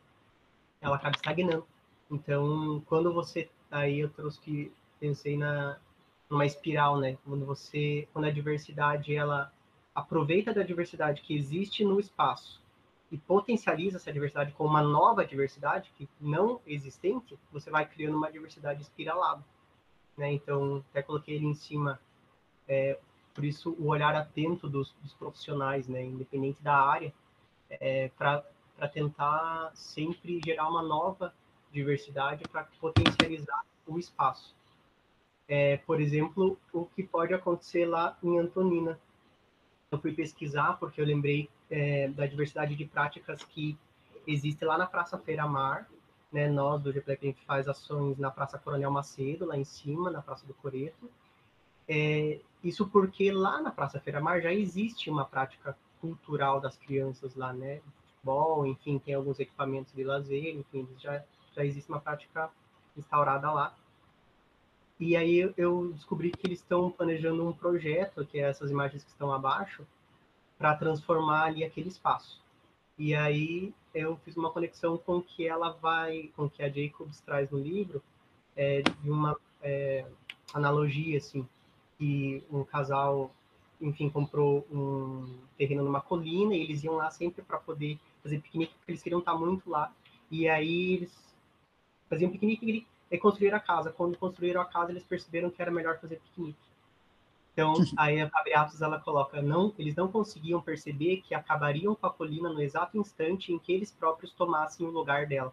[0.81, 1.67] ela acaba estagnando.
[2.11, 5.79] Então, quando você aí eu trouxe que pensei na
[6.33, 7.19] numa espiral, né?
[7.25, 9.53] Quando você, quando a diversidade ela
[9.95, 12.63] aproveita da diversidade que existe no espaço
[13.11, 18.33] e potencializa essa diversidade com uma nova diversidade que não existente, você vai criando uma
[18.33, 19.45] diversidade espiralada,
[20.17, 20.33] né?
[20.33, 22.01] Então, até coloquei ele em cima,
[22.67, 22.99] é,
[23.35, 26.03] por isso o olhar atento dos, dos profissionais, né?
[26.03, 27.13] Independente da área,
[27.69, 28.43] é, para
[28.89, 31.35] tentar sempre gerar uma nova
[31.73, 34.55] diversidade para potencializar o espaço
[35.49, 38.99] é, por exemplo, o que pode acontecer lá em Antonina.
[39.91, 43.77] Eu fui pesquisar porque eu lembrei é, da diversidade de práticas que
[44.27, 45.89] existe lá na Praça Feira Mar,
[46.33, 46.49] né?
[46.49, 50.23] Nós do GPLEC a gente faz ações na Praça Coronel Macedo, lá em cima, na
[50.23, 51.11] Praça do Coreto.
[51.87, 57.35] É, isso porque lá na Praça Feira Mar já existe uma prática cultural das crianças
[57.35, 57.83] lá, né?
[58.23, 61.25] Futebol, enfim, tem alguns equipamentos de lazer, enfim, já,
[61.57, 62.51] já existe uma prática
[62.97, 63.75] instaurada lá.
[65.01, 69.11] E aí eu descobri que eles estão planejando um projeto, que é essas imagens que
[69.11, 69.85] estão abaixo,
[70.57, 72.41] para transformar ali aquele espaço.
[72.97, 76.69] E aí eu fiz uma conexão com o que ela vai, com o que a
[76.69, 78.01] Jacobs traz no livro,
[78.55, 80.07] é, de uma é,
[80.55, 81.49] analogia, assim,
[81.99, 83.35] que um casal,
[83.81, 88.75] enfim, comprou um terreno numa colina e eles iam lá sempre para poder fazer piquenique,
[88.75, 89.93] porque eles queriam estar muito lá.
[90.31, 91.35] E aí eles
[92.09, 93.91] faziam piquenique e construir a casa.
[93.91, 96.59] Quando construíram a casa, eles perceberam que era melhor fazer piquenique.
[97.53, 102.13] Então, aí a abre ela coloca, não, eles não conseguiam perceber que acabariam com a
[102.13, 105.53] colina no exato instante em que eles próprios tomassem o lugar dela.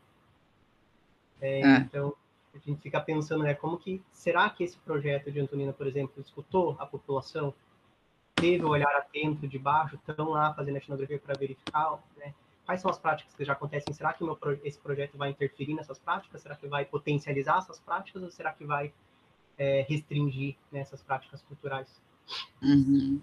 [1.42, 1.78] É, é.
[1.78, 2.14] Então,
[2.54, 6.22] a gente fica pensando, né, como que, será que esse projeto de Antonina, por exemplo,
[6.22, 7.54] escutou a população?
[8.36, 12.34] Teve o olhar atento de baixo, estão lá fazendo a etnografia para verificar, né?
[12.70, 13.92] Quais são as práticas que já acontecem?
[13.96, 16.44] Será que meu, esse projeto vai interferir nessas práticas?
[16.44, 18.94] Será que vai potencializar essas práticas ou será que vai
[19.58, 21.88] é, restringir nessas práticas culturais?
[22.62, 23.20] Uhum.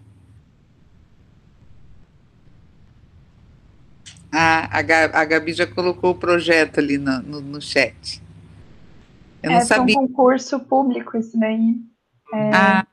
[4.33, 8.21] Ah, a, Gabi já colocou o projeto ali no, no, no chat.
[9.41, 9.95] Eu não é, sabia.
[9.95, 11.73] É um concurso público isso daí.
[12.33, 12.87] É, ah,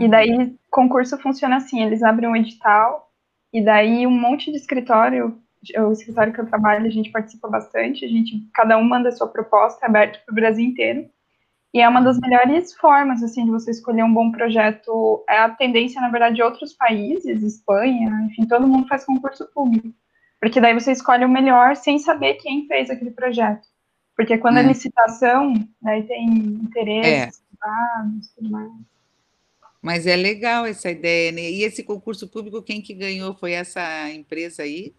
[0.00, 3.12] e daí, concurso funciona assim, eles abrem um edital,
[3.52, 5.40] e daí um monte de escritório
[5.78, 9.12] o escritório que eu trabalho, a gente participa bastante, a gente, cada um manda a
[9.12, 11.08] sua proposta, é aberto para o Brasil inteiro,
[11.72, 15.50] e é uma das melhores formas, assim, de você escolher um bom projeto, é a
[15.50, 19.92] tendência, na verdade, de outros países, Espanha, enfim, todo mundo faz concurso público,
[20.40, 23.68] Porque daí você escolhe o melhor sem saber quem fez aquele projeto.
[24.16, 28.34] Porque quando é, é licitação, daí tem interesses, é.
[28.36, 28.70] tudo mais.
[29.80, 31.50] Mas é legal essa ideia, né?
[31.50, 34.94] E esse concurso público, quem que ganhou foi essa empresa aí?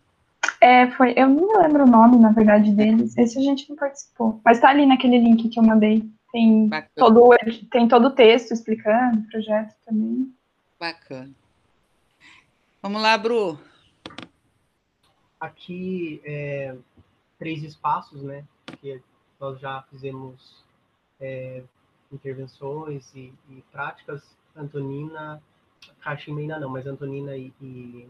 [0.59, 3.17] É, foi, eu não me lembro o nome, na verdade, deles.
[3.17, 4.39] Esse a gente não participou.
[4.45, 6.09] Mas tá ali naquele link que eu mandei.
[6.31, 7.29] Tem todo,
[7.71, 10.33] tem todo o texto explicando o projeto também.
[10.79, 11.31] Bacana.
[12.81, 13.59] Vamos lá, Bru.
[15.39, 16.75] Aqui, é,
[17.37, 18.43] três espaços, né?
[18.79, 19.01] Que
[19.39, 20.63] nós já fizemos
[21.19, 21.63] é,
[22.11, 24.23] intervenções e, e, práticas.
[24.55, 25.41] Antonina,
[26.01, 28.07] Caximba ainda não, mas Antonina e, e,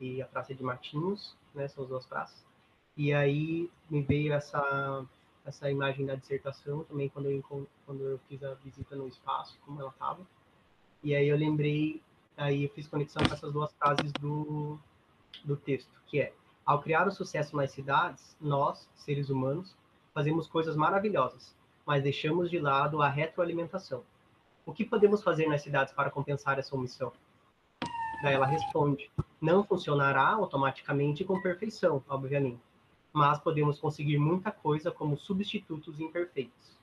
[0.00, 1.68] e a Praça de Martinhos, né?
[1.68, 2.44] São as duas praças.
[2.96, 5.04] E aí me veio essa
[5.44, 7.42] essa imagem da dissertação também quando eu
[7.84, 10.26] quando eu fiz a visita no espaço, como ela estava.
[11.02, 12.02] E aí eu lembrei,
[12.36, 14.78] aí eu fiz conexão com essas duas frases do
[15.44, 16.32] do texto, que é:
[16.64, 19.76] ao criar o sucesso nas cidades, nós, seres humanos,
[20.14, 21.54] fazemos coisas maravilhosas,
[21.84, 24.02] mas deixamos de lado a retroalimentação.
[24.64, 27.12] O que podemos fazer nas cidades para compensar essa omissão?
[28.30, 29.10] Ela responde:
[29.40, 32.60] não funcionará automaticamente com perfeição, obviamente
[33.14, 36.76] mas podemos conseguir muita coisa como substitutos imperfeitos.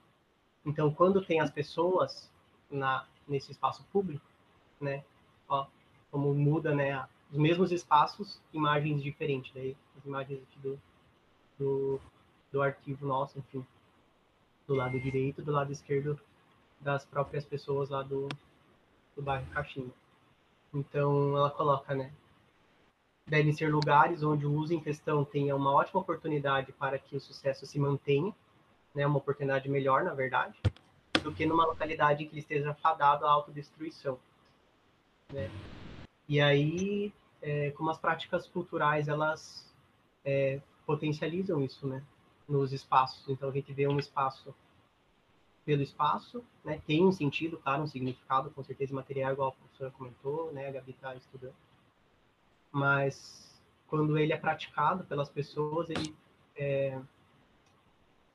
[0.65, 2.31] Então, quando tem as pessoas
[2.71, 4.25] na, nesse espaço público,
[4.79, 5.03] né,
[5.49, 5.67] ó,
[6.09, 10.79] como muda, né, os mesmos espaços, imagens diferentes, daí as imagens aqui do,
[11.59, 11.99] do,
[12.49, 13.65] do arquivo nosso, enfim,
[14.65, 16.17] do lado direito, do lado esquerdo
[16.79, 18.29] das próprias pessoas lá do,
[19.17, 20.00] do bairro Caximba.
[20.73, 22.11] Então, ela coloca, né,
[23.27, 27.19] devem ser lugares onde o uso em questão tenha uma ótima oportunidade para que o
[27.19, 28.33] sucesso se mantenha,
[28.93, 30.59] né, uma oportunidade melhor, na verdade,
[31.23, 34.17] do que numa localidade em que ele esteja fadado à autodestruição.
[35.31, 35.49] Né?
[36.27, 39.69] E aí, é, como as práticas culturais, elas
[40.23, 42.03] é, potencializam isso, né,
[42.47, 43.27] nos espaços.
[43.29, 44.53] Então, a gente vê um espaço
[45.65, 49.91] pelo espaço, né, tem um sentido, claro, um significado, com certeza material, igual a professora
[49.91, 51.55] comentou, né, a Gabi está estudando.
[52.71, 56.15] Mas quando ele é praticado pelas pessoas, ele
[56.55, 56.99] é,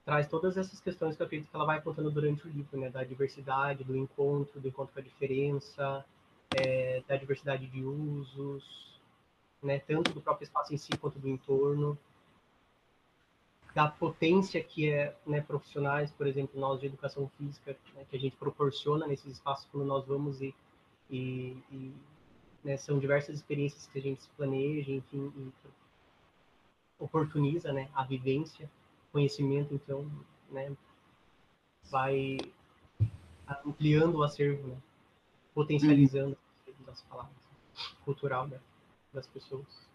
[0.04, 2.88] traz todas essas questões que eu acredito que ela vai contando durante o livro, né?
[2.90, 6.04] Da diversidade, do encontro, do encontro com a diferença,
[6.54, 9.00] é, da diversidade de usos,
[9.60, 9.80] né?
[9.80, 11.98] Tanto do próprio espaço em si quanto do entorno,
[13.76, 15.42] da potência que é, né?
[15.42, 19.84] Profissionais, por exemplo, nós de educação física, né, que a gente proporciona nesses espaços quando
[19.84, 20.54] nós vamos e,
[21.10, 21.92] e, e
[22.64, 25.52] né, são diversas experiências que a gente se planeja, enfim, e
[26.98, 28.70] oportuniza, né, a vivência,
[29.12, 30.10] conhecimento, então,
[30.50, 30.74] né,
[31.90, 32.38] vai
[33.62, 34.76] ampliando o acervo, né,
[35.52, 36.34] potencializando
[36.66, 36.74] uhum.
[36.90, 37.36] as palavras
[38.06, 38.58] cultural né,
[39.12, 39.85] das pessoas.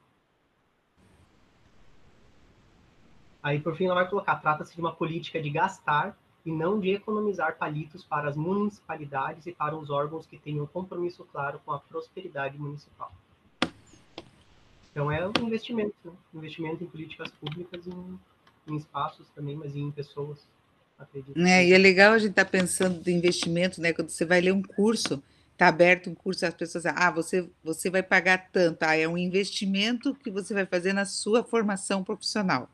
[3.44, 6.92] Aí, por fim, ela vai colocar: trata-se de uma política de gastar e não de
[6.92, 11.80] economizar palitos para as municipalidades e para os órgãos que tenham compromisso claro com a
[11.80, 13.12] prosperidade municipal.
[14.92, 16.12] Então é um investimento, né?
[16.34, 18.20] investimento em políticas públicas, em,
[18.68, 20.46] em espaços também, mas em pessoas,
[21.00, 21.40] acredito.
[21.40, 23.94] É, e é legal a gente estar tá pensando de investimento, né?
[23.94, 25.24] Quando você vai ler um curso,
[25.54, 29.18] está aberto um curso, as pessoas ah, você, você vai pagar tanto, ah, é um
[29.18, 32.70] investimento que você vai fazer na sua formação profissional.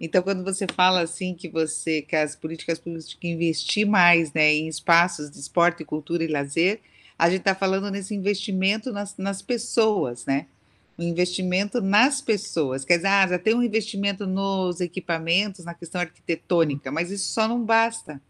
[0.00, 4.32] Então, quando você fala assim que você que as políticas públicas têm que investir mais
[4.32, 6.80] né, em espaços de esporte, cultura e lazer,
[7.18, 10.46] a gente está falando nesse investimento nas, nas pessoas, né?
[10.98, 12.84] O investimento nas pessoas.
[12.84, 17.46] Quer dizer, ah, já tem um investimento nos equipamentos, na questão arquitetônica, mas isso só
[17.46, 18.20] não basta.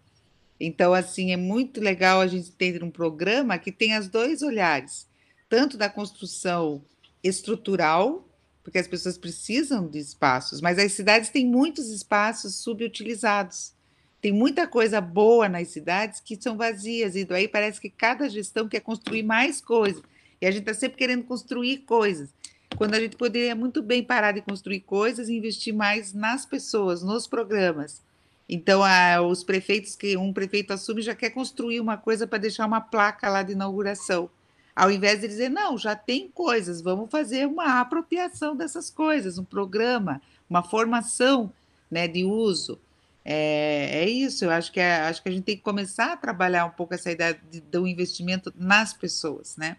[0.61, 5.09] Então, assim, é muito legal a gente ter um programa que tem os dois olhares,
[5.49, 6.83] tanto da construção
[7.23, 8.25] estrutural,
[8.63, 13.73] porque as pessoas precisam de espaços, mas as cidades têm muitos espaços subutilizados.
[14.21, 18.69] Tem muita coisa boa nas cidades que são vazias, e daí parece que cada gestão
[18.69, 20.03] quer construir mais coisas.
[20.41, 22.31] E a gente está sempre querendo construir coisas,
[22.77, 27.03] quando a gente poderia muito bem parar de construir coisas e investir mais nas pessoas,
[27.03, 28.01] nos programas.
[28.49, 32.67] Então, a, os prefeitos que um prefeito assume já quer construir uma coisa para deixar
[32.67, 34.31] uma placa lá de inauguração
[34.75, 39.45] ao invés de dizer, não, já tem coisas, vamos fazer uma apropriação dessas coisas, um
[39.45, 41.53] programa, uma formação
[41.91, 42.79] né, de uso.
[43.25, 46.17] É, é isso, eu acho que, é, acho que a gente tem que começar a
[46.17, 49.77] trabalhar um pouco essa ideia de, do investimento nas pessoas, né?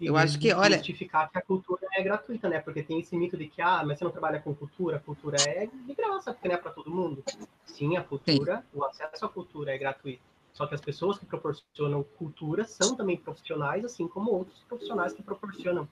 [0.00, 0.76] eu acho que, olha...
[0.76, 2.60] Justificar que a cultura é gratuita, né?
[2.60, 5.36] Porque tem esse mito de que, ah, mas você não trabalha com cultura, a cultura
[5.46, 7.22] é de graça, porque não é para todo mundo.
[7.64, 8.78] Sim, a cultura, Sim.
[8.78, 10.22] o acesso à cultura é gratuito.
[10.54, 15.22] Só que as pessoas que proporcionam cultura são também profissionais, assim como outros profissionais que
[15.22, 15.88] proporcionam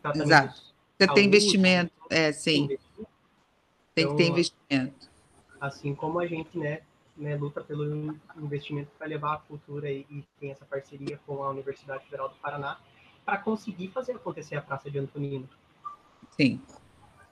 [0.00, 2.66] tratamentos Você tem investimento, é, sim.
[3.94, 5.10] Tem que ter então, investimento.
[5.60, 6.80] Assim como a gente, né,
[7.14, 11.50] né, luta pelo investimento para levar a cultura e, e, tem essa parceria com a
[11.50, 12.80] Universidade Federal do Paraná
[13.22, 15.46] para conseguir fazer acontecer a Praça de Antonino.
[16.30, 16.58] Sim.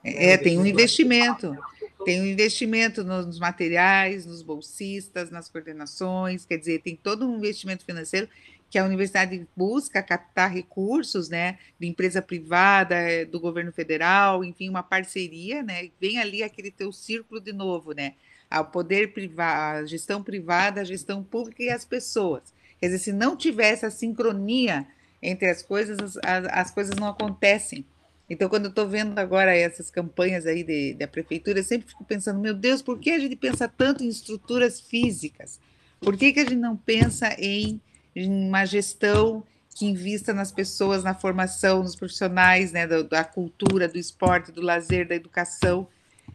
[0.03, 1.57] É, é tem um investimento.
[2.05, 7.83] Tem um investimento nos materiais, nos bolsistas, nas coordenações, quer dizer, tem todo um investimento
[7.83, 8.27] financeiro
[8.69, 14.69] que a universidade busca captar recursos, né, de empresa privada, eh, do governo federal, enfim,
[14.69, 18.13] uma parceria, né, vem ali aquele teu círculo de novo, né,
[18.49, 22.53] ao poder privado, a gestão privada, a gestão pública e as pessoas.
[22.79, 24.87] Quer dizer, se não tiver essa sincronia
[25.21, 27.85] entre as coisas, as, as coisas não acontecem.
[28.29, 32.03] Então, quando eu estou vendo agora essas campanhas aí de, da prefeitura, eu sempre fico
[32.03, 35.59] pensando, meu Deus, por que a gente pensa tanto em estruturas físicas?
[35.99, 37.81] Por que, que a gente não pensa em
[38.15, 39.43] uma gestão
[39.75, 44.61] que invista nas pessoas, na formação, nos profissionais, né, da, da cultura, do esporte, do
[44.61, 45.87] lazer, da educação,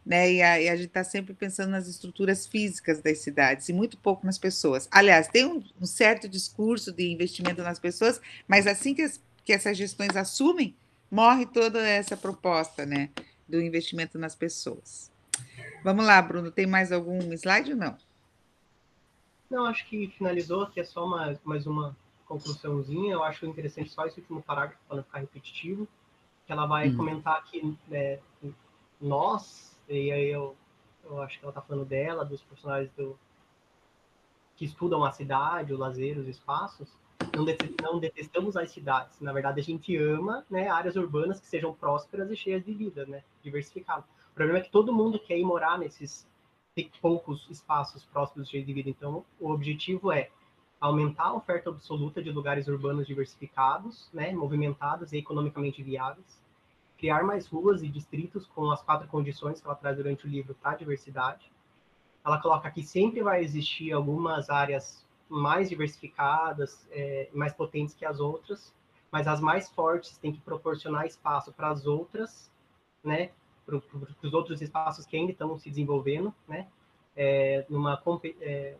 [0.04, 3.72] né, e a, e a gente está sempre pensando nas estruturas físicas das cidades e
[3.72, 4.88] muito pouco nas pessoas.
[4.90, 9.52] Aliás, tem um, um certo discurso de investimento nas pessoas, mas assim que, as, que
[9.52, 10.74] essas gestões assumem,
[11.14, 13.08] morre toda essa proposta, né,
[13.48, 15.12] do investimento nas pessoas.
[15.84, 17.96] Vamos lá, Bruno, tem mais algum slide ou não?
[19.48, 21.96] Não, acho que finalizou, aqui é só uma, mais uma
[22.26, 23.12] conclusãozinha.
[23.12, 25.86] Eu acho interessante só esse último parágrafo, para não ficar repetitivo,
[26.44, 26.96] que ela vai hum.
[26.96, 28.18] comentar que né,
[29.00, 30.56] nós, e aí eu,
[31.04, 33.16] eu acho que ela está falando dela, dos profissionais do,
[34.56, 36.88] que estudam a cidade, o lazer, os espaços,
[37.36, 37.44] não,
[37.82, 39.20] não detestamos as cidades.
[39.20, 43.04] Na verdade, a gente ama né, áreas urbanas que sejam prósperas e cheias de vida,
[43.06, 44.04] né, diversificadas.
[44.30, 46.26] O problema é que todo mundo quer ir morar nesses
[47.00, 48.90] poucos espaços próximos de vida.
[48.90, 50.30] Então, o objetivo é
[50.80, 56.42] aumentar a oferta absoluta de lugares urbanos diversificados, né, movimentados e economicamente viáveis,
[56.98, 60.54] criar mais ruas e distritos com as quatro condições que ela traz durante o livro
[60.54, 61.50] para a diversidade.
[62.24, 68.20] Ela coloca que sempre vai existir algumas áreas mais diversificadas, é, mais potentes que as
[68.20, 68.74] outras,
[69.10, 72.50] mas as mais fortes têm que proporcionar espaço para as outras,
[73.02, 73.30] né,
[73.64, 76.68] para os outros espaços que ainda estão se desenvolvendo, né?
[77.16, 78.02] É, numa
[78.40, 78.76] é,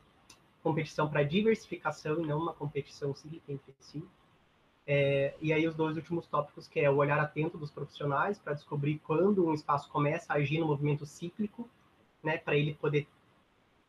[0.63, 4.05] competição para diversificação e não uma competição cíclica entre si.
[4.87, 8.55] É, e aí os dois últimos tópicos, que é o olhar atento dos profissionais para
[8.55, 11.69] descobrir quando um espaço começa a agir no movimento cíclico,
[12.23, 13.07] né, para ele poder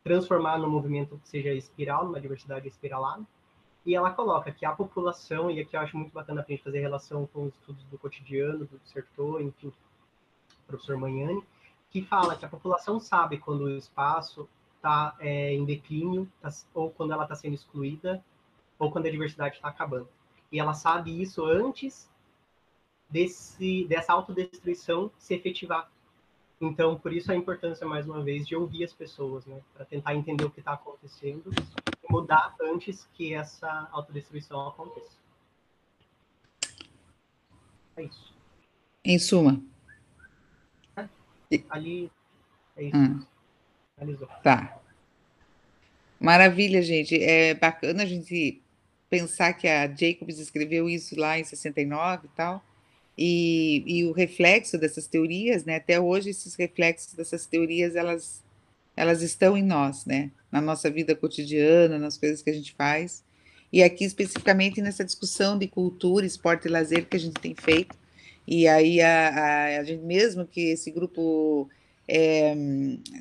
[0.06, 3.26] transformar no movimento que seja espiral, numa diversidade espiralada.
[3.84, 6.62] E ela coloca que a população, e aqui eu acho muito bacana para a gente
[6.62, 9.72] fazer relação com os estudos do cotidiano, do setor, enfim,
[10.64, 11.42] professor Manhani,
[11.90, 16.88] que fala que a população sabe quando o espaço está é, em declínio, tá, ou
[16.92, 18.24] quando ela está sendo excluída,
[18.78, 20.08] ou quando a diversidade está acabando.
[20.52, 22.08] E ela sabe isso antes
[23.10, 25.90] desse, dessa autodestruição se efetivar.
[26.60, 29.60] Então, por isso a importância, mais uma vez, de ouvir as pessoas, né?
[29.74, 31.50] Para tentar entender o que está acontecendo
[32.02, 35.16] e mudar antes que essa autodestruição aconteça.
[37.96, 38.34] É isso.
[39.04, 39.62] Em suma,
[41.70, 42.10] Ali
[42.76, 42.96] é isso.
[42.96, 43.24] Hum.
[44.42, 44.78] Tá.
[46.20, 47.14] Maravilha, gente.
[47.22, 48.60] É bacana a gente
[49.08, 52.62] pensar que a Jacobs escreveu isso lá em 69 e tal.
[53.18, 55.76] E, e o reflexo dessas teorias, né?
[55.76, 58.44] Até hoje esses reflexos dessas teorias elas
[58.96, 60.30] elas estão em nós, né?
[60.50, 63.22] Na nossa vida cotidiana, nas coisas que a gente faz.
[63.72, 67.96] E aqui especificamente nessa discussão de cultura, esporte e lazer que a gente tem feito,
[68.46, 71.68] e aí a, a, a gente, mesmo que esse grupo
[72.08, 72.54] é,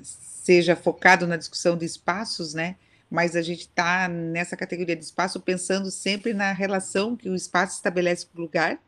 [0.03, 2.75] seja focado na discussão de espaços, né?
[3.09, 7.75] Mas a gente está nessa categoria de espaço pensando sempre na relação que o espaço
[7.75, 8.79] estabelece com o lugar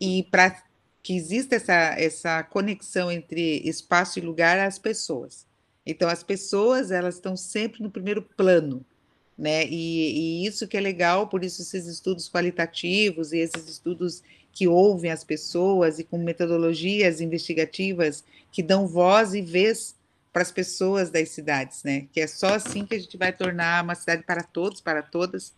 [0.00, 0.62] e para
[1.02, 5.46] que exista essa, essa conexão entre espaço e lugar as pessoas.
[5.84, 8.84] Então as pessoas elas estão sempre no primeiro plano,
[9.36, 9.64] né?
[9.66, 14.22] E, e isso que é legal, por isso esses estudos qualitativos e esses estudos
[14.52, 19.96] que ouvem as pessoas e com metodologias investigativas que dão voz e vez
[20.32, 22.06] para as pessoas das cidades, né?
[22.12, 25.54] Que é só assim que a gente vai tornar uma cidade para todos, para todas,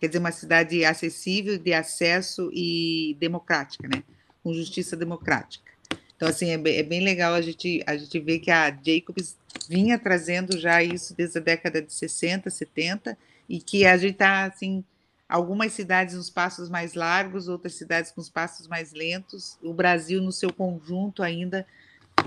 [0.00, 4.02] quer dizer, uma cidade acessível, de acesso e democrática, né?
[4.42, 5.70] Com justiça democrática.
[6.16, 9.36] Então, assim, é bem, é bem legal a gente, a gente ver que a Jacobs
[9.68, 13.18] vinha trazendo já isso desde a década de 60, 70,
[13.48, 14.82] e que a gente está, assim,
[15.28, 20.22] algumas cidades nos passos mais largos, outras cidades com os passos mais lentos, o Brasil
[20.22, 21.66] no seu conjunto ainda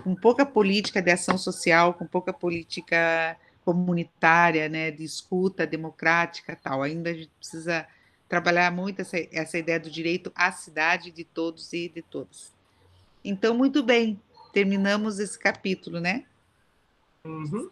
[0.03, 3.35] com pouca política de ação social, com pouca política
[3.69, 6.81] comunitária, né, de escuta democrática, tal.
[6.81, 7.85] Ainda a gente precisa
[8.27, 12.51] trabalhar muito essa, essa ideia do direito à cidade de todos e de todas.
[13.23, 14.19] Então, muito bem,
[14.51, 16.25] terminamos esse capítulo, né?
[17.23, 17.69] Uhum.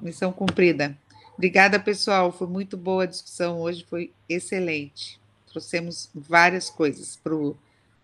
[0.00, 0.96] Missão cumprida.
[1.34, 2.32] Obrigada, pessoal.
[2.32, 5.20] Foi muito boa a discussão hoje, foi excelente.
[5.46, 7.20] Trouxemos várias coisas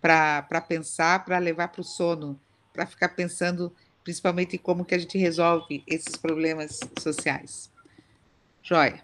[0.03, 2.39] para pensar, para levar para o sono,
[2.75, 3.75] para ficar pensando
[4.05, 7.73] principalmente em como que a gente resolve esses problemas sociais.
[8.63, 9.03] Joia.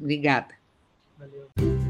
[0.00, 0.54] Obrigada.
[1.18, 1.85] Valeu.